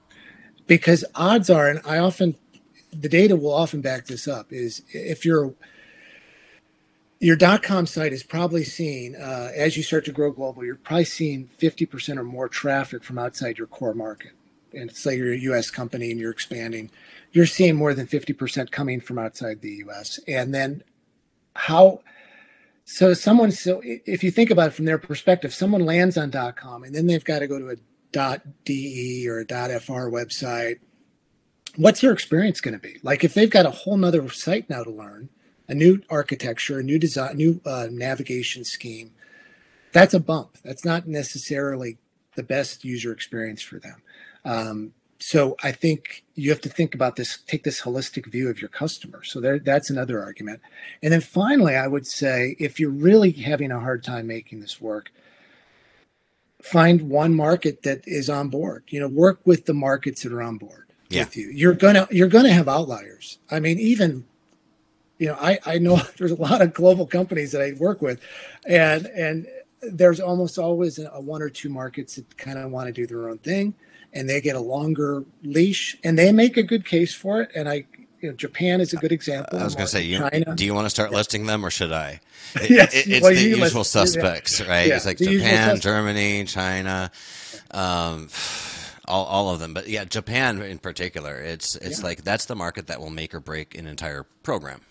yes. 0.09 0.15
because 0.67 1.03
odds 1.15 1.49
are 1.49 1.67
and 1.67 1.81
i 1.85 1.97
often 1.97 2.35
the 2.93 3.09
data 3.09 3.35
will 3.35 3.53
often 3.53 3.81
back 3.81 4.05
this 4.05 4.27
up 4.27 4.53
is 4.53 4.83
if 4.93 5.25
you're 5.25 5.53
your 7.21 7.35
dot 7.35 7.61
com 7.63 7.85
site 7.85 8.11
is 8.11 8.23
probably 8.23 8.63
seeing 8.63 9.15
uh, 9.15 9.51
as 9.55 9.77
you 9.77 9.83
start 9.83 10.03
to 10.05 10.11
grow 10.11 10.31
global 10.31 10.65
you're 10.65 10.75
probably 10.75 11.05
seeing 11.05 11.47
50% 11.59 12.17
or 12.17 12.23
more 12.23 12.49
traffic 12.49 13.03
from 13.03 13.17
outside 13.17 13.57
your 13.57 13.67
core 13.67 13.93
market 13.93 14.31
and 14.73 14.93
say 14.95 15.15
you're 15.15 15.33
a 15.33 15.57
us 15.57 15.69
company 15.69 16.11
and 16.11 16.19
you're 16.19 16.31
expanding 16.31 16.89
you're 17.31 17.45
seeing 17.45 17.75
more 17.75 17.93
than 17.93 18.07
50% 18.07 18.71
coming 18.71 18.99
from 18.99 19.17
outside 19.17 19.61
the 19.61 19.83
US. 19.85 20.19
And 20.27 20.53
then 20.53 20.83
how 21.55 22.01
so 22.83 23.13
someone 23.13 23.51
so 23.51 23.81
if 23.83 24.23
you 24.23 24.31
think 24.31 24.49
about 24.49 24.69
it 24.69 24.73
from 24.73 24.85
their 24.85 24.97
perspective, 24.97 25.53
someone 25.53 25.85
lands 25.85 26.17
on 26.17 26.29
dot 26.29 26.55
.com 26.55 26.83
and 26.83 26.93
then 26.93 27.07
they've 27.07 27.23
got 27.23 27.39
to 27.39 27.47
go 27.47 27.59
to 27.59 27.69
a 27.69 27.75
dot 28.11 28.41
.de 28.65 29.27
or 29.29 29.39
a 29.39 29.45
dot 29.45 29.69
.fr 29.81 30.09
website. 30.09 30.79
What's 31.77 32.01
their 32.01 32.11
experience 32.11 32.59
going 32.59 32.73
to 32.73 32.79
be? 32.79 32.97
Like 33.01 33.23
if 33.23 33.33
they've 33.33 33.49
got 33.49 33.65
a 33.65 33.71
whole 33.71 33.95
nother 33.95 34.27
site 34.29 34.69
now 34.69 34.83
to 34.83 34.91
learn, 34.91 35.29
a 35.71 35.73
new 35.73 36.01
architecture, 36.09 36.79
a 36.79 36.83
new 36.83 36.99
design, 36.99 37.37
new 37.37 37.61
uh, 37.65 37.87
navigation 37.89 38.65
scheme, 38.65 39.11
that's 39.93 40.13
a 40.13 40.19
bump. 40.19 40.57
That's 40.65 40.83
not 40.83 41.07
necessarily 41.07 41.97
the 42.35 42.43
best 42.43 42.83
user 42.83 43.13
experience 43.13 43.61
for 43.61 43.79
them. 43.79 44.01
Um, 44.43 44.93
so 45.19 45.55
I 45.63 45.71
think 45.71 46.25
you 46.35 46.49
have 46.49 46.59
to 46.61 46.69
think 46.69 46.93
about 46.93 47.15
this, 47.15 47.39
take 47.47 47.63
this 47.63 47.83
holistic 47.83 48.25
view 48.29 48.49
of 48.49 48.59
your 48.59 48.67
customer. 48.67 49.23
So 49.23 49.39
there, 49.39 49.59
that's 49.59 49.89
another 49.89 50.21
argument. 50.21 50.59
And 51.01 51.13
then 51.13 51.21
finally, 51.21 51.77
I 51.77 51.87
would 51.87 52.05
say 52.05 52.57
if 52.59 52.77
you're 52.77 52.89
really 52.89 53.31
having 53.31 53.71
a 53.71 53.79
hard 53.79 54.03
time 54.03 54.27
making 54.27 54.59
this 54.59 54.81
work, 54.81 55.09
find 56.61 57.03
one 57.03 57.33
market 57.33 57.83
that 57.83 58.05
is 58.05 58.29
on 58.29 58.49
board. 58.49 58.83
You 58.89 58.99
know, 58.99 59.07
work 59.07 59.39
with 59.45 59.67
the 59.67 59.73
markets 59.73 60.23
that 60.23 60.33
are 60.33 60.41
on 60.41 60.57
board 60.57 60.87
yeah. 61.07 61.23
with 61.23 61.37
you. 61.37 61.49
You're 61.49 61.73
gonna 61.73 62.09
you're 62.11 62.27
gonna 62.27 62.51
have 62.51 62.67
outliers. 62.67 63.37
I 63.49 63.59
mean, 63.61 63.79
even 63.79 64.25
you 65.21 65.27
know, 65.27 65.37
I 65.39 65.59
I 65.67 65.77
know 65.77 65.97
there's 66.17 66.31
a 66.31 66.41
lot 66.41 66.61
of 66.61 66.73
global 66.73 67.05
companies 67.05 67.51
that 67.51 67.61
I 67.61 67.73
work 67.73 68.01
with, 68.01 68.19
and 68.65 69.05
and 69.05 69.47
there's 69.83 70.19
almost 70.19 70.57
always 70.57 70.97
a, 70.97 71.21
one 71.21 71.43
or 71.43 71.49
two 71.49 71.69
markets 71.69 72.15
that 72.15 72.37
kind 72.37 72.57
of 72.57 72.71
want 72.71 72.87
to 72.87 72.91
do 72.91 73.05
their 73.05 73.29
own 73.29 73.37
thing, 73.37 73.75
and 74.11 74.27
they 74.27 74.41
get 74.41 74.55
a 74.55 74.59
longer 74.59 75.23
leash, 75.43 75.95
and 76.03 76.17
they 76.17 76.31
make 76.31 76.57
a 76.57 76.63
good 76.63 76.85
case 76.85 77.13
for 77.13 77.39
it. 77.39 77.51
And 77.55 77.69
I, 77.69 77.85
you 78.19 78.29
know, 78.29 78.33
Japan 78.33 78.81
is 78.81 78.93
a 78.93 78.97
good 78.97 79.11
example. 79.11 79.59
I 79.59 79.63
was 79.63 79.75
going 79.75 79.85
to 79.85 79.91
say, 79.91 80.01
you, 80.01 80.17
China. 80.17 80.55
do 80.55 80.65
you 80.65 80.73
want 80.73 80.85
to 80.85 80.89
start 80.89 81.11
listing 81.11 81.45
them, 81.45 81.63
or 81.63 81.69
should 81.69 81.93
I? 81.93 82.19
It, 82.55 82.69
yes, 82.69 82.93
it, 82.93 83.07
it's 83.07 83.23
well, 83.23 83.33
the 83.33 83.41
usual 83.41 83.85
suspects, 83.85 84.59
yeah. 84.59 84.67
right? 84.67 84.87
Yeah, 84.87 84.97
it's 84.97 85.05
like 85.05 85.17
Japan, 85.17 85.79
Germany, 85.79 86.43
China. 86.43 87.09
Um, 87.69 88.27
all, 89.07 89.25
all 89.25 89.49
of 89.51 89.61
them, 89.61 89.73
but 89.73 89.87
yeah, 89.87 90.03
Japan 90.03 90.61
in 90.61 90.79
particular. 90.79 91.39
It's 91.39 91.77
it's 91.77 91.99
yeah. 91.99 92.07
like 92.07 92.23
that's 92.23 92.45
the 92.45 92.55
market 92.55 92.87
that 92.87 92.99
will 92.99 93.09
make 93.09 93.33
or 93.33 93.39
break 93.39 93.77
an 93.77 93.87
entire 93.87 94.25
program. 94.43 94.81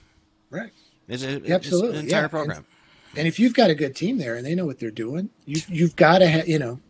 Right. 0.51 0.73
It's, 1.09 1.23
it, 1.23 1.51
Absolutely, 1.51 1.91
it's 1.91 1.99
an 1.99 2.05
entire 2.07 2.23
yeah. 2.23 2.29
program. 2.29 2.57
And, 3.11 3.19
and, 3.19 3.29
if 3.29 3.39
you've 3.41 3.55
got 3.55 3.71
a 3.71 3.75
good 3.75 3.97
team 3.97 4.19
there 4.19 4.37
and 4.37 4.47
they 4.47 4.55
know 4.55 4.67
what 4.67 4.79
they're 4.79 4.91
doing, 4.91 5.31
you 5.45 5.61
you've 5.69 5.97
got 5.97 6.19
to 6.19 6.29
have 6.29 6.49
you 6.49 6.59
know. 6.59 6.81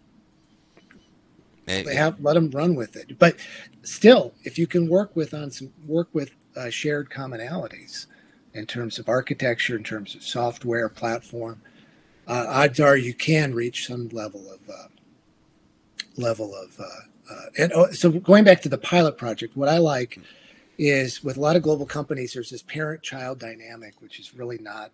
They 1.66 1.94
have 1.94 2.20
let 2.20 2.34
them 2.34 2.50
run 2.50 2.74
with 2.74 2.96
it, 2.96 3.16
but 3.16 3.36
still, 3.84 4.34
if 4.42 4.58
you 4.58 4.66
can 4.66 4.88
work 4.88 5.14
with 5.14 5.32
on 5.32 5.52
some 5.52 5.72
work 5.86 6.08
with 6.12 6.32
uh, 6.56 6.68
shared 6.68 7.10
commonalities 7.10 8.06
in 8.52 8.66
terms 8.66 8.98
of 8.98 9.08
architecture, 9.08 9.76
in 9.76 9.84
terms 9.84 10.16
of 10.16 10.24
software 10.24 10.88
platform, 10.88 11.62
uh, 12.26 12.46
odds 12.48 12.80
are 12.80 12.96
you 12.96 13.14
can 13.14 13.54
reach 13.54 13.86
some 13.86 14.08
level 14.08 14.50
of 14.50 14.58
uh, 14.68 14.88
level 16.16 16.54
of 16.54 16.80
uh, 16.80 16.84
uh, 17.30 17.44
and 17.58 17.72
oh, 17.72 17.90
so 17.92 18.10
going 18.10 18.44
back 18.44 18.60
to 18.62 18.68
the 18.68 18.78
pilot 18.78 19.16
project, 19.16 19.56
what 19.56 19.68
I 19.68 19.78
like 19.78 20.18
is 20.80 21.22
with 21.22 21.36
a 21.36 21.40
lot 21.40 21.56
of 21.56 21.62
global 21.62 21.84
companies, 21.84 22.32
there's 22.32 22.48
this 22.48 22.62
parent 22.62 23.02
child 23.02 23.38
dynamic, 23.38 24.00
which 24.00 24.18
is 24.18 24.34
really 24.34 24.56
not 24.56 24.92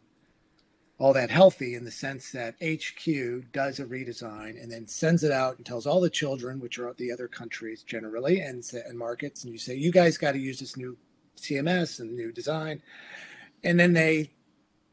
all 0.98 1.12
that 1.12 1.30
healthy 1.30 1.76
in 1.76 1.84
the 1.84 1.92
sense 1.92 2.32
that 2.32 2.56
HQ 2.60 3.52
does 3.52 3.78
a 3.78 3.84
redesign 3.84 4.60
and 4.60 4.72
then 4.72 4.88
sends 4.88 5.22
it 5.22 5.30
out 5.30 5.56
and 5.56 5.64
tells 5.64 5.86
all 5.86 6.00
the 6.00 6.10
children, 6.10 6.58
which 6.58 6.80
are 6.80 6.92
the 6.94 7.12
other 7.12 7.28
countries 7.28 7.84
generally 7.84 8.40
and, 8.40 8.64
and 8.72 8.98
markets, 8.98 9.44
and 9.44 9.52
you 9.52 9.60
say, 9.60 9.76
you 9.76 9.92
guys 9.92 10.18
got 10.18 10.32
to 10.32 10.40
use 10.40 10.58
this 10.58 10.76
new 10.76 10.96
CMS 11.36 12.00
and 12.00 12.16
new 12.16 12.32
design. 12.32 12.82
And 13.62 13.78
then 13.78 13.92
they 13.92 14.32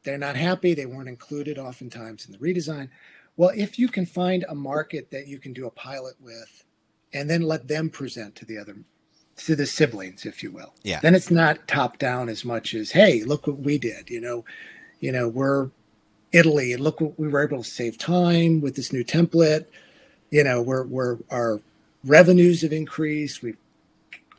they're 0.03 0.19
not 0.19 0.35
happy. 0.35 0.75
They 0.75 0.85
weren't 0.85 1.09
included 1.09 1.57
oftentimes 1.57 2.27
in 2.27 2.33
the 2.33 2.37
redesign. 2.37 2.89
Well, 3.35 3.51
if 3.55 3.79
you 3.79 3.87
can 3.87 4.05
find 4.05 4.45
a 4.47 4.53
market 4.53 5.09
that 5.09 5.27
you 5.27 5.39
can 5.39 5.53
do 5.53 5.65
a 5.65 5.71
pilot 5.71 6.15
with 6.21 6.65
and 7.13 7.29
then 7.29 7.41
let 7.41 7.67
them 7.67 7.89
present 7.89 8.35
to 8.35 8.45
the 8.45 8.59
other 8.59 8.75
to 9.37 9.55
the 9.55 9.65
siblings 9.65 10.25
if 10.25 10.43
you 10.43 10.51
will. 10.51 10.73
Yeah. 10.83 10.99
Then 11.01 11.15
it's 11.15 11.31
not 11.31 11.67
top 11.67 11.97
down 11.97 12.29
as 12.29 12.45
much 12.45 12.73
as 12.73 12.91
hey 12.91 13.23
look 13.23 13.47
what 13.47 13.59
we 13.59 13.77
did 13.77 14.09
you 14.09 14.21
know. 14.21 14.45
You 14.99 15.11
know 15.11 15.27
we're 15.27 15.69
italy 16.31 16.71
and 16.71 16.81
look 16.81 17.01
what 17.01 17.19
we 17.19 17.27
were 17.27 17.43
able 17.43 17.61
to 17.61 17.69
save 17.69 17.97
time 17.97 18.61
with 18.61 18.75
this 18.75 18.93
new 18.93 19.03
template. 19.03 19.65
You 20.31 20.43
know 20.43 20.61
we're 20.61 20.85
we're 20.85 21.17
our 21.29 21.61
revenues 22.03 22.61
have 22.61 22.73
increased. 22.73 23.41
We've 23.43 23.57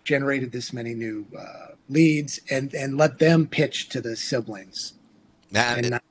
generated 0.05 0.53
this 0.53 0.73
many 0.73 0.95
new 0.95 1.27
uh, 1.39 1.75
leads 1.89 2.41
and 2.51 2.73
and 2.75 2.97
let 2.97 3.19
them 3.19 3.47
pitch 3.47 3.89
to 3.91 4.01
the 4.01 4.17
siblings. 4.17 4.95
That, 5.53 5.85
it, 5.85 5.91
not, 5.91 6.03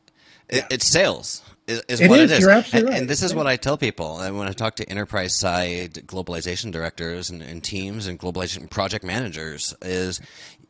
yeah. 0.52 0.68
it's 0.70 0.88
sales 0.88 1.42
is, 1.68 1.82
is 1.88 2.02
it 2.02 2.10
what 2.10 2.20
is. 2.20 2.32
it 2.32 2.40
is. 2.40 2.74
And, 2.74 2.86
right. 2.86 2.98
and 3.00 3.10
this 3.10 3.24
is 3.24 3.34
what 3.34 3.48
I 3.48 3.56
tell 3.56 3.78
people. 3.78 4.20
And 4.20 4.38
when 4.38 4.48
I 4.48 4.52
talk 4.52 4.76
to 4.76 4.90
enterprise 4.90 5.38
side 5.38 5.94
globalization 6.06 6.72
directors 6.72 7.30
and, 7.30 7.42
and 7.42 7.64
teams 7.64 8.08
and 8.08 8.20
globalization 8.20 8.70
project 8.70 9.04
managers, 9.06 9.74
is 9.82 10.20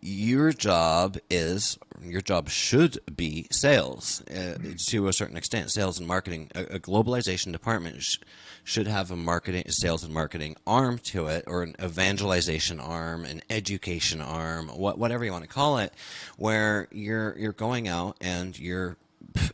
your 0.01 0.51
job 0.51 1.17
is 1.29 1.77
your 2.01 2.21
job 2.21 2.49
should 2.49 2.99
be 3.15 3.47
sales 3.49 4.21
uh, 4.29 4.57
to 4.87 5.07
a 5.07 5.13
certain 5.13 5.37
extent. 5.37 5.71
Sales 5.71 5.97
and 5.97 6.07
marketing. 6.07 6.49
A, 6.53 6.63
a 6.63 6.79
globalization 6.79 7.51
department 7.51 8.01
sh- 8.01 8.17
should 8.63 8.87
have 8.87 9.09
a 9.11 9.15
marketing, 9.15 9.63
sales 9.69 10.03
and 10.03 10.13
marketing 10.13 10.55
arm 10.67 10.97
to 10.99 11.27
it, 11.27 11.45
or 11.47 11.63
an 11.63 11.75
evangelization 11.81 12.79
arm, 12.79 13.25
an 13.25 13.41
education 13.49 14.21
arm, 14.21 14.67
what, 14.67 14.97
whatever 14.97 15.23
you 15.23 15.31
want 15.31 15.43
to 15.43 15.49
call 15.49 15.77
it, 15.77 15.93
where 16.37 16.87
you're 16.91 17.37
you're 17.37 17.53
going 17.53 17.87
out 17.87 18.17
and 18.21 18.59
you're 18.59 18.97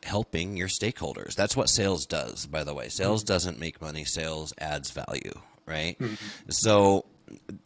helping 0.04 0.58
your 0.58 0.68
stakeholders. 0.68 1.36
That's 1.36 1.56
what 1.56 1.70
sales 1.70 2.06
does, 2.06 2.46
by 2.46 2.64
the 2.64 2.74
way. 2.74 2.90
Sales 2.90 3.24
mm-hmm. 3.24 3.34
doesn't 3.34 3.60
make 3.60 3.82
money, 3.82 4.06
sales 4.06 4.54
adds 4.58 4.92
value, 4.92 5.40
right? 5.66 5.98
Mm-hmm. 6.00 6.50
So 6.50 7.06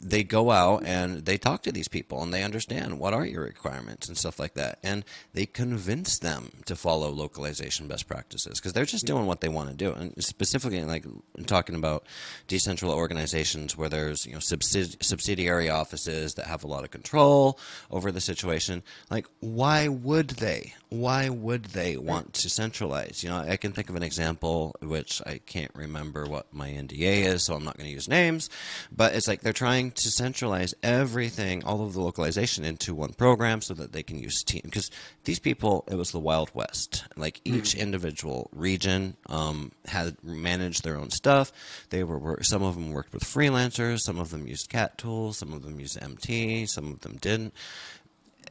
they 0.00 0.22
go 0.22 0.50
out 0.50 0.84
and 0.84 1.24
they 1.24 1.38
talk 1.38 1.62
to 1.62 1.72
these 1.72 1.88
people 1.88 2.22
and 2.22 2.32
they 2.32 2.42
understand 2.42 2.98
what 2.98 3.14
are 3.14 3.24
your 3.24 3.42
requirements 3.42 4.08
and 4.08 4.16
stuff 4.16 4.38
like 4.38 4.54
that 4.54 4.78
and 4.82 5.04
they 5.32 5.46
convince 5.46 6.18
them 6.18 6.50
to 6.64 6.76
follow 6.76 7.10
localization 7.10 7.88
best 7.88 8.06
practices 8.06 8.58
because 8.58 8.72
they're 8.72 8.84
just 8.84 9.06
doing 9.06 9.26
what 9.26 9.40
they 9.40 9.48
want 9.48 9.70
to 9.70 9.74
do 9.74 9.92
and 9.92 10.12
specifically 10.22 10.82
like 10.84 11.04
talking 11.46 11.74
about 11.74 12.04
decentralized 12.46 12.98
organizations 12.98 13.76
where 13.76 13.88
there's 13.88 14.26
you 14.26 14.32
know 14.32 14.38
subsidi- 14.38 15.02
subsidiary 15.02 15.68
offices 15.68 16.34
that 16.34 16.46
have 16.46 16.64
a 16.64 16.68
lot 16.68 16.84
of 16.84 16.90
control 16.90 17.58
over 17.90 18.12
the 18.12 18.20
situation 18.20 18.82
like 19.10 19.26
why 19.40 19.88
would 19.88 20.30
they 20.30 20.74
why 21.00 21.28
would 21.28 21.66
they 21.66 21.96
want 21.96 22.32
to 22.32 22.48
centralize 22.48 23.22
you 23.22 23.28
know 23.28 23.38
i 23.38 23.56
can 23.56 23.72
think 23.72 23.88
of 23.88 23.96
an 23.96 24.02
example 24.02 24.74
which 24.82 25.20
i 25.26 25.38
can't 25.46 25.72
remember 25.74 26.24
what 26.26 26.46
my 26.52 26.70
nda 26.70 27.24
is 27.24 27.44
so 27.44 27.54
i'm 27.54 27.64
not 27.64 27.76
going 27.76 27.88
to 27.88 27.94
use 27.94 28.08
names 28.08 28.48
but 28.90 29.14
it's 29.14 29.28
like 29.28 29.40
they're 29.40 29.52
trying 29.52 29.90
to 29.92 30.10
centralize 30.10 30.74
everything, 30.82 31.64
all 31.64 31.82
of 31.82 31.92
the 31.92 32.00
localization 32.00 32.64
into 32.64 32.94
one 32.94 33.12
program 33.12 33.60
so 33.60 33.74
that 33.74 33.92
they 33.92 34.02
can 34.02 34.18
use 34.18 34.42
team. 34.42 34.62
Because 34.64 34.90
these 35.24 35.38
people, 35.38 35.84
it 35.90 35.96
was 35.96 36.12
the 36.12 36.20
Wild 36.20 36.50
West. 36.54 37.04
Like 37.16 37.40
hmm. 37.44 37.54
each 37.54 37.74
individual 37.74 38.50
region 38.52 39.16
um, 39.26 39.72
had 39.86 40.22
managed 40.22 40.84
their 40.84 40.96
own 40.96 41.10
stuff. 41.10 41.52
They 41.90 42.04
were 42.04 42.42
some 42.42 42.62
of 42.62 42.74
them 42.74 42.92
worked 42.92 43.12
with 43.12 43.24
freelancers, 43.24 44.00
some 44.00 44.18
of 44.18 44.30
them 44.30 44.46
used 44.46 44.68
CAT 44.68 44.98
tools, 44.98 45.38
some 45.38 45.52
of 45.52 45.62
them 45.62 45.80
used 45.80 46.02
MT, 46.02 46.66
some 46.66 46.92
of 46.92 47.00
them 47.00 47.16
didn't. 47.20 47.54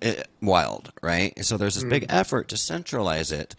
It, 0.04 0.20
eh, 0.20 0.24
wild, 0.42 0.92
right? 1.02 1.34
So 1.46 1.58
there's 1.58 1.76
this 1.76 1.84
mm. 1.84 1.90
big 1.90 2.06
effort 2.10 2.50
to 2.50 2.58
centralize 2.58 3.32
it 3.32 3.56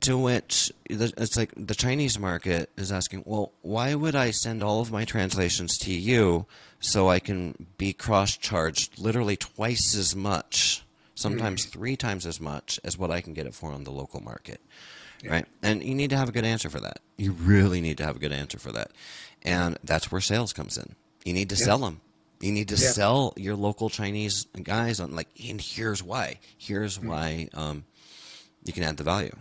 to 0.00 0.18
which 0.18 0.72
it's 0.84 1.36
like 1.36 1.52
the 1.56 1.74
Chinese 1.74 2.18
market 2.18 2.70
is 2.76 2.92
asking, 2.92 3.22
well, 3.26 3.52
why 3.62 3.94
would 3.94 4.14
I 4.14 4.30
send 4.30 4.62
all 4.62 4.80
of 4.80 4.92
my 4.92 5.04
translations 5.04 5.78
to 5.78 5.92
you 5.92 6.46
so 6.80 7.08
I 7.08 7.18
can 7.18 7.66
be 7.78 7.92
cross 7.92 8.36
charged 8.36 8.98
literally 8.98 9.36
twice 9.36 9.96
as 9.96 10.14
much, 10.14 10.84
sometimes 11.14 11.66
mm. 11.66 11.70
three 11.70 11.96
times 11.96 12.26
as 12.26 12.40
much 12.40 12.78
as 12.84 12.98
what 12.98 13.10
I 13.10 13.20
can 13.20 13.34
get 13.34 13.46
it 13.46 13.54
for 13.54 13.72
on 13.72 13.84
the 13.84 13.90
local 13.90 14.20
market? 14.20 14.60
Yeah. 15.22 15.32
Right? 15.32 15.46
And 15.62 15.82
you 15.82 15.94
need 15.94 16.10
to 16.10 16.16
have 16.16 16.28
a 16.28 16.32
good 16.32 16.44
answer 16.44 16.70
for 16.70 16.80
that. 16.80 17.00
You 17.16 17.32
really 17.32 17.80
need 17.80 17.96
to 17.98 18.04
have 18.04 18.16
a 18.16 18.20
good 18.20 18.32
answer 18.32 18.58
for 18.58 18.70
that. 18.72 18.92
And 19.42 19.78
that's 19.82 20.12
where 20.12 20.20
sales 20.20 20.52
comes 20.52 20.78
in. 20.78 20.94
You 21.24 21.32
need 21.32 21.48
to 21.48 21.56
yeah. 21.56 21.64
sell 21.64 21.78
them. 21.78 22.00
You 22.40 22.52
need 22.52 22.68
to 22.68 22.76
yeah. 22.76 22.90
sell 22.90 23.34
your 23.36 23.56
local 23.56 23.90
Chinese 23.90 24.46
guys 24.62 25.00
on 25.00 25.14
like, 25.14 25.28
and 25.48 25.60
here's 25.60 26.02
why. 26.02 26.38
Here's 26.56 26.98
mm. 26.98 27.08
why 27.08 27.48
um, 27.54 27.84
you 28.64 28.72
can 28.72 28.84
add 28.84 28.96
the 28.96 29.04
value. 29.04 29.34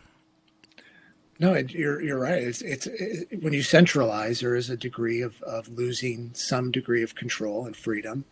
No, 1.39 1.53
you're 1.55 2.01
you're 2.01 2.19
right. 2.19 2.41
It's 2.41 2.61
it's 2.61 2.87
it, 2.87 3.43
when 3.43 3.53
you 3.53 3.61
centralize, 3.61 4.39
there 4.39 4.55
is 4.55 4.71
a 4.71 4.77
degree 4.77 5.21
of 5.21 5.41
of 5.43 5.67
losing 5.69 6.31
some 6.33 6.71
degree 6.71 7.03
of 7.03 7.13
control 7.13 7.65
and 7.67 7.75
freedom. 7.75 8.25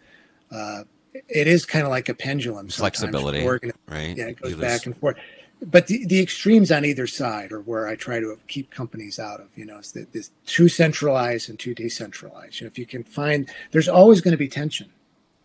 Uh, 0.51 0.85
it 1.29 1.47
is 1.47 1.65
kind 1.65 1.85
of 1.85 1.91
like 1.91 2.09
a 2.09 2.15
pendulum. 2.15 2.67
Flexibility, 2.69 3.45
right? 3.87 4.17
Yeah, 4.17 4.27
it 4.27 4.41
goes 4.41 4.51
you 4.51 4.57
back 4.57 4.71
lose. 4.71 4.85
and 4.87 4.97
forth. 4.97 5.17
But 5.61 5.87
the, 5.87 6.05
the 6.05 6.21
extremes 6.21 6.71
on 6.71 6.85
either 6.85 7.07
side 7.07 7.51
are 7.51 7.61
where 7.61 7.87
I 7.87 7.95
try 7.95 8.19
to 8.19 8.37
keep 8.47 8.71
companies 8.71 9.19
out 9.19 9.39
of. 9.39 9.47
You 9.55 9.65
know, 9.65 9.77
it's 9.77 9.91
the, 9.91 10.05
this 10.11 10.31
too 10.45 10.67
centralized 10.67 11.49
and 11.49 11.57
too 11.57 11.73
decentralized. 11.73 12.59
You 12.59 12.65
know, 12.65 12.71
if 12.71 12.77
you 12.77 12.85
can 12.85 13.03
find, 13.03 13.49
there's 13.71 13.87
always 13.87 14.21
going 14.21 14.33
to 14.33 14.37
be 14.37 14.47
tension. 14.49 14.91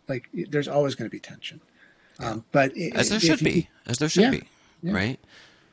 Like 0.08 0.28
there's 0.32 0.68
always 0.68 0.94
going 0.94 1.08
to 1.08 1.14
be 1.14 1.20
tension. 1.20 1.60
Um, 2.18 2.44
but 2.52 2.76
as 2.76 3.08
there 3.08 3.20
should 3.20 3.40
be, 3.40 3.68
as 3.86 3.98
there 3.98 4.08
should 4.08 4.22
yeah, 4.22 4.30
be, 4.30 4.42
yeah. 4.82 4.92
right? 4.92 5.20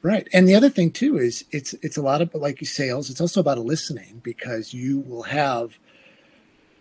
Right. 0.02 0.28
And 0.32 0.48
the 0.48 0.56
other 0.56 0.70
thing 0.70 0.92
too 0.92 1.18
is 1.18 1.44
it's 1.52 1.74
it's 1.82 1.98
a 1.98 2.02
lot 2.02 2.22
of 2.22 2.34
like 2.34 2.64
sales, 2.66 3.10
it's 3.10 3.20
also 3.20 3.42
about 3.42 3.58
listening 3.58 4.22
because 4.24 4.74
you 4.74 5.00
will 5.00 5.24
have 5.24 5.80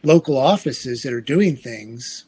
local 0.03 0.37
offices 0.37 1.02
that 1.02 1.13
are 1.13 1.21
doing 1.21 1.57
things 1.57 2.27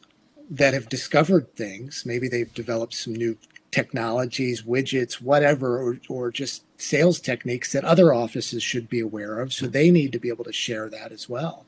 that 0.49 0.73
have 0.73 0.89
discovered 0.89 1.55
things. 1.55 2.03
Maybe 2.05 2.27
they've 2.27 2.53
developed 2.53 2.95
some 2.95 3.13
new 3.13 3.37
technologies, 3.71 4.63
widgets, 4.63 5.21
whatever, 5.21 5.79
or, 5.79 5.99
or 6.09 6.31
just 6.31 6.63
sales 6.81 7.19
techniques 7.19 7.71
that 7.73 7.85
other 7.85 8.13
offices 8.13 8.63
should 8.63 8.89
be 8.89 8.99
aware 8.99 9.39
of. 9.39 9.53
So 9.53 9.67
they 9.67 9.91
need 9.91 10.11
to 10.13 10.19
be 10.19 10.29
able 10.29 10.45
to 10.45 10.53
share 10.53 10.89
that 10.89 11.11
as 11.11 11.29
well. 11.29 11.65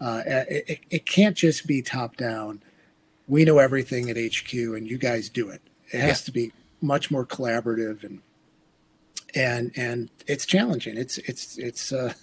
Uh, 0.00 0.22
it, 0.26 0.80
it, 0.90 1.06
can't 1.06 1.36
just 1.36 1.66
be 1.66 1.80
top 1.80 2.16
down. 2.16 2.60
We 3.28 3.44
know 3.44 3.58
everything 3.58 4.10
at 4.10 4.16
HQ 4.16 4.52
and 4.52 4.90
you 4.90 4.98
guys 4.98 5.28
do 5.28 5.48
it. 5.48 5.62
It 5.92 6.00
has 6.00 6.22
yeah. 6.22 6.24
to 6.24 6.32
be 6.32 6.52
much 6.80 7.10
more 7.10 7.24
collaborative 7.24 8.02
and 8.02 8.20
and 9.34 9.70
and 9.76 10.10
it's 10.26 10.44
challenging. 10.44 10.96
It's 10.96 11.18
it's 11.18 11.56
it's 11.56 11.92
uh, 11.92 12.14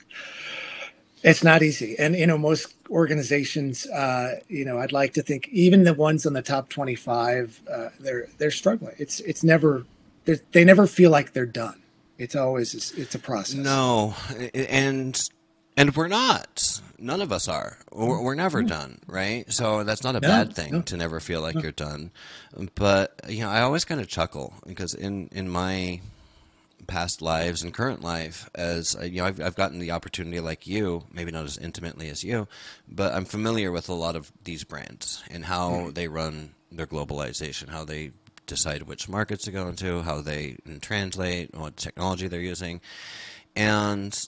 it's 1.23 1.43
not 1.43 1.61
easy. 1.63 1.97
And 1.99 2.15
you 2.15 2.27
know, 2.27 2.37
most 2.37 2.73
organizations, 2.89 3.85
uh, 3.87 4.39
you 4.47 4.65
know, 4.65 4.79
I'd 4.79 4.91
like 4.91 5.13
to 5.15 5.21
think 5.21 5.47
even 5.49 5.83
the 5.83 5.93
ones 5.93 6.25
on 6.25 6.33
the 6.33 6.41
top 6.41 6.69
twenty 6.69 6.95
five, 6.95 7.61
uh, 7.71 7.89
they're 7.99 8.27
they're 8.37 8.51
struggling. 8.51 8.95
It's 8.97 9.19
it's 9.21 9.43
never 9.43 9.85
they 10.51 10.63
never 10.63 10.87
feel 10.87 11.11
like 11.11 11.33
they're 11.33 11.45
done. 11.45 11.81
It's 12.17 12.35
always 12.35 12.73
it's 12.97 13.15
a 13.15 13.19
process. 13.19 13.55
No, 13.55 14.15
and 14.53 15.19
and 15.77 15.95
we're 15.95 16.07
not. 16.07 16.81
None 17.01 17.21
of 17.21 17.31
us 17.31 17.47
are. 17.47 17.77
We're, 17.93 18.21
we're 18.21 18.35
never 18.35 18.61
done, 18.61 18.99
right? 19.07 19.49
So 19.51 19.85
that's 19.85 20.03
not 20.03 20.17
a 20.17 20.19
No, 20.19 20.27
bad 20.27 20.53
thing 20.53 20.73
no. 20.73 20.81
to 20.81 20.97
never 20.97 21.21
feel 21.21 21.39
like 21.41 21.61
you're 21.61 21.71
done. 21.71 22.11
But 22.75 23.21
you 23.29 23.39
know, 23.41 23.49
I 23.49 23.61
always 23.61 23.85
kind 23.85 24.01
of 24.01 24.07
chuckle 24.09 24.53
because 24.67 24.93
in 24.93 25.29
in 25.31 25.47
my 25.47 26.01
past 26.89 27.21
lives 27.21 27.63
and 27.63 27.73
current 27.73 28.01
life, 28.03 28.49
as 28.55 28.95
uh, 28.99 29.03
you 29.05 29.19
know, 29.21 29.25
I've, 29.27 29.39
I've 29.41 29.55
gotten 29.55 29.79
the 29.79 29.91
opportunity, 29.91 30.39
like 30.39 30.67
you, 30.67 31.05
maybe 31.13 31.31
not 31.31 31.45
as 31.45 31.57
intimately 31.57 32.09
as 32.09 32.23
you, 32.23 32.47
but 32.87 33.13
I'm 33.13 33.25
familiar 33.25 33.71
with 33.71 33.87
a 33.89 33.93
lot 33.93 34.15
of 34.15 34.31
these 34.43 34.63
brands 34.63 35.23
and 35.31 35.45
how 35.45 35.91
they 35.93 36.07
run 36.07 36.55
their 36.71 36.87
globalization, 36.87 37.69
how 37.69 37.85
they 37.85 38.11
decide 38.47 38.83
which 38.83 39.07
markets 39.07 39.45
to 39.45 39.51
go 39.51 39.67
into, 39.67 40.01
how 40.01 40.21
they 40.21 40.57
translate, 40.81 41.53
what 41.55 41.77
technology 41.77 42.27
they're 42.27 42.39
using, 42.41 42.81
and 43.55 44.27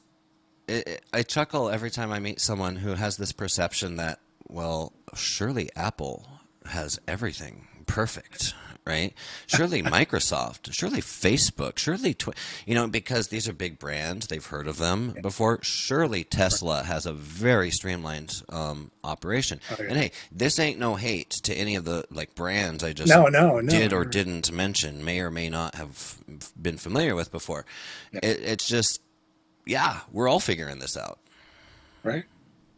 it, 0.67 0.87
it- 0.87 1.03
I 1.13 1.23
chuckle 1.23 1.69
every 1.69 1.91
time 1.91 2.11
I 2.11 2.19
meet 2.19 2.39
someone 2.39 2.75
who 2.77 2.93
has 2.93 3.17
this 3.17 3.31
perception 3.31 3.97
that, 3.97 4.19
well, 4.47 4.93
surely 5.15 5.69
Apple 5.75 6.27
has 6.65 6.99
everything 7.07 7.67
perfect, 7.87 8.53
right? 8.91 9.13
Surely 9.47 9.81
Microsoft, 9.99 10.73
surely 10.73 11.01
Facebook, 11.01 11.77
surely 11.79 12.13
Twi- 12.13 12.33
you 12.65 12.75
know 12.75 12.87
because 12.87 13.29
these 13.29 13.47
are 13.47 13.53
big 13.53 13.79
brands, 13.79 14.27
they've 14.27 14.45
heard 14.45 14.67
of 14.67 14.77
them 14.77 15.15
before. 15.23 15.59
Surely 15.63 16.23
Tesla 16.23 16.83
has 16.83 17.05
a 17.05 17.13
very 17.13 17.71
streamlined 17.71 18.43
um, 18.49 18.91
operation. 19.03 19.59
Oh. 19.71 19.77
And 19.87 19.97
hey, 19.97 20.11
this 20.31 20.59
ain't 20.59 20.77
no 20.77 20.95
hate 20.95 21.29
to 21.45 21.53
any 21.55 21.75
of 21.75 21.85
the 21.85 22.03
like 22.11 22.35
brands 22.35 22.83
I 22.83 22.93
just 22.93 23.09
No, 23.09 23.27
no, 23.27 23.59
no. 23.61 23.69
did 23.69 23.93
or 23.93 24.03
didn't 24.05 24.51
mention, 24.51 25.03
may 25.05 25.21
or 25.21 25.31
may 25.31 25.49
not 25.49 25.75
have 25.75 26.17
been 26.61 26.77
familiar 26.77 27.15
with 27.15 27.31
before. 27.31 27.65
It, 28.11 28.39
it's 28.43 28.67
just 28.67 29.01
yeah, 29.65 30.01
we're 30.11 30.27
all 30.27 30.39
figuring 30.39 30.79
this 30.79 30.97
out. 30.97 31.19
right? 32.03 32.25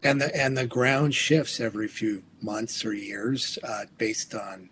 And 0.06 0.20
the 0.20 0.36
and 0.36 0.58
the 0.58 0.68
ground 0.68 1.16
shifts 1.16 1.60
every 1.62 1.88
few 1.88 2.24
months 2.42 2.84
or 2.84 2.94
years 2.94 3.58
uh, 3.64 3.86
based 3.98 4.36
on 4.36 4.70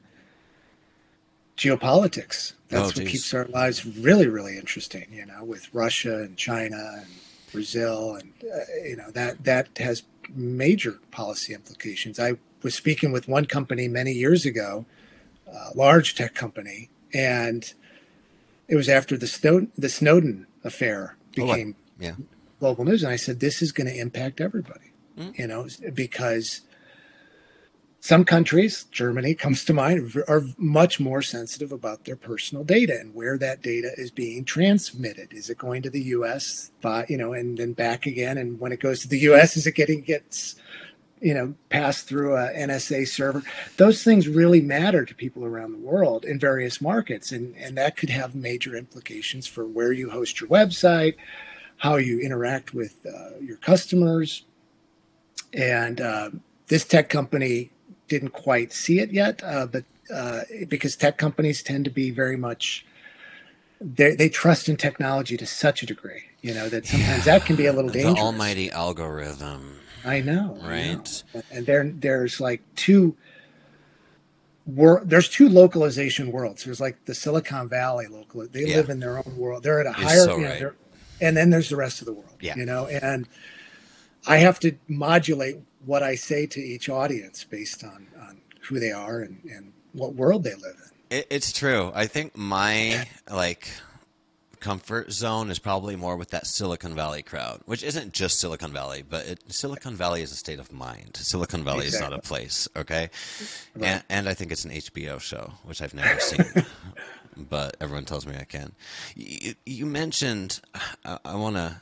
geopolitics. 1.62 2.54
That's 2.70 2.98
Oh, 2.98 3.02
what 3.02 3.08
keeps 3.12 3.34
our 3.34 3.46
lives 3.46 3.86
really, 3.86 4.28
really 4.28 4.58
interesting. 4.58 5.08
You 5.12 5.26
know, 5.26 5.44
with 5.44 5.74
Russia 5.74 6.16
and 6.24 6.36
China 6.38 6.82
and 6.98 7.08
Brazil, 7.52 8.16
and 8.16 8.34
uh, 8.44 8.60
you 8.90 8.96
know 8.96 9.12
that 9.12 9.44
that 9.44 9.68
has 9.78 10.04
major 10.34 11.00
policy 11.12 11.54
implications. 11.54 12.20
I 12.20 12.38
was 12.64 12.74
speaking 12.76 13.12
with 13.12 13.28
one 13.28 13.46
company 13.46 13.88
many 13.88 14.12
years 14.12 14.46
ago, 14.46 14.86
a 15.48 15.72
large 15.76 16.16
tech 16.16 16.34
company, 16.34 16.90
and 17.14 17.74
it 18.68 18.76
was 18.76 18.90
after 18.90 19.18
the 19.18 19.28
Snowden, 19.28 19.72
the 19.78 19.90
Snowden 19.90 20.48
affair 20.64 21.16
Oh, 21.18 21.34
became 21.36 21.76
Yeah. 22.00 22.16
global 22.60 22.84
news 22.86 23.02
and 23.04 23.12
i 23.12 23.16
said 23.16 23.40
this 23.40 23.62
is 23.62 23.72
going 23.72 23.88
to 23.88 23.98
impact 23.98 24.40
everybody 24.42 24.88
Mm. 25.18 25.38
you 25.40 25.48
know 25.48 25.68
because 25.94 26.62
some 28.04 28.26
countries 28.26 28.86
germany 28.92 29.36
comes 29.36 29.64
to 29.64 29.74
mind 29.74 30.16
are 30.28 30.44
much 30.58 31.00
more 31.00 31.22
sensitive 31.22 31.72
about 31.72 32.04
their 32.04 32.16
personal 32.16 32.64
data 32.64 32.98
and 33.00 33.14
where 33.14 33.38
that 33.38 33.62
data 33.62 33.92
is 33.96 34.12
being 34.12 34.44
transmitted. 34.44 35.32
Is 35.32 35.50
it 35.50 35.58
going 35.58 35.84
to 35.84 35.90
the 35.90 36.02
us 36.02 36.72
you 37.08 37.18
know 37.18 37.34
and 37.34 37.58
then 37.58 37.74
back 37.74 38.06
again? 38.06 38.38
And 38.38 38.60
when 38.60 38.72
it 38.72 38.80
goes 38.80 39.02
to 39.02 39.08
the 39.08 39.20
us 39.20 39.56
is 39.56 39.68
it 39.68 39.76
getting 39.76 40.02
gets 40.02 40.56
you 41.22 41.36
know 41.36 41.54
passed 41.70 42.08
through 42.08 42.36
a 42.36 42.50
nsa 42.50 43.08
server? 43.08 43.44
Those 43.78 44.04
things 44.04 44.28
really 44.28 44.62
matter 44.62 45.06
to 45.06 45.16
people 45.16 45.46
around 45.46 45.72
the 45.72 45.88
world 45.88 46.26
in 46.26 46.40
various 46.40 46.82
markets 46.82 47.32
and 47.32 47.56
and 47.56 47.78
that 47.78 47.98
could 47.98 48.10
have 48.10 48.34
major 48.34 48.76
implications 48.76 49.46
for 49.46 49.66
where 49.66 49.92
you 49.92 50.10
host 50.10 50.42
your 50.42 50.50
website 50.50 51.16
how 51.82 51.96
you 51.96 52.20
interact 52.20 52.76
with 52.76 53.04
uh, 53.08 53.40
your 53.40 53.58
customers. 53.58 54.46
And 55.52 56.00
uh, 56.00 56.30
this 56.68 56.86
tech 56.86 57.10
company 57.10 57.72
didn't 58.12 58.34
quite 58.34 58.74
see 58.74 59.00
it 59.00 59.12
yet, 59.12 59.42
uh, 59.44 59.66
but 59.66 59.84
uh, 60.14 60.42
because 60.68 60.96
tech 60.98 61.18
companies 61.18 61.64
tend 61.64 61.86
to 61.86 61.92
be 61.92 62.12
very 62.12 62.36
much 62.38 62.86
they 63.80 64.14
they 64.16 64.30
trust 64.30 64.68
in 64.70 64.76
technology 64.78 65.38
to 65.38 65.46
such 65.46 65.82
a 65.82 65.86
degree, 65.86 66.24
you 66.42 66.54
know, 66.54 66.68
that 66.70 66.86
sometimes 66.86 67.24
that 67.26 67.46
can 67.46 67.56
be 67.56 67.66
a 67.66 67.74
little 67.74 67.90
dangerous. 67.90 68.16
The 68.16 68.22
almighty 68.22 68.70
algorithm. 68.70 69.80
I 70.04 70.20
know, 70.22 70.58
I 70.62 70.68
know. 70.68 70.70
Right. 70.70 71.24
And 71.52 71.66
there 71.66 71.84
there's 72.08 72.40
like 72.42 72.62
two 72.76 73.16
wor- 74.66 75.02
there's 75.06 75.30
two 75.30 75.48
localization 75.50 76.32
worlds. 76.32 76.64
There's 76.66 76.82
like 76.82 76.98
the 77.06 77.16
Silicon 77.16 77.70
Valley 77.70 78.08
local. 78.08 78.46
They 78.48 78.66
Yeah. 78.66 78.78
live 78.78 78.90
in 78.90 79.00
their 79.00 79.18
own 79.18 79.38
world. 79.38 79.64
They're 79.64 79.80
at 79.80 79.86
a 79.88 80.00
You're 80.00 80.10
higher, 80.10 80.24
so 80.26 80.36
you 80.38 80.44
know, 80.44 80.50
right. 80.50 80.74
and 81.22 81.38
then 81.38 81.50
there's 81.50 81.70
the 81.70 81.76
rest 81.78 82.02
of 82.02 82.06
the 82.06 82.14
world. 82.14 82.38
Yeah. 82.42 82.56
You 82.58 82.66
know, 82.66 82.88
and 82.88 83.28
I 84.28 84.38
have 84.38 84.60
to 84.60 84.74
modulate 84.88 85.58
what 85.86 86.04
I 86.04 86.16
say 86.16 86.46
to 86.48 86.60
each 86.60 86.90
audience 86.90 87.44
based 87.44 87.84
on 87.84 88.08
on 88.20 88.42
who 88.62 88.80
they 88.80 88.92
are 88.92 89.22
and, 89.22 89.40
and 89.46 89.74
what 89.94 90.16
world 90.16 90.44
they 90.44 90.56
live 90.56 90.76
in. 91.10 91.18
It, 91.18 91.28
it's 91.30 91.52
true. 91.52 91.92
I 91.94 92.08
think 92.08 92.38
my 92.38 93.08
like 93.30 93.70
comfort 94.62 95.12
zone 95.12 95.50
is 95.50 95.60
probably 95.60 95.96
more 95.96 96.16
with 96.16 96.30
that 96.30 96.48
Silicon 96.48 96.96
Valley 96.96 97.24
crowd, 97.24 97.62
which 97.66 97.84
isn't 97.84 98.14
just 98.14 98.40
Silicon 98.40 98.72
Valley, 98.72 99.04
but 99.08 99.26
it, 99.26 99.52
Silicon 99.52 99.96
Valley 99.96 100.22
is 100.22 100.32
a 100.32 100.36
state 100.36 100.60
of 100.60 100.72
mind. 100.72 101.18
Silicon 101.18 101.64
Valley 101.64 101.88
is 101.88 102.00
not 102.00 102.14
a 102.14 102.20
place, 102.20 102.70
okay? 102.78 103.10
Right. 103.76 103.88
And, 103.88 104.04
and 104.08 104.30
I 104.30 104.34
think 104.34 104.52
it's 104.52 104.64
an 104.64 104.72
HBO 104.72 105.20
show, 105.20 105.52
which 105.64 105.82
I've 105.82 105.96
never 105.96 106.20
seen, 106.20 106.46
but 107.38 107.76
everyone 107.82 108.06
tells 108.06 108.26
me 108.26 108.36
I 108.40 108.46
can. 108.46 108.74
You, 109.16 109.56
you 109.66 109.86
mentioned, 109.86 110.62
I, 111.04 111.18
I 111.26 111.36
want 111.36 111.56
to 111.56 111.82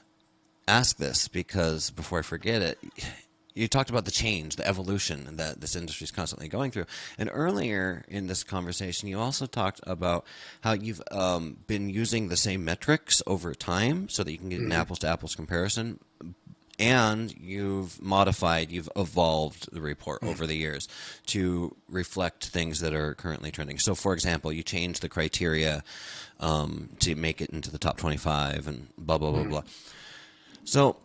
ask 0.68 0.98
this 0.98 1.28
because 1.28 1.92
before 1.92 2.20
I 2.20 2.24
forget 2.24 2.62
it, 2.62 2.80
you 3.60 3.68
talked 3.68 3.90
about 3.90 4.06
the 4.06 4.12
change, 4.12 4.56
the 4.56 4.66
evolution 4.66 5.36
that 5.36 5.60
this 5.60 5.76
industry 5.76 6.06
is 6.06 6.12
constantly 6.12 6.48
going 6.48 6.72
through. 6.72 6.86
And 7.18 7.30
earlier 7.32 8.06
in 8.08 8.28
this 8.28 8.44
conversation, 8.44 9.10
you 9.10 9.20
also 9.20 9.46
talked 9.46 9.82
about 9.86 10.26
how 10.62 10.74
you've 10.74 11.02
um, 11.12 11.58
been 11.68 11.90
using 11.90 12.30
the 12.30 12.38
same 12.38 12.64
metrics 12.64 13.22
over 13.28 13.54
time 13.54 14.08
so 14.08 14.24
that 14.24 14.32
you 14.32 14.38
can 14.38 14.50
get 14.50 14.62
an 14.62 14.72
apples 14.72 15.00
to 15.00 15.08
apples 15.08 15.36
comparison. 15.36 16.00
And 16.80 17.36
you've 17.38 18.02
modified, 18.02 18.72
you've 18.72 18.90
evolved 18.96 19.68
the 19.74 19.82
report 19.82 20.24
over 20.24 20.48
the 20.48 20.56
years 20.56 20.88
to 21.26 21.76
reflect 21.90 22.46
things 22.46 22.80
that 22.80 22.94
are 22.94 23.16
currently 23.16 23.52
trending. 23.52 23.78
So, 23.80 23.94
for 23.94 24.14
example, 24.14 24.54
you 24.54 24.64
changed 24.64 25.02
the 25.02 25.10
criteria 25.10 25.84
um, 26.40 26.92
to 27.00 27.16
make 27.16 27.42
it 27.42 27.50
into 27.50 27.70
the 27.70 27.78
top 27.78 27.98
25 27.98 28.70
and 28.70 28.88
blah, 28.98 29.18
blah, 29.18 29.32
blah, 29.32 29.44
blah. 29.44 29.64
So, 30.64 31.02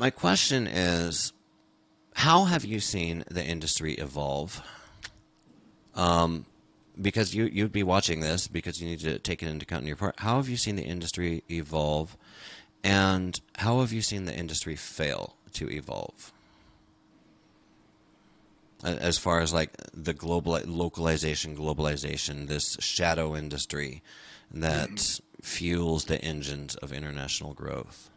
my 0.00 0.08
question 0.08 0.66
is 0.66 1.34
how 2.14 2.44
have 2.46 2.64
you 2.64 2.80
seen 2.80 3.22
the 3.30 3.44
industry 3.44 3.94
evolve? 3.94 4.62
Um, 5.94 6.46
because 7.00 7.34
you, 7.34 7.44
you'd 7.44 7.70
be 7.70 7.82
watching 7.82 8.20
this 8.20 8.48
because 8.48 8.80
you 8.80 8.88
need 8.88 9.00
to 9.00 9.18
take 9.18 9.42
it 9.42 9.48
into 9.48 9.64
account 9.64 9.82
in 9.82 9.88
your 9.88 9.96
report. 9.96 10.14
How 10.18 10.36
have 10.36 10.48
you 10.48 10.56
seen 10.56 10.76
the 10.76 10.84
industry 10.84 11.44
evolve? 11.50 12.16
And 12.82 13.38
how 13.56 13.80
have 13.80 13.92
you 13.92 14.00
seen 14.00 14.24
the 14.24 14.34
industry 14.34 14.74
fail 14.74 15.36
to 15.52 15.70
evolve? 15.70 16.32
As 18.82 19.18
far 19.18 19.40
as 19.40 19.52
like 19.52 19.72
the 19.92 20.14
global 20.14 20.58
localization, 20.64 21.54
globalization, 21.54 22.48
this 22.48 22.78
shadow 22.80 23.36
industry 23.36 24.02
that 24.50 25.20
fuels 25.42 26.06
the 26.06 26.22
engines 26.24 26.74
of 26.76 26.90
international 26.90 27.52
growth. 27.52 28.09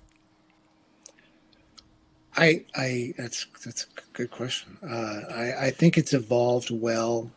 I, 2.36 2.66
I 2.76 3.14
that's 3.18 3.46
that's 3.64 3.84
a 3.86 4.02
good 4.14 4.32
question. 4.32 4.78
Uh, 4.82 5.22
I, 5.34 5.66
I 5.68 5.72
think 5.72 5.98
it's 5.98 6.14
evolved 6.14 6.70
well. 6.72 7.32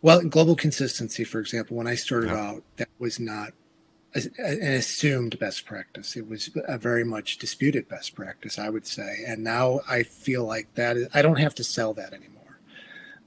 Well, 0.00 0.22
global 0.22 0.54
consistency, 0.54 1.24
for 1.24 1.40
example, 1.40 1.76
when 1.76 1.86
I 1.86 1.96
started 1.96 2.30
Yeah. 2.30 2.40
out, 2.40 2.62
that 2.76 2.88
was 2.98 3.18
not 3.18 3.52
an 4.14 4.62
assumed 4.62 5.38
best 5.38 5.66
practice. 5.66 6.16
It 6.16 6.28
was 6.28 6.50
a 6.66 6.78
very 6.78 7.04
much 7.04 7.38
disputed 7.38 7.88
best 7.88 8.14
practice, 8.14 8.58
I 8.58 8.70
would 8.70 8.86
say. 8.86 9.24
And 9.26 9.44
now 9.44 9.80
I 9.88 10.02
feel 10.04 10.44
like 10.44 10.72
that 10.74 10.96
is, 10.96 11.08
I 11.12 11.20
don't 11.20 11.38
have 11.38 11.54
to 11.56 11.64
sell 11.64 11.94
that 11.94 12.12
anymore. 12.12 12.60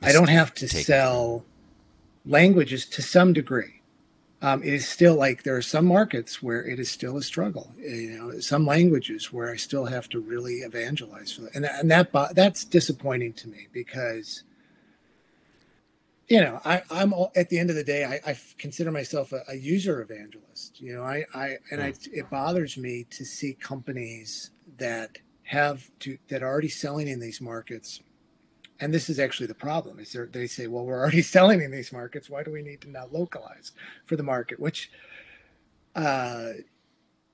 I 0.02 0.12
don't 0.12 0.30
have 0.30 0.54
to 0.56 0.68
sell 0.68 1.46
languages 2.26 2.86
to 2.88 3.02
some 3.02 3.34
degree. 3.34 3.81
Um, 4.44 4.64
it 4.64 4.74
is 4.74 4.88
still 4.88 5.16
like 5.16 5.44
there 5.44 5.56
are 5.56 5.62
some 5.62 5.86
markets 5.86 6.42
where 6.42 6.66
it 6.66 6.80
is 6.80 6.90
still 6.90 7.16
a 7.16 7.22
struggle. 7.22 7.74
You 7.78 8.18
know, 8.18 8.40
some 8.40 8.66
languages 8.66 9.32
where 9.32 9.52
I 9.52 9.56
still 9.56 9.86
have 9.86 10.10
to 10.10 10.20
really 10.20 10.56
evangelize 10.56 11.32
for 11.34 11.42
that, 11.42 11.56
and 11.56 11.66
and 11.66 11.92
that 11.92 12.12
that's 12.34 12.66
disappointing 12.66 13.34
to 13.34 13.48
me 13.48 13.68
because 13.72 14.44
you 16.28 16.42
know 16.42 16.60
I, 16.66 16.82
I'm 16.90 17.14
all, 17.14 17.32
at 17.36 17.50
the 17.50 17.60
end 17.60 17.70
of 17.70 17.76
the 17.76 17.84
day 17.84 18.04
I, 18.04 18.32
I 18.32 18.38
consider 18.58 18.92
myself 18.92 19.32
a, 19.32 19.44
a 19.48 19.56
user 19.56 20.02
evangelist. 20.02 20.82
You 20.82 20.96
know, 20.96 21.04
I, 21.04 21.26
I 21.36 21.58
and 21.70 21.82
I, 21.82 21.94
it 22.12 22.32
bothers 22.32 22.78
me 22.78 23.06
to 23.12 23.24
see 23.24 23.54
companies 23.54 24.50
that 24.78 25.20
have 25.44 25.92
to 26.00 26.18
that 26.30 26.42
are 26.42 26.48
already 26.48 26.70
selling 26.70 27.08
in 27.08 27.20
these 27.20 27.42
markets 27.42 28.00
and 28.82 28.94
this 28.94 29.10
is 29.10 29.20
actually 29.20 29.48
the 29.48 29.54
problem 29.54 30.00
is 30.00 30.16
they 30.32 30.48
say 30.48 30.68
well 30.68 30.84
we're 30.84 31.00
already 31.00 31.22
selling 31.36 31.62
in 31.62 31.72
these 31.72 31.94
markets 31.94 32.30
why 32.30 32.44
do 32.44 32.52
we 32.52 32.62
need 32.62 32.82
to 32.82 32.90
now 32.90 33.08
localize 33.12 33.72
for 34.06 34.16
the 34.16 34.24
market 34.24 34.60
which 34.60 34.92
uh, 35.96 36.52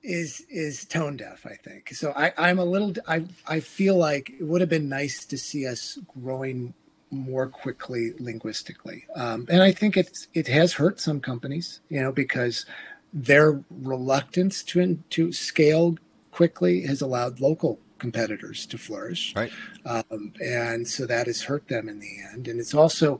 is 0.02 0.44
is 0.50 0.84
tone 0.84 1.16
deaf. 1.16 1.44
I 1.46 1.54
think 1.54 1.94
so. 1.94 2.12
I, 2.16 2.32
I'm 2.38 2.58
a 2.58 2.64
little. 2.64 2.94
I 3.06 3.24
I 3.46 3.60
feel 3.60 3.96
like 3.96 4.30
it 4.30 4.44
would 4.44 4.60
have 4.60 4.70
been 4.70 4.88
nice 4.88 5.24
to 5.26 5.38
see 5.38 5.66
us 5.66 5.98
growing 6.20 6.74
more 7.10 7.48
quickly 7.48 8.12
linguistically, 8.18 9.06
um, 9.14 9.46
and 9.48 9.62
I 9.62 9.72
think 9.72 9.96
it's 9.96 10.28
it 10.34 10.48
has 10.48 10.74
hurt 10.74 11.00
some 11.00 11.20
companies, 11.20 11.80
you 11.88 12.00
know, 12.00 12.12
because 12.12 12.66
their 13.12 13.62
reluctance 13.70 14.62
to 14.64 15.02
to 15.10 15.32
scale 15.32 15.96
quickly 16.30 16.82
has 16.82 17.00
allowed 17.00 17.40
local 17.40 17.80
competitors 17.98 18.66
to 18.66 18.78
flourish, 18.78 19.34
right? 19.34 19.50
Um, 19.88 20.34
and 20.44 20.86
so 20.86 21.06
that 21.06 21.26
has 21.26 21.42
hurt 21.42 21.68
them 21.68 21.88
in 21.88 21.98
the 21.98 22.18
end, 22.32 22.46
and 22.46 22.60
it's 22.60 22.74
also 22.74 23.18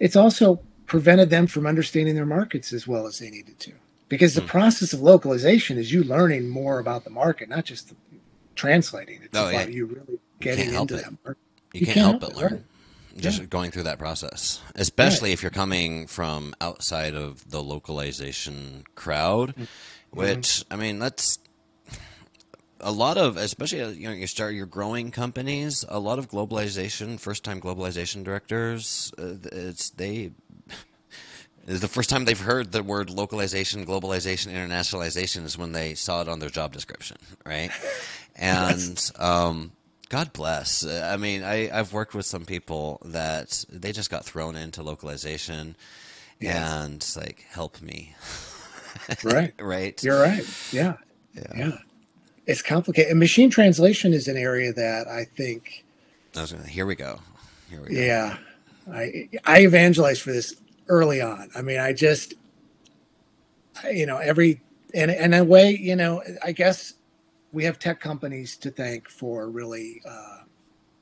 it's 0.00 0.16
also 0.16 0.60
prevented 0.86 1.28
them 1.30 1.46
from 1.46 1.66
understanding 1.66 2.14
their 2.14 2.26
markets 2.26 2.72
as 2.72 2.88
well 2.88 3.06
as 3.06 3.18
they 3.18 3.28
needed 3.28 3.58
to 3.60 3.72
because 4.12 4.34
the 4.34 4.42
mm. 4.42 4.46
process 4.46 4.92
of 4.92 5.00
localization 5.00 5.78
is 5.78 5.90
you 5.90 6.04
learning 6.04 6.46
more 6.46 6.78
about 6.78 7.02
the 7.04 7.08
market, 7.08 7.48
not 7.48 7.64
just 7.64 7.94
translating. 8.54 9.20
It's 9.22 9.34
oh, 9.34 9.48
about 9.48 9.68
yeah. 9.68 9.74
you 9.74 9.86
really 9.86 10.18
getting 10.38 10.74
into 10.74 10.96
that 10.96 11.12
market. 11.24 11.40
You, 11.72 11.80
you 11.80 11.86
can't, 11.86 11.94
can't, 11.94 12.06
help 12.06 12.20
but 12.20 12.36
learn. 12.36 12.52
Right? 12.52 12.62
Just 13.16 13.40
yeah. 13.40 13.46
going 13.46 13.70
through 13.70 13.84
that 13.84 13.98
process, 13.98 14.60
especially 14.74 15.30
right. 15.30 15.32
if 15.34 15.42
you're 15.42 15.50
coming 15.50 16.06
from 16.08 16.54
outside 16.60 17.14
of 17.14 17.50
the 17.50 17.62
localization 17.62 18.84
crowd, 18.94 19.54
mm-hmm. 19.54 19.64
which 20.10 20.62
I 20.70 20.76
mean, 20.76 20.98
that's 20.98 21.38
a 22.82 22.92
lot 22.92 23.16
of, 23.16 23.36
especially 23.36 23.80
uh, 23.80 23.88
you 23.88 24.08
know, 24.08 24.14
you 24.14 24.26
start 24.26 24.54
your 24.54 24.66
growing 24.66 25.10
companies. 25.10 25.84
A 25.88 25.98
lot 25.98 26.18
of 26.18 26.28
globalization, 26.28 27.18
first-time 27.18 27.60
globalization 27.60 28.24
directors, 28.24 29.12
uh, 29.18 29.34
it's 29.52 29.90
they 29.90 30.32
is 31.66 31.80
the 31.80 31.88
first 31.88 32.10
time 32.10 32.24
they've 32.24 32.38
heard 32.38 32.72
the 32.72 32.82
word 32.82 33.10
localization, 33.10 33.86
globalization, 33.86 34.52
internationalization 34.52 35.44
is 35.44 35.56
when 35.56 35.72
they 35.72 35.94
saw 35.94 36.20
it 36.20 36.28
on 36.28 36.40
their 36.40 36.50
job 36.50 36.72
description, 36.72 37.16
right? 37.44 37.70
And 38.34 39.10
um, 39.18 39.72
God 40.08 40.32
bless. 40.32 40.86
I 40.86 41.18
mean, 41.18 41.42
I, 41.42 41.70
I've 41.70 41.92
worked 41.92 42.14
with 42.14 42.24
some 42.24 42.46
people 42.46 42.98
that 43.04 43.62
they 43.68 43.92
just 43.92 44.10
got 44.10 44.24
thrown 44.24 44.56
into 44.56 44.82
localization, 44.82 45.76
yeah. 46.40 46.82
and 46.82 47.06
like, 47.14 47.44
help 47.50 47.82
me. 47.82 48.14
right. 49.22 49.52
right. 49.60 50.02
You're 50.02 50.18
right. 50.18 50.72
Yeah. 50.72 50.94
yeah. 51.34 51.52
Yeah. 51.54 51.78
It's 52.46 52.62
complicated. 52.62 53.10
And 53.10 53.20
machine 53.20 53.50
translation 53.50 54.12
is 54.12 54.28
an 54.28 54.36
area 54.36 54.72
that 54.72 55.06
I 55.08 55.24
think. 55.24 55.84
I 56.36 56.42
was 56.42 56.52
gonna, 56.52 56.66
here 56.66 56.86
we 56.86 56.94
go. 56.94 57.20
Here 57.70 57.80
we 57.80 57.94
go. 57.94 58.00
Yeah. 58.00 58.36
I 58.90 59.28
I 59.44 59.60
evangelize 59.60 60.18
for 60.18 60.32
this 60.32 60.56
early 60.88 61.20
on. 61.20 61.50
I 61.54 61.62
mean, 61.62 61.78
I 61.78 61.92
just, 61.92 62.34
you 63.92 64.06
know, 64.06 64.18
every, 64.18 64.60
and 64.92 65.10
in 65.10 65.34
a 65.34 65.44
way, 65.44 65.70
you 65.70 65.94
know, 65.94 66.22
I 66.44 66.52
guess 66.52 66.94
we 67.52 67.64
have 67.64 67.78
tech 67.78 68.00
companies 68.00 68.56
to 68.58 68.70
thank 68.70 69.08
for 69.08 69.48
really 69.48 70.02
uh, 70.08 70.38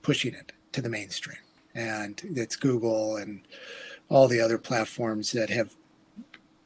pushing 0.02 0.34
it 0.34 0.52
to 0.72 0.82
the 0.82 0.88
mainstream. 0.88 1.38
And 1.74 2.20
it's 2.24 2.56
Google 2.56 3.16
and 3.16 3.42
all 4.08 4.28
the 4.28 4.40
other 4.40 4.58
platforms 4.58 5.32
that 5.32 5.50
have 5.50 5.74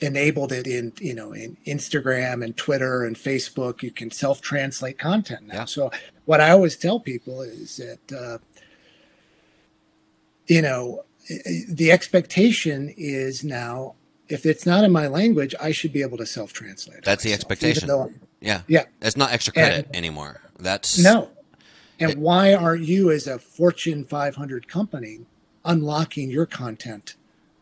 enabled 0.05 0.53
it 0.53 0.67
in 0.67 0.93
you 1.01 1.15
know 1.15 1.33
in 1.33 1.57
Instagram 1.67 2.45
and 2.45 2.57
Twitter 2.57 3.05
and 3.05 3.17
Facebook. 3.17 3.83
You 3.83 3.91
can 3.91 4.11
self 4.11 4.41
translate 4.41 4.99
content 4.99 5.47
now. 5.47 5.55
Yeah. 5.55 5.65
So 5.65 5.91
what 6.25 6.41
I 6.41 6.51
always 6.51 6.77
tell 6.77 7.01
people 7.01 7.43
is 7.43 7.77
that 7.77 8.13
uh, 8.13 8.39
you 10.47 10.63
know 10.63 11.05
the 11.69 11.91
expectation 11.91 12.93
is 12.97 13.45
now 13.45 13.95
if 14.29 14.47
it's 14.47 14.67
not 14.67 14.85
in 14.85 14.93
my 14.93 15.07
language, 15.07 15.55
I 15.61 15.73
should 15.73 15.93
be 15.93 16.03
able 16.03 16.19
to 16.19 16.27
self 16.27 16.53
translate. 16.53 17.05
That's 17.05 17.25
the 17.25 17.33
expectation. 17.33 17.89
Yeah. 18.41 18.63
Yeah. 18.67 18.85
It's 19.01 19.17
not 19.17 19.33
extra 19.33 19.53
credit 19.53 19.87
and, 19.87 19.97
anymore. 19.97 20.41
That's 20.59 20.99
no. 20.99 21.31
And 22.01 22.13
it, 22.13 22.19
why 22.19 22.55
aren't 22.55 22.85
you, 22.85 23.11
as 23.11 23.27
a 23.27 23.39
Fortune 23.39 24.05
500 24.05 24.67
company, 24.67 25.21
unlocking 25.65 26.31
your 26.31 26.47
content 26.47 27.15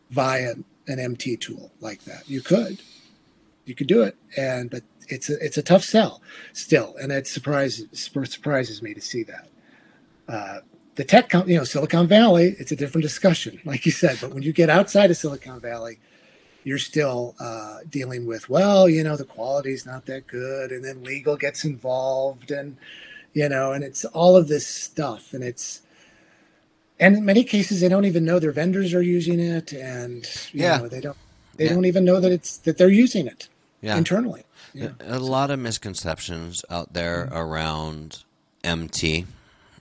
via 0.09 0.55
an 0.87 0.99
MT 0.99 1.37
tool 1.37 1.71
like 1.79 2.03
that? 2.05 2.29
You 2.29 2.41
could, 2.41 2.81
you 3.65 3.75
could 3.75 3.87
do 3.87 4.03
it, 4.03 4.15
and 4.37 4.69
but 4.69 4.83
it's 5.09 5.29
a 5.29 5.43
it's 5.43 5.57
a 5.57 5.63
tough 5.63 5.83
sell 5.83 6.21
still, 6.53 6.95
and 7.01 7.11
it 7.11 7.27
surprises 7.27 7.87
surprises 7.93 8.81
me 8.81 8.93
to 8.93 9.01
see 9.01 9.23
that. 9.23 9.47
Uh, 10.27 10.59
the 10.95 11.03
tech, 11.03 11.33
you 11.33 11.57
know, 11.57 11.63
Silicon 11.63 12.07
Valley, 12.07 12.55
it's 12.59 12.71
a 12.71 12.75
different 12.75 13.03
discussion, 13.03 13.59
like 13.65 13.85
you 13.85 13.91
said. 13.91 14.17
But 14.21 14.33
when 14.33 14.43
you 14.43 14.53
get 14.53 14.69
outside 14.69 15.09
of 15.09 15.17
Silicon 15.17 15.59
Valley, 15.59 15.99
you're 16.63 16.77
still 16.77 17.35
uh, 17.39 17.79
dealing 17.89 18.25
with, 18.25 18.49
well, 18.49 18.87
you 18.87 19.03
know, 19.03 19.17
the 19.17 19.25
quality's 19.25 19.85
not 19.85 20.05
that 20.05 20.27
good, 20.27 20.71
and 20.71 20.83
then 20.83 21.03
legal 21.03 21.35
gets 21.35 21.65
involved, 21.65 22.51
and 22.51 22.77
you 23.33 23.49
know, 23.49 23.71
and 23.71 23.83
it's 23.83 24.05
all 24.05 24.35
of 24.37 24.47
this 24.47 24.67
stuff, 24.67 25.33
and 25.33 25.43
it's, 25.43 25.81
and 26.99 27.17
in 27.17 27.25
many 27.25 27.43
cases, 27.43 27.81
they 27.81 27.89
don't 27.89 28.05
even 28.05 28.25
know 28.25 28.39
their 28.39 28.51
vendors 28.51 28.93
are 28.93 29.01
using 29.01 29.39
it, 29.39 29.73
and 29.73 30.25
yeah, 30.51 30.77
know, 30.77 30.87
they 30.87 31.01
don't, 31.01 31.17
they 31.55 31.65
yeah. 31.65 31.73
don't 31.73 31.85
even 31.85 32.05
know 32.05 32.19
that 32.19 32.31
it's 32.31 32.57
that 32.57 32.77
they're 32.77 32.89
using 32.89 33.27
it 33.27 33.47
yeah. 33.81 33.97
internally. 33.97 34.43
Yeah. 34.73 34.89
A 35.01 35.19
lot 35.19 35.51
of 35.51 35.59
misconceptions 35.59 36.65
out 36.69 36.93
there 36.93 37.25
mm-hmm. 37.25 37.37
around 37.37 38.23
MT 38.63 39.25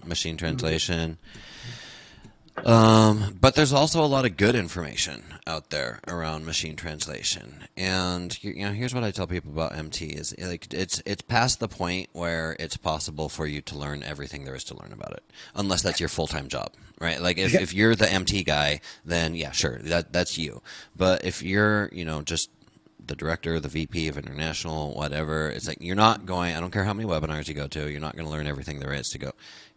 machine 0.05 0.37
translation. 0.37 1.19
Um, 2.59 3.37
but 3.41 3.55
there's 3.55 3.73
also 3.73 4.05
a 4.05 4.07
lot 4.07 4.25
of 4.25 4.37
good 4.37 4.55
information 4.55 5.23
out 5.47 5.71
there 5.71 6.01
around 6.07 6.45
machine 6.45 6.77
translation. 6.77 7.65
And 7.77 8.43
you 8.43 8.65
know, 8.65 8.73
here's 8.73 8.95
what 8.95 9.05
I 9.05 9.11
tell 9.11 9.27
people 9.27 9.51
about 9.51 9.77
MT 9.77 10.07
is 10.07 10.35
like 10.39 10.73
it's 10.73 11.03
it's 11.07 11.23
past 11.23 11.61
the 11.61 11.69
point 11.69 12.11
where 12.13 12.57
it's 12.61 12.77
possible 12.77 13.29
for 13.29 13.47
you 13.47 13.63
to 13.63 13.79
learn 13.79 14.03
everything 14.03 14.45
there 14.45 14.55
is 14.55 14.65
to 14.65 14.77
learn 14.77 14.93
about 14.93 15.13
it, 15.13 15.25
unless 15.55 15.83
that's 15.83 16.01
your 16.01 16.09
full 16.09 16.27
time 16.27 16.49
job, 16.49 16.73
right? 17.01 17.21
Like 17.21 17.39
if, 17.39 17.55
if 17.55 17.75
you're 17.75 17.95
the 17.95 18.11
MT 18.11 18.45
guy, 18.45 18.81
then 19.05 19.35
yeah, 19.35 19.51
sure, 19.53 19.79
that 19.79 20.13
that's 20.13 20.39
you. 20.39 20.63
But 20.95 21.25
if 21.25 21.43
you're 21.43 21.89
you 21.93 22.05
know 22.05 22.23
just 22.23 22.51
the 23.13 23.17
director, 23.17 23.61
the 23.61 23.69
VP 23.69 24.09
of 24.09 24.17
international, 24.17 24.95
whatever. 24.95 25.51
It's 25.51 25.69
like 25.69 25.77
you're 25.83 25.95
not 25.95 26.25
going. 26.25 26.57
I 26.57 26.61
don't 26.61 26.71
care 26.71 26.85
how 26.85 26.95
many 26.95 27.07
webinars 27.07 27.47
you 27.47 27.53
go 27.53 27.69
to. 27.69 27.91
You're 27.91 28.01
not 28.01 28.17
going 28.17 28.25
to 28.25 28.33
learn 28.33 28.47
everything 28.47 28.81
there 28.81 28.95
is 28.95 29.11
to 29.11 29.19
go. 29.19 29.33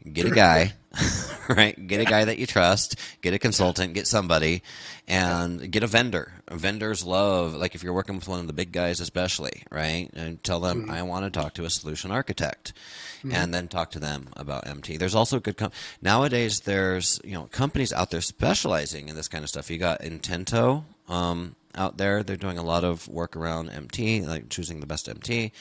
Get 0.09 0.25
a 0.25 0.31
guy, 0.31 0.73
right? 1.49 1.75
Get 1.87 1.99
a 1.99 2.05
guy 2.05 2.23
that 2.23 2.37
you 2.37 2.45
trust. 2.45 2.95
Get 3.21 3.33
a 3.33 3.39
consultant. 3.39 3.93
Get 3.93 4.07
somebody, 4.07 4.63
and 5.05 5.69
get 5.69 5.83
a 5.83 5.87
vendor. 5.87 6.31
Vendors 6.49 7.03
love 7.03 7.55
like 7.55 7.75
if 7.75 7.83
you're 7.83 7.93
working 7.93 8.15
with 8.15 8.27
one 8.29 8.39
of 8.39 8.47
the 8.47 8.53
big 8.53 8.71
guys, 8.71 9.01
especially, 9.01 9.63
right? 9.69 10.09
And 10.13 10.41
tell 10.41 10.61
them 10.61 10.83
mm-hmm. 10.83 10.91
I 10.91 11.01
want 11.03 11.25
to 11.25 11.37
talk 11.37 11.55
to 11.55 11.65
a 11.65 11.69
solution 11.69 12.11
architect, 12.11 12.71
mm-hmm. 13.17 13.33
and 13.33 13.53
then 13.53 13.67
talk 13.67 13.91
to 13.91 13.99
them 13.99 14.29
about 14.37 14.65
MT. 14.65 14.95
There's 14.95 15.15
also 15.15 15.41
good 15.41 15.57
com- 15.57 15.71
nowadays. 16.01 16.61
There's 16.61 17.19
you 17.25 17.33
know 17.33 17.49
companies 17.51 17.91
out 17.91 18.11
there 18.11 18.21
specializing 18.21 19.09
in 19.09 19.15
this 19.17 19.27
kind 19.27 19.43
of 19.43 19.49
stuff. 19.49 19.69
You 19.69 19.77
got 19.77 19.99
Intento. 19.99 20.85
Um, 21.09 21.57
out 21.75 21.97
there. 21.97 22.23
They're 22.23 22.35
doing 22.35 22.57
a 22.57 22.63
lot 22.63 22.83
of 22.83 23.07
work 23.07 23.35
around 23.35 23.69
MT, 23.69 24.21
like 24.21 24.49
choosing 24.49 24.79
the 24.79 24.85
best 24.85 25.09
MT. 25.09 25.51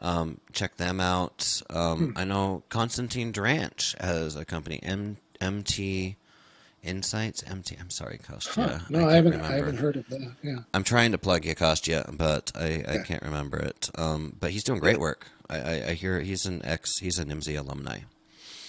Um, 0.00 0.40
check 0.52 0.76
them 0.76 1.00
out. 1.00 1.62
Um, 1.70 2.12
hmm. 2.12 2.18
I 2.18 2.24
know 2.24 2.62
Konstantin 2.68 3.32
Dranch 3.32 4.00
has 4.00 4.36
a 4.36 4.44
company, 4.44 4.80
M- 4.82 5.16
MT 5.40 6.16
Insights. 6.82 7.42
MT. 7.42 7.76
I'm 7.80 7.90
sorry, 7.90 8.18
Kostya. 8.18 8.68
Huh. 8.68 8.78
No, 8.88 9.00
I, 9.00 9.12
I 9.12 9.14
haven't. 9.16 9.32
Remember. 9.32 9.52
I 9.52 9.56
haven't 9.56 9.76
heard 9.78 9.96
of 9.96 10.08
that. 10.08 10.32
Yeah. 10.42 10.58
I'm 10.72 10.84
trying 10.84 11.12
to 11.12 11.18
plug 11.18 11.44
you, 11.44 11.54
Kostya, 11.54 12.16
but 12.16 12.52
I, 12.54 12.84
I 12.86 12.98
can't 12.98 13.22
remember 13.22 13.58
it. 13.58 13.90
Um, 13.96 14.36
but 14.38 14.52
he's 14.52 14.62
doing 14.62 14.78
great 14.78 15.00
work. 15.00 15.26
I, 15.50 15.58
I, 15.58 15.84
I, 15.88 15.92
hear 15.94 16.20
he's 16.20 16.46
an 16.46 16.64
ex. 16.64 16.98
He's 16.98 17.18
a 17.18 17.24
Nimdzi 17.24 17.58
alumni. 17.58 18.00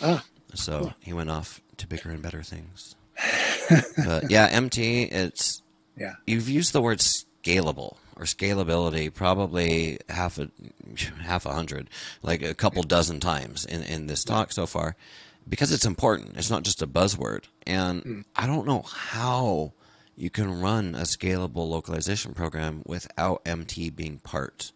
Ah. 0.02 0.26
So 0.56 0.80
cool. 0.80 0.93
he 1.02 1.14
went 1.14 1.30
off 1.30 1.62
to 1.78 1.88
bigger 1.88 2.10
and 2.10 2.22
better 2.22 2.41
things. 2.41 2.95
but 4.06 4.32
yeah, 4.32 4.47
MT. 4.50 5.04
It's 5.04 5.62
yeah. 6.00 6.16
You've 6.26 6.50
used 6.50 6.74
the 6.74 6.82
word 6.82 7.00
scalable 7.00 7.97
or 8.16 8.26
scalability 8.26 9.14
probably 9.14 10.00
half 10.10 10.39
a 10.39 10.50
half 11.22 11.45
a 11.45 11.54
hundred, 11.54 11.89
like 12.24 12.41
a 12.41 12.54
couple 12.54 12.84
dozen 12.84 13.20
times 13.20 13.66
in, 13.66 13.84
in 13.84 14.08
this 14.08 14.24
talk 14.24 14.52
so 14.52 14.66
far, 14.66 14.95
because 15.47 15.72
it's 15.72 15.86
important. 15.86 16.38
It's 16.38 16.50
not 16.50 16.64
just 16.64 16.82
a 16.82 16.88
buzzword. 16.88 17.43
And 17.68 18.04
mm. 18.04 18.26
I 18.36 18.47
don't 18.47 18.66
know 18.66 18.82
how 18.82 19.74
you 20.16 20.30
can 20.30 20.62
run 20.62 20.95
a 20.95 21.04
scalable 21.04 21.70
localization 21.70 22.34
program 22.34 22.82
without 22.86 23.41
MT 23.45 23.89
being 23.91 24.20
part 24.20 24.72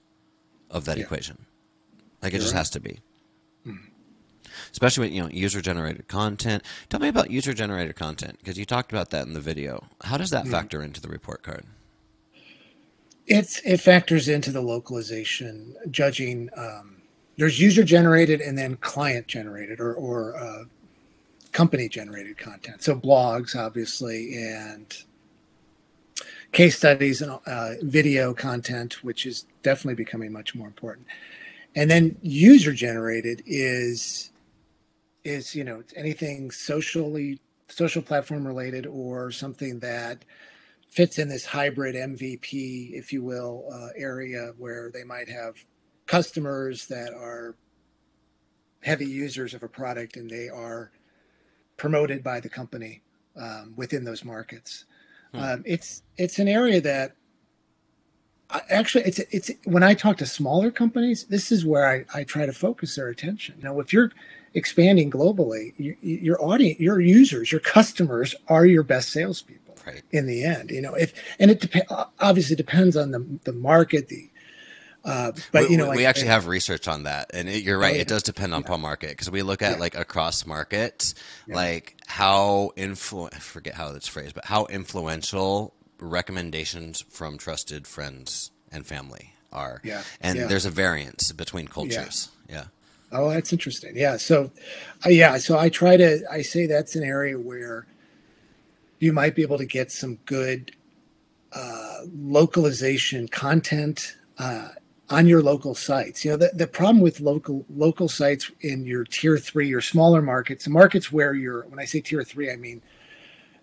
of 0.69 0.85
that 0.85 0.97
yeah. 0.97 1.03
equation. 1.03 1.45
Like 2.21 2.33
it 2.33 2.35
You're 2.37 2.41
just 2.41 2.53
right. 2.53 2.59
has 2.59 2.69
to 2.71 2.79
be. 2.79 2.99
Mm 3.67 3.92
especially 4.71 5.05
with 5.07 5.13
you 5.13 5.21
know 5.21 5.29
user 5.29 5.61
generated 5.61 6.07
content. 6.07 6.63
Tell 6.89 6.99
me 6.99 7.07
about 7.07 7.31
user 7.31 7.53
generated 7.53 7.95
content 7.95 8.37
because 8.39 8.57
you 8.57 8.65
talked 8.65 8.91
about 8.91 9.09
that 9.11 9.25
in 9.27 9.33
the 9.33 9.41
video. 9.41 9.85
How 10.03 10.17
does 10.17 10.29
that 10.31 10.47
factor 10.47 10.81
into 10.81 11.01
the 11.01 11.09
report 11.09 11.43
card? 11.43 11.65
It's 13.25 13.59
it 13.65 13.77
factors 13.77 14.27
into 14.27 14.51
the 14.51 14.61
localization 14.61 15.75
judging. 15.89 16.49
Um, 16.55 16.97
there's 17.37 17.59
user 17.59 17.83
generated 17.83 18.41
and 18.41 18.57
then 18.57 18.75
client 18.77 19.27
generated 19.27 19.79
or 19.79 19.93
or 19.93 20.35
uh, 20.35 20.63
company 21.53 21.87
generated 21.87 22.37
content. 22.37 22.83
So 22.83 22.95
blogs, 22.95 23.55
obviously, 23.55 24.35
and 24.35 24.93
case 26.51 26.77
studies 26.77 27.21
and 27.21 27.39
uh, 27.45 27.71
video 27.81 28.33
content, 28.33 29.03
which 29.03 29.25
is 29.25 29.45
definitely 29.61 29.95
becoming 29.95 30.31
much 30.33 30.53
more 30.53 30.67
important. 30.67 31.07
And 31.75 31.89
then 31.89 32.17
user 32.21 32.73
generated 32.73 33.41
is 33.45 34.31
is 35.23 35.55
you 35.55 35.63
know 35.63 35.83
anything 35.95 36.51
socially 36.51 37.39
social 37.67 38.01
platform 38.01 38.45
related 38.45 38.85
or 38.85 39.31
something 39.31 39.79
that 39.79 40.23
fits 40.89 41.17
in 41.17 41.27
this 41.27 41.45
hybrid 41.45 41.95
MVP, 41.95 42.91
if 42.93 43.11
you 43.11 43.23
will, 43.23 43.65
uh, 43.73 43.87
area 43.95 44.53
where 44.59 44.91
they 44.91 45.03
might 45.03 45.27
have 45.27 45.55
customers 46.05 46.85
that 46.85 47.13
are 47.13 47.55
heavy 48.83 49.07
users 49.07 49.55
of 49.55 49.63
a 49.63 49.67
product 49.67 50.17
and 50.17 50.29
they 50.29 50.49
are 50.49 50.91
promoted 51.77 52.23
by 52.23 52.39
the 52.39 52.49
company 52.49 53.01
um, 53.35 53.73
within 53.75 54.03
those 54.03 54.23
markets. 54.23 54.85
Hmm. 55.31 55.39
Um, 55.39 55.63
it's 55.65 56.03
it's 56.17 56.37
an 56.37 56.47
area 56.47 56.79
that 56.81 57.15
I, 58.51 58.61
actually 58.69 59.05
it's 59.05 59.19
it's 59.31 59.49
when 59.63 59.81
I 59.81 59.95
talk 59.95 60.17
to 60.17 60.27
smaller 60.27 60.69
companies, 60.69 61.23
this 61.23 61.51
is 61.51 61.65
where 61.65 61.87
I, 61.87 62.19
I 62.19 62.23
try 62.23 62.45
to 62.45 62.53
focus 62.53 62.95
their 62.95 63.07
attention. 63.07 63.55
Now, 63.63 63.79
if 63.79 63.91
you're 63.91 64.11
expanding 64.53 65.09
globally, 65.09 65.73
you, 65.77 65.95
your 66.01 66.43
audience, 66.43 66.79
your 66.79 66.99
users, 66.99 67.51
your 67.51 67.61
customers 67.61 68.35
are 68.47 68.65
your 68.65 68.83
best 68.83 69.09
salespeople 69.09 69.77
right. 69.85 70.03
in 70.11 70.27
the 70.27 70.43
end. 70.43 70.71
You 70.71 70.81
know, 70.81 70.93
if 70.93 71.13
and 71.39 71.51
it 71.51 71.59
depends 71.59 71.87
obviously 72.19 72.55
depends 72.55 72.95
on 72.95 73.11
the 73.11 73.25
the 73.43 73.53
market, 73.53 74.09
the 74.09 74.29
uh, 75.05 75.33
but 75.51 75.65
we, 75.65 75.71
you 75.71 75.77
know, 75.77 75.89
we 75.89 75.97
like, 75.97 76.05
actually 76.05 76.27
have 76.27 76.47
research 76.47 76.87
on 76.87 77.03
that, 77.03 77.31
and 77.33 77.49
it, 77.49 77.63
you're 77.63 77.77
right. 77.77 77.97
Oh. 77.97 77.99
It 77.99 78.07
does 78.07 78.23
depend 78.23 78.53
on 78.53 78.63
yeah. 78.67 78.77
market 78.77 79.09
because 79.09 79.29
we 79.29 79.41
look 79.41 79.61
at 79.61 79.73
yeah. 79.73 79.79
like 79.79 79.95
across 79.95 80.45
markets, 80.45 81.13
yeah. 81.45 81.55
like 81.55 81.97
how 82.07 82.71
influ. 82.77 83.29
I 83.33 83.39
forget 83.39 83.73
how 83.73 83.89
it's 83.89 84.07
phrased, 84.07 84.33
but 84.33 84.45
how 84.45 84.65
influential 84.67 85.73
recommendations 85.99 87.01
from 87.09 87.37
trusted 87.37 87.85
friends 87.85 88.51
and 88.71 88.85
family 88.85 89.33
are. 89.51 89.81
Yeah, 89.83 90.03
and 90.21 90.39
there's 90.39 90.65
a 90.65 90.71
variance 90.71 91.33
between 91.33 91.67
cultures. 91.67 92.29
Yeah. 92.49 92.65
Oh, 93.13 93.29
that's 93.29 93.53
interesting. 93.53 93.95
Yeah. 93.95 94.17
So, 94.17 94.51
uh, 95.05 95.09
yeah. 95.09 95.37
So 95.37 95.57
I 95.57 95.69
try 95.69 95.97
to. 95.97 96.21
I 96.31 96.41
say 96.41 96.65
that's 96.65 96.95
an 96.95 97.03
area 97.03 97.39
where 97.39 97.85
you 98.99 99.13
might 99.13 99.35
be 99.35 99.41
able 99.41 99.57
to 99.57 99.65
get 99.65 99.91
some 99.91 100.15
good 100.25 100.71
uh, 101.53 102.01
localization 102.11 103.27
content. 103.27 104.17
Uh, 104.37 104.69
on 105.09 105.27
your 105.27 105.43
local 105.43 105.75
sites. 105.75 106.23
You 106.25 106.31
know, 106.31 106.37
the, 106.37 106.51
the 106.55 106.65
problem 106.65 107.01
with 107.01 107.19
local 107.19 107.65
local 107.69 108.09
sites 108.09 108.49
in 108.61 108.85
your 108.85 109.03
tier 109.03 109.37
three 109.37 109.71
or 109.73 109.81
smaller 109.81 110.21
markets, 110.21 110.67
markets 110.67 111.11
where 111.11 111.33
you're 111.33 111.63
when 111.67 111.77
I 111.77 111.85
say 111.85 112.01
tier 112.01 112.23
three, 112.23 112.49
I 112.49 112.55
mean 112.55 112.81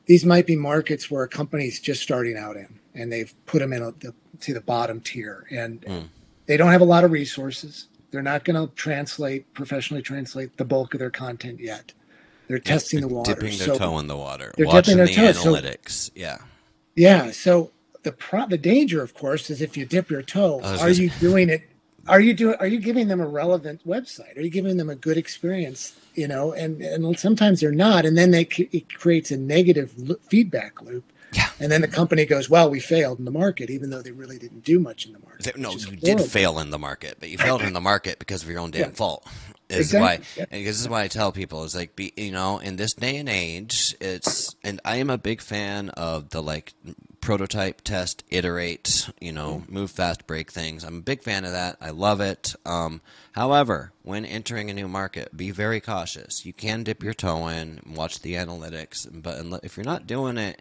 these 0.07 0.24
might 0.24 0.46
be 0.46 0.57
markets 0.57 1.11
where 1.11 1.22
a 1.22 1.28
company's 1.28 1.80
just 1.80 2.03
starting 2.03 2.36
out 2.36 2.57
in 2.57 2.80
and 2.94 3.12
they've 3.12 3.32
put 3.46 3.61
them 3.61 3.72
in 3.72 3.82
a, 3.82 3.92
the, 3.92 4.14
to 4.40 4.55
the 4.55 4.61
bottom 4.61 5.01
tier 5.01 5.46
and 5.51 5.82
mm. 5.82 6.09
they 6.46 6.57
don't 6.57 6.72
have 6.72 6.80
a 6.80 6.84
lot 6.84 7.05
of 7.05 7.11
resources. 7.12 7.86
They're 8.11 8.23
not 8.23 8.45
going 8.45 8.57
to 8.69 8.75
translate 8.75 9.53
professionally 9.55 10.03
translate 10.03 10.57
the 10.57 10.65
bulk 10.65 10.95
of 10.95 11.01
their 11.01 11.11
content 11.11 11.61
yet. 11.61 11.93
They're 12.49 12.59
testing 12.59 13.01
they're 13.01 13.09
the 13.09 13.15
water. 13.15 13.35
Dipping 13.35 13.59
their 13.59 13.67
so 13.69 13.79
toe 13.79 13.99
in 13.99 14.09
the 14.09 14.17
water. 14.17 14.53
They're 14.57 14.67
watching 14.67 14.97
dipping 14.97 15.15
their 15.15 15.33
the 15.33 15.39
toe. 15.39 15.53
analytics. 15.53 15.91
So, 15.91 16.13
yeah. 16.17 16.39
Yeah. 16.97 17.31
So 17.31 17.71
the 18.03 18.13
pro- 18.13 18.47
the 18.47 18.59
danger, 18.59 19.03
of 19.03 19.15
course, 19.15 19.51
is 19.51 19.63
if 19.63 19.77
you 19.77 19.87
dip 19.87 20.11
your 20.11 20.23
toe, 20.23 20.61
are 20.63 20.91
you 20.91 21.11
doing 21.21 21.49
it? 21.49 21.63
Are 22.09 22.21
you 22.21 22.35
doing? 22.35 22.57
Are 22.59 22.67
you 22.67 22.81
giving 22.81 23.09
them 23.09 23.21
a 23.21 23.29
relevant 23.29 23.87
website? 23.87 24.37
Are 24.37 24.41
you 24.41 24.51
giving 24.51 24.79
them 24.79 24.91
a 24.91 24.97
good 24.97 25.17
experience? 25.17 25.95
You 26.15 26.27
know, 26.27 26.53
and 26.53 26.81
and 26.81 27.19
sometimes 27.19 27.61
they're 27.61 27.71
not, 27.71 28.05
and 28.05 28.19
then 28.19 28.33
they 28.33 28.49
it 28.73 28.93
creates 28.93 29.31
a 29.31 29.37
negative 29.37 29.95
feedback 30.29 30.83
loop. 30.83 31.05
Yeah. 31.33 31.49
And 31.61 31.70
then 31.70 31.81
the 31.81 31.89
company 31.89 32.24
goes, 32.24 32.51
"Well, 32.51 32.70
we 32.70 32.81
failed 32.81 33.18
in 33.18 33.24
the 33.24 33.31
market, 33.31 33.70
even 33.70 33.91
though 33.91 34.03
they 34.03 34.12
really 34.12 34.39
didn't 34.39 34.64
do 34.64 34.81
much 34.81 35.07
in 35.07 35.12
the 35.12 35.18
market." 35.20 35.57
no, 35.57 35.70
you 35.70 35.78
horrible. 35.78 36.01
did 36.03 36.20
fail 36.20 36.59
in 36.59 36.70
the 36.70 36.78
market, 36.78 37.16
but 37.20 37.28
you 37.28 37.39
failed 37.39 37.62
in 37.62 37.72
the 37.72 37.81
market 37.81 38.18
because 38.18 38.43
of 38.43 38.49
your 38.49 38.61
own 38.61 38.70
damn 38.70 38.91
yeah. 38.91 38.91
fault 38.91 39.26
is 39.70 39.93
exactly. 39.93 40.45
why 40.45 40.47
yeah. 40.59 40.64
this 40.64 40.81
is 40.81 40.89
why 40.89 41.03
I 41.03 41.09
tell 41.09 41.33
people 41.33 41.64
is 41.64 41.74
like 41.74 41.97
be 41.97 42.12
you 42.16 42.33
know 42.33 42.59
in 42.59 42.76
this 42.76 42.95
day 42.95 43.16
and 43.16 43.28
age 43.28 43.95
it's 44.01 44.55
and 44.64 44.81
I 44.85 44.97
am 44.97 45.11
a 45.11 45.18
big 45.18 45.41
fan 45.41 45.91
of 45.91 46.31
the 46.31 46.43
like 46.43 46.74
prototype 47.20 47.83
test 47.83 48.24
iterate 48.31 49.09
you 49.20 49.33
know 49.33 49.62
mm. 49.64 49.70
move 49.70 49.91
fast 49.91 50.26
break 50.26 50.51
things 50.51 50.85
I'm 50.85 50.99
a 50.99 51.03
big 51.03 51.22
fan 51.22 51.45
of 51.45 51.53
that 51.53 51.76
I 51.81 51.91
love 51.91 52.20
it 52.20 52.55
um, 52.66 53.01
however 53.33 53.93
when 54.03 54.24
entering 54.24 54.70
a 54.70 54.74
new 54.74 54.89
market 54.89 55.37
be 55.37 55.51
very 55.51 55.81
cautious 55.81 56.45
you 56.45 56.53
can 56.53 56.83
dip 56.83 57.03
your 57.03 57.14
toe 57.14 57.47
in 57.49 57.81
watch 57.95 58.20
the 58.20 58.35
analytics 58.35 59.09
but 59.12 59.61
if 59.62 59.76
you're 59.76 59.85
not 59.85 60.07
doing 60.07 60.37
it 60.37 60.61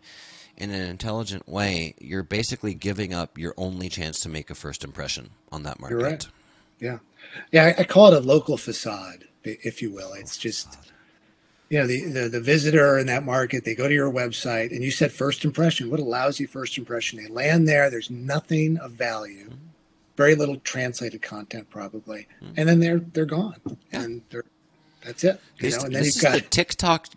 in 0.60 0.72
an 0.72 0.90
intelligent 0.90 1.48
way 1.48 1.96
you're 2.00 2.24
basically 2.24 2.74
giving 2.74 3.14
up 3.14 3.38
your 3.38 3.54
only 3.58 3.90
chance 3.90 4.20
to 4.20 4.30
make 4.30 4.50
a 4.50 4.56
first 4.56 4.84
impression 4.84 5.30
on 5.52 5.64
that 5.64 5.80
market. 5.80 5.96
you're 5.96 6.04
right. 6.04 6.28
yeah. 6.80 6.98
Yeah, 7.52 7.76
I, 7.78 7.84
call 7.84 8.08
it 8.12 8.14
a 8.14 8.26
local 8.26 8.58
facade, 8.58 9.26
if 9.44 9.82
you 9.82 9.92
will. 9.92 10.14
It's 10.14 10.38
just 10.38 10.78
you 11.70 11.80
know 11.80 11.86
the, 11.86 12.06
the 12.06 12.30
the 12.30 12.42
visitor 12.42 12.98
in 12.98 13.06
that 13.08 13.24
market 13.24 13.64
they 13.64 13.76
go 13.76 13.88
to 13.88 13.94
your 13.94 14.12
website 14.12 14.72
and 14.72 14.84
you 14.84 14.92
said 14.92 15.12
first 15.12 15.46
impression. 15.46 15.92
What 15.92 16.00
a 16.00 16.04
lousy 16.04 16.46
first 16.46 16.78
impression. 16.78 17.22
They 17.22 17.30
land 17.30 17.68
there 17.68 17.90
there's 17.90 18.10
nothing 18.10 18.78
of 18.78 18.92
value. 18.92 19.46
Mm-hmm. 19.46 19.66
Very 20.18 20.36
little 20.36 20.58
translated 20.58 21.22
content 21.22 21.70
probably. 21.70 22.28
Mm-hmm. 22.42 22.54
And 22.58 22.70
then 22.70 22.80
they're 22.80 23.00
they're 23.00 23.26
gone. 23.26 23.58
And 23.92 24.24
they're 24.30 24.46
that's 25.04 25.24
it 25.24 25.40
you 25.60 25.70
know 25.70 25.78
and 25.78 25.96
then 25.96 26.04
this 26.04 26.16
you've 26.16 26.24
got 26.24 26.34
the 26.34 26.42
tiktok 26.42 27.08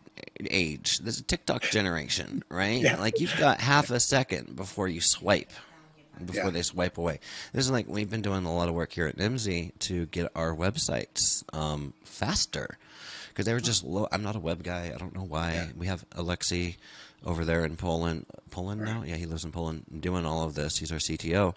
age 0.51 0.99
this 0.99 1.17
is 1.17 1.23
tiktok 1.23 1.63
generation 1.63 2.43
right 2.49 2.81
yeah. 2.81 2.97
like 2.97 3.21
you've 3.21 3.37
got 3.39 3.61
half 3.61 3.91
a 3.91 4.01
second 4.01 4.57
before 4.57 4.89
you 4.89 5.01
swipe 5.01 5.51
before 6.25 6.45
yeah. 6.45 6.51
they 6.51 6.63
swipe 6.63 6.99
away. 6.99 7.21
This 7.53 7.65
is 7.65 7.71
like 7.71 7.87
we've 7.89 8.11
been 8.11 8.23
doing 8.23 8.45
a 8.45 8.55
lot 8.55 8.69
of 8.69 8.75
work 8.75 8.93
here 8.93 9.07
at 9.07 9.17
Nimdzi 9.17 9.73
to 9.81 10.07
get 10.07 10.31
our 10.35 10.55
websites 10.55 11.43
um, 11.53 11.95
faster 12.05 12.79
because 13.29 13.47
they 13.47 13.55
were 13.55 13.61
just 13.61 13.85
low. 13.85 14.09
I'm 14.13 14.23
not 14.23 14.37
a 14.37 14.41
web 14.41 14.63
guy. 14.63 14.93
I 14.95 14.99
don't 14.99 15.15
know 15.15 15.25
why. 15.25 15.53
Yeah. 15.53 15.67
We 15.77 15.87
have 15.87 16.09
Alexi 16.11 16.77
over 17.25 17.45
there 17.45 17.65
in 17.65 17.77
Poland. 17.77 18.27
Poland 18.51 18.83
now? 18.83 19.03
Yeah, 19.05 19.17
he 19.17 19.27
lives 19.27 19.45
in 19.45 19.53
Poland 19.53 19.85
doing 20.01 20.27
all 20.27 20.43
of 20.43 20.55
this. 20.55 20.79
He's 20.79 20.93
our 20.93 20.99
CTO. 20.99 21.55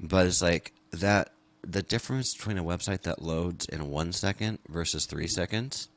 But 0.00 0.26
it's 0.26 0.42
like 0.42 0.72
that 0.92 1.32
the 1.62 1.82
difference 1.82 2.34
between 2.34 2.58
a 2.58 2.64
website 2.64 3.02
that 3.02 3.20
loads 3.20 3.66
in 3.66 3.90
one 3.90 4.12
second 4.12 4.58
versus 4.68 5.06
three 5.06 5.28
seconds 5.28 5.88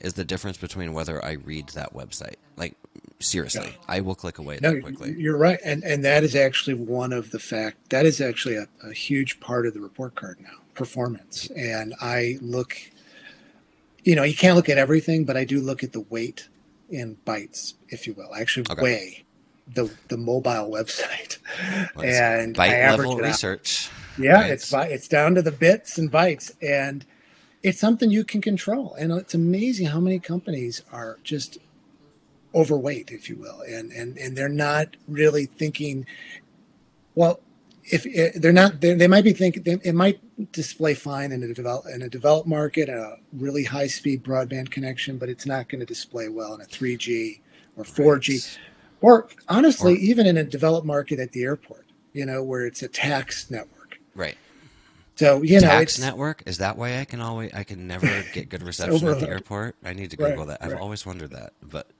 is 0.00 0.14
the 0.14 0.24
difference 0.24 0.56
between 0.56 0.92
whether 0.92 1.24
I 1.24 1.32
read 1.32 1.68
that 1.70 1.94
website. 1.94 2.36
Like 2.56 2.74
seriously, 3.20 3.68
yeah. 3.68 3.84
I 3.88 4.00
will 4.00 4.14
click 4.14 4.38
away 4.38 4.58
no, 4.60 4.74
that 4.74 4.82
quickly. 4.82 5.14
You're 5.16 5.36
right, 5.36 5.58
and 5.64 5.84
and 5.84 6.04
that 6.04 6.24
is 6.24 6.34
actually 6.34 6.74
one 6.74 7.12
of 7.12 7.30
the 7.30 7.38
fact 7.38 7.90
that 7.90 8.06
is 8.06 8.20
actually 8.20 8.56
a, 8.56 8.66
a 8.82 8.92
huge 8.92 9.40
part 9.40 9.66
of 9.66 9.74
the 9.74 9.80
report 9.80 10.14
card 10.14 10.38
now 10.40 10.60
performance. 10.74 11.50
And 11.56 11.94
I 12.00 12.38
look, 12.40 12.76
you 14.02 14.16
know, 14.16 14.22
you 14.22 14.34
can't 14.34 14.56
look 14.56 14.68
at 14.68 14.78
everything, 14.78 15.24
but 15.24 15.36
I 15.36 15.44
do 15.44 15.60
look 15.60 15.84
at 15.84 15.92
the 15.92 16.00
weight 16.00 16.48
in 16.88 17.18
bytes, 17.26 17.74
if 17.88 18.06
you 18.06 18.14
will. 18.14 18.32
I 18.32 18.40
actually 18.40 18.66
okay. 18.70 18.82
weigh 18.82 19.24
the 19.68 19.90
the 20.08 20.16
mobile 20.16 20.70
website, 20.76 21.38
and 21.96 22.56
byte 22.56 22.88
I 22.88 22.96
level 22.96 23.16
research. 23.16 23.90
Yeah, 24.18 24.34
right. 24.34 24.50
it's 24.50 24.72
it's 24.72 25.08
down 25.08 25.34
to 25.36 25.42
the 25.42 25.52
bits 25.52 25.98
and 25.98 26.10
bytes, 26.10 26.52
and 26.60 27.04
it's 27.62 27.78
something 27.78 28.10
you 28.10 28.24
can 28.24 28.40
control. 28.40 28.94
And 28.98 29.12
it's 29.12 29.34
amazing 29.34 29.88
how 29.88 30.00
many 30.00 30.18
companies 30.18 30.82
are 30.92 31.18
just 31.22 31.58
overweight, 32.54 33.10
if 33.10 33.28
you 33.28 33.36
will, 33.36 33.60
and 33.62 33.90
and 33.92 34.16
and 34.18 34.36
they're 34.36 34.48
not 34.48 34.96
really 35.06 35.46
thinking. 35.46 36.06
Well, 37.14 37.40
if 37.84 38.06
eh, 38.06 38.30
they're 38.34 38.52
not, 38.52 38.80
they, 38.80 38.94
they 38.94 39.08
might 39.08 39.24
be 39.24 39.32
thinking 39.32 39.80
it 39.82 39.94
might 39.94 40.20
display 40.52 40.94
fine 40.94 41.32
in 41.32 41.42
a 41.42 41.52
develop 41.52 41.86
in 41.92 42.02
a 42.02 42.08
developed 42.08 42.48
market, 42.48 42.88
a 42.88 43.16
really 43.32 43.64
high 43.64 43.86
speed 43.86 44.22
broadband 44.22 44.70
connection, 44.70 45.18
but 45.18 45.28
it's 45.28 45.46
not 45.46 45.68
going 45.68 45.80
to 45.80 45.86
display 45.86 46.28
well 46.28 46.54
in 46.54 46.60
a 46.60 46.64
3G 46.64 47.40
or 47.76 47.84
4G, 47.84 48.30
right. 48.30 48.58
or 49.00 49.28
honestly, 49.48 49.94
or, 49.94 49.98
even 49.98 50.26
in 50.26 50.36
a 50.36 50.44
developed 50.44 50.86
market 50.86 51.18
at 51.18 51.32
the 51.32 51.42
airport, 51.42 51.86
you 52.12 52.26
know, 52.26 52.42
where 52.42 52.66
it's 52.66 52.82
a 52.82 52.88
tax 52.88 53.50
network. 53.50 53.98
Right. 54.14 54.36
So 55.20 55.42
you 55.42 55.60
know, 55.60 55.66
tax 55.66 55.98
network 55.98 56.42
is 56.46 56.56
that 56.58 56.78
why 56.78 56.98
I 56.98 57.04
can 57.04 57.20
always 57.20 57.52
I 57.52 57.62
can 57.62 57.86
never 57.86 58.06
get 58.32 58.48
good 58.48 58.62
reception 58.62 59.06
at 59.06 59.20
the 59.20 59.28
airport. 59.28 59.76
I 59.84 59.92
need 59.92 60.12
to 60.12 60.16
Google 60.16 60.46
right, 60.46 60.58
that. 60.58 60.64
I've 60.64 60.72
right. 60.72 60.80
always 60.80 61.04
wondered 61.04 61.32
that, 61.32 61.52
but 61.62 61.90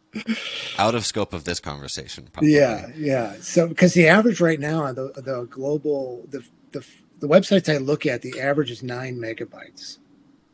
out 0.78 0.94
of 0.94 1.04
scope 1.04 1.34
of 1.34 1.44
this 1.44 1.60
conversation. 1.60 2.28
Probably. 2.32 2.54
Yeah, 2.54 2.86
yeah. 2.96 3.34
So 3.42 3.68
because 3.68 3.92
the 3.92 4.08
average 4.08 4.40
right 4.40 4.58
now, 4.58 4.90
the 4.94 5.12
the 5.16 5.46
global 5.50 6.24
the 6.30 6.42
the 6.70 6.82
the 7.18 7.28
websites 7.28 7.70
I 7.70 7.76
look 7.76 8.06
at, 8.06 8.22
the 8.22 8.40
average 8.40 8.70
is 8.70 8.82
nine 8.82 9.18
megabytes. 9.18 9.98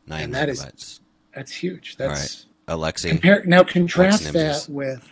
Nine 0.05 0.25
and 0.25 0.35
that 0.35 0.49
megabytes. 0.49 0.75
Is, 0.75 1.01
that's 1.33 1.53
huge. 1.53 1.95
That's 1.95 2.45
All 2.67 2.75
right. 2.75 2.93
Alexi. 2.93 3.07
Compare, 3.11 3.45
now 3.45 3.63
contrast 3.63 4.33
that 4.33 4.67
with. 4.67 5.09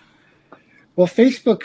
Well, 0.98 1.08
Facebook 1.08 1.64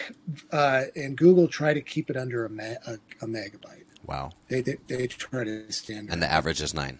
uh, 0.52 0.84
and 0.94 1.16
Google 1.16 1.48
try 1.48 1.74
to 1.74 1.80
keep 1.80 2.10
it 2.10 2.16
under 2.16 2.46
a, 2.46 2.48
a, 2.48 2.98
a 3.22 3.26
megabyte. 3.26 3.79
Wow. 4.10 4.32
They, 4.48 4.60
they, 4.60 4.76
they 4.88 5.06
try 5.06 5.44
to 5.44 5.70
stand. 5.70 6.10
And 6.10 6.20
the 6.20 6.30
average 6.30 6.60
is 6.60 6.74
nine. 6.74 6.98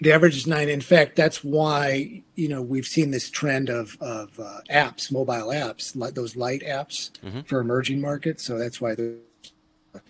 The 0.00 0.12
average 0.12 0.34
is 0.34 0.46
nine. 0.46 0.70
In 0.70 0.80
fact, 0.80 1.14
that's 1.14 1.44
why 1.44 2.22
you 2.34 2.48
know 2.48 2.62
we've 2.62 2.86
seen 2.86 3.10
this 3.10 3.28
trend 3.28 3.68
of 3.68 3.98
of 4.00 4.40
uh, 4.40 4.60
apps, 4.70 5.12
mobile 5.12 5.48
apps, 5.52 5.94
like 5.94 6.14
those 6.14 6.36
light 6.36 6.62
apps 6.62 7.10
mm-hmm. 7.22 7.40
for 7.40 7.60
emerging 7.60 8.00
markets. 8.00 8.42
So 8.42 8.56
that's 8.56 8.80
why 8.80 8.94
the 8.94 9.18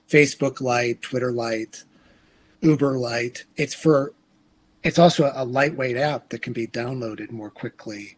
Facebook 0.09 0.61
Lite, 0.61 1.03
Twitter 1.03 1.33
Lite, 1.33 1.83
Uber 2.61 2.97
Lite. 2.97 3.47
It's 3.57 3.75
for 3.75 4.13
it's 4.85 4.99
also 4.99 5.33
a 5.35 5.45
lightweight 5.45 5.97
app 5.97 6.29
that 6.29 6.41
can 6.41 6.53
be 6.53 6.69
downloaded 6.69 7.33
more 7.33 7.51
quickly 7.51 8.17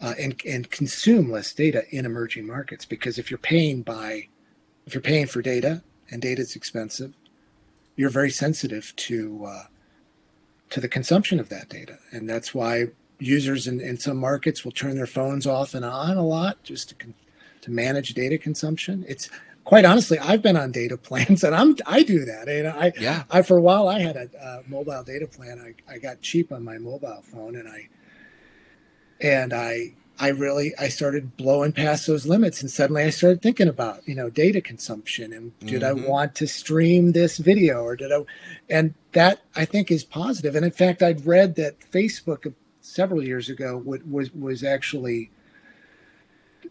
uh, 0.00 0.14
and 0.18 0.42
and 0.44 0.68
consume 0.72 1.30
less 1.30 1.52
data 1.52 1.84
in 1.90 2.04
emerging 2.04 2.48
markets. 2.48 2.84
Because 2.84 3.16
if 3.16 3.30
you're 3.30 3.38
paying 3.38 3.82
by 3.82 4.26
if 4.86 4.94
you're 4.94 5.00
paying 5.00 5.28
for 5.28 5.40
data 5.40 5.84
and 6.12 6.22
data 6.22 6.42
is 6.42 6.54
expensive, 6.54 7.14
you're 7.96 8.10
very 8.10 8.30
sensitive 8.30 8.94
to 8.96 9.44
uh, 9.46 9.64
to 10.70 10.80
the 10.80 10.88
consumption 10.88 11.40
of 11.40 11.48
that 11.48 11.68
data, 11.68 11.98
and 12.12 12.28
that's 12.28 12.54
why 12.54 12.88
users 13.18 13.66
in, 13.66 13.80
in 13.80 13.98
some 13.98 14.16
markets 14.16 14.64
will 14.64 14.72
turn 14.72 14.96
their 14.96 15.06
phones 15.06 15.46
off 15.46 15.74
and 15.74 15.84
on 15.84 16.16
a 16.16 16.24
lot 16.24 16.62
just 16.62 16.90
to 16.90 17.14
to 17.62 17.70
manage 17.70 18.14
data 18.14 18.36
consumption. 18.36 19.04
It's 19.08 19.30
quite 19.64 19.84
honestly, 19.84 20.18
I've 20.18 20.42
been 20.42 20.56
on 20.56 20.72
data 20.72 20.96
plans, 20.96 21.42
and 21.44 21.54
I'm 21.54 21.76
I 21.86 22.02
do 22.02 22.24
that. 22.24 22.48
And 22.48 22.68
I 22.68 22.92
yeah. 23.00 23.24
I 23.30 23.42
for 23.42 23.56
a 23.56 23.62
while 23.62 23.88
I 23.88 24.00
had 24.00 24.16
a, 24.16 24.28
a 24.40 24.68
mobile 24.68 25.02
data 25.02 25.26
plan. 25.26 25.58
I 25.58 25.92
I 25.92 25.98
got 25.98 26.20
cheap 26.20 26.52
on 26.52 26.62
my 26.62 26.78
mobile 26.78 27.22
phone, 27.22 27.56
and 27.56 27.68
I 27.68 27.88
and 29.20 29.52
I 29.52 29.94
I 30.20 30.28
really 30.28 30.72
I 30.78 30.88
started 30.88 31.36
blowing 31.36 31.72
past 31.72 32.06
those 32.06 32.26
limits, 32.26 32.60
and 32.60 32.70
suddenly 32.70 33.02
I 33.02 33.10
started 33.10 33.42
thinking 33.42 33.68
about 33.68 34.06
you 34.06 34.14
know 34.14 34.30
data 34.30 34.60
consumption 34.60 35.32
and 35.32 35.58
did 35.60 35.82
mm-hmm. 35.82 36.04
I 36.04 36.08
want 36.08 36.34
to 36.36 36.46
stream 36.46 37.12
this 37.12 37.38
video 37.38 37.82
or 37.82 37.96
did 37.96 38.12
I, 38.12 38.24
and 38.68 38.94
that 39.12 39.42
I 39.56 39.64
think 39.64 39.90
is 39.90 40.04
positive. 40.04 40.54
And 40.54 40.64
in 40.64 40.70
fact, 40.70 41.02
I'd 41.02 41.26
read 41.26 41.56
that 41.56 41.80
Facebook 41.90 42.52
several 42.80 43.22
years 43.22 43.48
ago 43.48 43.82
was 43.84 44.32
was 44.32 44.62
actually 44.62 45.30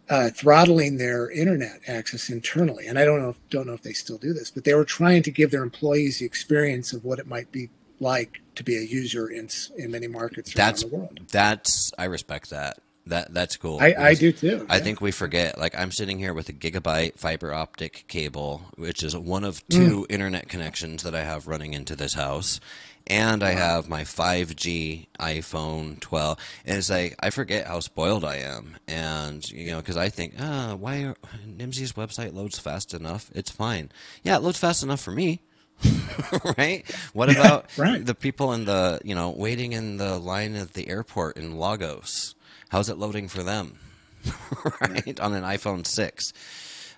uh, 0.10 0.30
throttling 0.30 0.98
their 0.98 1.30
internet 1.32 1.80
access 1.88 2.30
internally. 2.30 2.86
And 2.86 3.00
I 3.00 3.06
don't 3.06 3.22
know 3.22 3.36
don't 3.50 3.68
know 3.68 3.74
if 3.74 3.82
they 3.82 3.94
still 3.94 4.18
do 4.18 4.34
this, 4.34 4.52
but 4.52 4.64
they 4.64 4.74
were 4.74 4.86
trying 4.86 5.24
to 5.24 5.32
give 5.32 5.52
their 5.52 5.64
employees 5.64 6.20
the 6.20 6.26
experience 6.26 6.94
of 6.94 7.04
what 7.04 7.20
it 7.20 7.28
might 7.28 7.52
be 7.52 7.70
like 8.00 8.42
to 8.56 8.64
be 8.64 8.76
a 8.76 8.82
user 8.82 9.28
in 9.28 9.50
in 9.78 9.92
many 9.92 10.08
markets 10.08 10.54
that's, 10.54 10.84
around 10.84 10.92
the 10.92 10.98
world. 10.98 11.20
That's 11.32 11.92
I 11.98 12.06
respect 12.06 12.50
that. 12.50 12.80
That 13.08 13.34
that's 13.34 13.58
cool. 13.58 13.80
I, 13.82 13.95
I 13.97 14.14
do 14.14 14.32
too. 14.32 14.66
I 14.70 14.78
yeah. 14.78 14.84
think 14.84 15.02
we 15.02 15.12
forget. 15.12 15.58
Like 15.58 15.78
I'm 15.78 15.91
sitting 15.91 16.20
here 16.20 16.34
with 16.34 16.49
a 16.49 16.54
gigabyte 16.54 17.18
fiber 17.18 17.52
optic 17.52 18.06
cable, 18.08 18.62
which 18.76 19.02
is 19.02 19.18
one 19.18 19.43
of 19.43 19.68
two 19.70 20.02
mm. 20.02 20.06
internet 20.12 20.47
connections 20.47 21.02
that 21.04 21.16
I 21.16 21.24
have 21.24 21.47
running 21.47 21.74
into 21.74 21.95
this 21.95 22.14
house, 22.14 22.60
and 23.08 23.43
I 23.43 23.52
have 23.52 23.89
my 23.89 24.04
5G 24.04 25.08
iPhone 25.20 25.99
12. 25.99 26.38
And 26.66 26.78
it's 26.78 26.89
like 26.89 27.16
I 27.20 27.32
forget 27.32 27.68
how 27.68 27.80
spoiled 27.80 28.24
I 28.24 28.38
am, 28.38 28.78
and 28.88 29.49
you 29.49 29.72
know, 29.72 29.78
because 29.78 29.97
I 29.97 30.10
think, 30.10 30.36
ah, 30.39 30.72
oh, 30.72 30.76
why 30.76 31.04
are, 31.04 31.16
Nimdzi's 31.45 31.93
website 31.93 32.34
loads 32.34 32.60
fast 32.60 32.93
enough? 32.93 33.32
It's 33.34 33.52
fine. 33.52 33.91
Yeah, 34.24 34.38
it 34.38 34.43
loads 34.43 34.60
fast 34.60 34.84
enough 34.84 35.02
for 35.02 35.12
me. 35.12 35.41
right? 36.58 36.84
What 37.14 37.30
yeah, 37.32 37.39
about 37.39 37.78
right. 37.78 38.06
the 38.06 38.14
people 38.14 38.54
in 38.54 38.66
the 38.66 39.02
you 39.04 39.16
know 39.16 39.32
waiting 39.32 39.74
in 39.74 39.97
the 39.97 40.20
line 40.20 40.56
at 40.56 40.74
the 40.74 40.88
airport 40.88 41.38
in 41.38 41.58
Lagos? 41.58 42.36
How's 42.72 42.88
it 42.88 42.97
loading 42.97 43.28
for 43.28 43.43
them? 43.43 43.78
right 44.80 45.19
on 45.19 45.34
an 45.34 45.43
iPhone 45.43 45.86
six. 45.86 46.32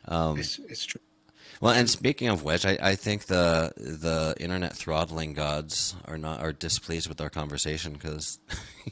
Um, 0.08 0.38
it's, 0.38 0.60
it's 0.60 0.86
true. 0.86 1.02
Well, 1.62 1.74
and 1.74 1.90
speaking 1.90 2.28
of 2.28 2.44
which, 2.44 2.64
I, 2.64 2.78
I 2.80 2.96
think 2.96 3.24
the 3.26 3.74
the 3.76 4.36
internet 4.40 4.74
throttling 4.74 5.34
gods 5.34 5.96
are 6.06 6.20
not 6.20 6.42
are 6.42 6.54
displeased 6.54 7.10
with 7.10 7.20
our 7.22 7.32
conversation 7.32 7.94
because 7.94 8.38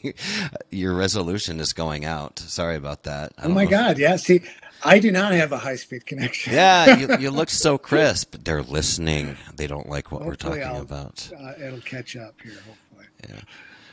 your 0.71 0.95
resolution 0.95 1.59
is 1.59 1.71
going 1.73 2.03
out. 2.03 2.39
Sorry 2.39 2.77
about 2.77 3.03
that. 3.03 3.33
oh 3.43 3.49
my 3.49 3.65
God! 3.67 3.99
Yeah, 3.99 4.15
see, 4.15 4.41
I 4.83 4.97
do 4.97 5.11
not 5.11 5.33
have 5.33 5.51
a 5.51 5.59
high 5.59 5.75
speed 5.75 6.07
connection. 6.07 6.53
yeah, 6.53 6.97
you, 6.97 7.15
you 7.19 7.29
look 7.29 7.51
so 7.51 7.77
crisp. 7.77 8.37
They're 8.43 8.63
listening. 8.63 9.37
They 9.55 9.67
don't 9.67 9.87
like 9.87 10.11
what 10.11 10.23
hopefully 10.23 10.59
we're 10.59 10.63
talking 10.63 10.77
I'll, 10.77 10.81
about. 10.81 11.29
Uh, 11.37 11.53
it'll 11.63 11.81
catch 11.81 12.15
up 12.15 12.41
here. 12.41 12.53
Hopefully. 12.53 13.05
Yeah. 13.29 13.41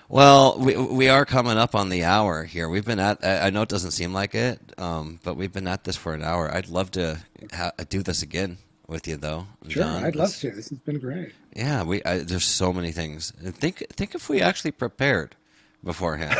Well, 0.08 0.58
we 0.58 0.74
we 0.76 1.08
are 1.10 1.26
coming 1.26 1.58
up 1.58 1.74
on 1.74 1.90
the 1.90 2.04
hour 2.04 2.44
here. 2.44 2.68
We've 2.68 2.84
been 2.84 2.98
at. 2.98 3.24
I 3.24 3.50
know 3.50 3.62
it 3.62 3.68
doesn't 3.68 3.90
seem 3.90 4.14
like 4.14 4.34
it, 4.34 4.58
um, 4.78 5.20
but 5.22 5.36
we've 5.36 5.52
been 5.52 5.68
at 5.68 5.84
this 5.84 5.96
for 5.96 6.14
an 6.14 6.22
hour. 6.22 6.50
I'd 6.52 6.68
love 6.68 6.90
to 6.92 7.18
ha- 7.52 7.72
do 7.90 8.02
this 8.02 8.22
again 8.22 8.56
with 8.86 9.06
you 9.06 9.18
though. 9.18 9.46
Sure, 9.68 9.82
John. 9.82 10.04
I'd 10.04 10.16
love 10.16 10.34
to. 10.36 10.50
This 10.50 10.70
has 10.70 10.80
been 10.80 10.98
great. 10.98 11.32
Yeah, 11.54 11.82
we 11.82 12.02
I, 12.04 12.20
there's 12.20 12.46
so 12.46 12.72
many 12.72 12.90
things. 12.90 13.32
Think 13.32 13.84
think 13.90 14.14
if 14.14 14.30
we 14.30 14.40
actually 14.40 14.70
prepared 14.70 15.36
beforehand. 15.84 16.38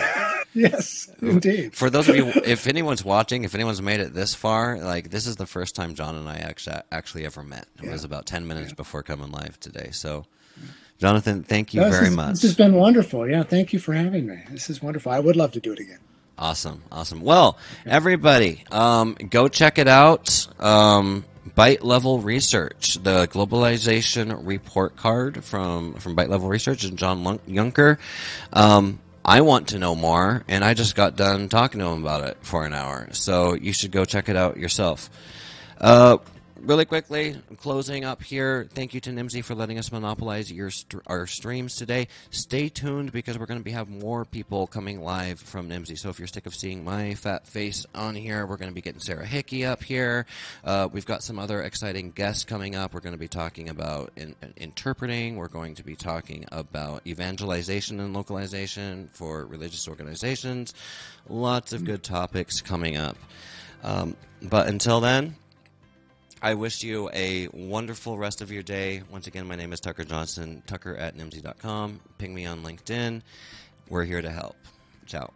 yes, 0.54 1.10
indeed. 1.20 1.74
For 1.74 1.90
those 1.90 2.08
of 2.08 2.16
you, 2.16 2.28
if 2.46 2.66
anyone's 2.66 3.04
watching, 3.04 3.44
if 3.44 3.54
anyone's 3.54 3.82
made 3.82 4.00
it 4.00 4.14
this 4.14 4.34
far, 4.34 4.78
like 4.78 5.10
this 5.10 5.26
is 5.26 5.36
the 5.36 5.46
first 5.46 5.76
time 5.76 5.94
John 5.94 6.16
and 6.16 6.26
I 6.26 6.38
actually 6.38 6.76
actually 6.90 7.26
ever 7.26 7.42
met. 7.42 7.66
It 7.76 7.84
yeah. 7.84 7.92
was 7.92 8.04
about 8.04 8.24
ten 8.24 8.46
minutes 8.46 8.70
yeah. 8.70 8.76
before 8.76 9.02
coming 9.02 9.30
live 9.30 9.60
today. 9.60 9.90
So. 9.92 10.24
Jonathan, 10.98 11.44
thank 11.44 11.74
you 11.74 11.80
very 11.82 12.10
much. 12.10 12.32
This 12.32 12.42
has 12.42 12.54
been 12.56 12.74
wonderful. 12.74 13.28
Yeah, 13.28 13.44
thank 13.44 13.72
you 13.72 13.78
for 13.78 13.94
having 13.94 14.26
me. 14.26 14.42
This 14.50 14.68
is 14.68 14.82
wonderful. 14.82 15.12
I 15.12 15.20
would 15.20 15.36
love 15.36 15.52
to 15.52 15.60
do 15.60 15.72
it 15.72 15.78
again. 15.78 16.00
Awesome, 16.36 16.82
awesome. 16.90 17.20
Well, 17.20 17.58
everybody, 17.86 18.64
um, 18.70 19.14
go 19.14 19.48
check 19.48 19.78
it 19.78 19.88
out. 19.88 20.46
Um, 20.60 21.24
Byte 21.56 21.82
Level 21.82 22.20
Research, 22.20 22.94
the 23.02 23.26
globalization 23.26 24.46
report 24.46 24.96
card 24.96 25.44
from 25.44 25.94
from 25.94 26.14
Byte 26.14 26.28
Level 26.28 26.48
Research 26.48 26.84
and 26.84 26.98
John 26.98 27.24
Yunker. 27.48 27.98
Um, 28.52 29.00
I 29.24 29.40
want 29.40 29.68
to 29.68 29.78
know 29.78 29.94
more, 29.94 30.44
and 30.48 30.64
I 30.64 30.74
just 30.74 30.94
got 30.94 31.16
done 31.16 31.48
talking 31.48 31.80
to 31.80 31.86
him 31.86 32.02
about 32.02 32.28
it 32.28 32.38
for 32.42 32.64
an 32.64 32.74
hour. 32.74 33.08
So 33.12 33.54
you 33.54 33.72
should 33.72 33.90
go 33.90 34.04
check 34.04 34.28
it 34.28 34.36
out 34.36 34.56
yourself. 34.56 35.10
Uh, 35.80 36.18
really 36.60 36.84
quickly, 36.84 37.36
closing 37.58 38.04
up 38.04 38.22
here. 38.22 38.68
Thank 38.72 38.94
you 38.94 39.00
to 39.00 39.10
Nimdzi 39.10 39.44
for 39.44 39.54
letting 39.54 39.78
us 39.78 39.92
monopolize 39.92 40.50
your 40.50 40.70
st- 40.70 41.02
our 41.06 41.26
streams 41.26 41.76
today. 41.76 42.08
Stay 42.30 42.68
tuned 42.68 43.12
because 43.12 43.38
we're 43.38 43.46
going 43.46 43.60
to 43.60 43.64
be 43.64 43.70
have 43.70 43.88
more 43.88 44.24
people 44.24 44.66
coming 44.66 45.02
live 45.02 45.40
from 45.40 45.68
Nimdzi. 45.68 45.98
So 45.98 46.08
if 46.08 46.18
you're 46.18 46.28
sick 46.28 46.46
of 46.46 46.54
seeing 46.54 46.84
my 46.84 47.14
fat 47.14 47.46
face 47.46 47.86
on 47.94 48.14
here, 48.14 48.46
we're 48.46 48.56
going 48.56 48.70
to 48.70 48.74
be 48.74 48.80
getting 48.80 49.00
Sarah 49.00 49.26
Hickey 49.26 49.64
up 49.64 49.82
here. 49.82 50.26
Uh, 50.64 50.88
we've 50.90 51.06
got 51.06 51.22
some 51.22 51.38
other 51.38 51.62
exciting 51.62 52.10
guests 52.10 52.44
coming 52.44 52.74
up. 52.74 52.94
We're 52.94 53.00
going 53.00 53.14
to 53.14 53.18
be 53.18 53.28
talking 53.28 53.68
about 53.68 54.12
in, 54.16 54.34
interpreting. 54.56 55.36
We're 55.36 55.48
going 55.48 55.74
to 55.76 55.84
be 55.84 55.94
talking 55.94 56.44
about 56.50 57.06
evangelization 57.06 58.00
and 58.00 58.14
localization 58.14 59.08
for 59.12 59.46
religious 59.46 59.88
organizations. 59.88 60.74
Lots 61.28 61.72
of 61.72 61.84
good 61.84 62.02
topics 62.02 62.60
coming 62.60 62.96
up. 62.96 63.16
Um, 63.82 64.16
but 64.42 64.66
until 64.66 65.00
then. 65.00 65.36
I 66.40 66.54
wish 66.54 66.84
you 66.84 67.10
a 67.12 67.48
wonderful 67.52 68.16
rest 68.16 68.42
of 68.42 68.52
your 68.52 68.62
day. 68.62 69.02
Once 69.10 69.26
again, 69.26 69.48
my 69.48 69.56
name 69.56 69.72
is 69.72 69.80
Tucker 69.80 70.04
Johnson, 70.04 70.62
tucker 70.68 70.94
at 70.94 71.16
nimdzi.com. 71.16 72.00
Ping 72.18 72.32
me 72.32 72.46
on 72.46 72.62
LinkedIn. 72.62 73.22
We're 73.88 74.04
here 74.04 74.22
to 74.22 74.30
help. 74.30 74.56
Ciao. 75.06 75.32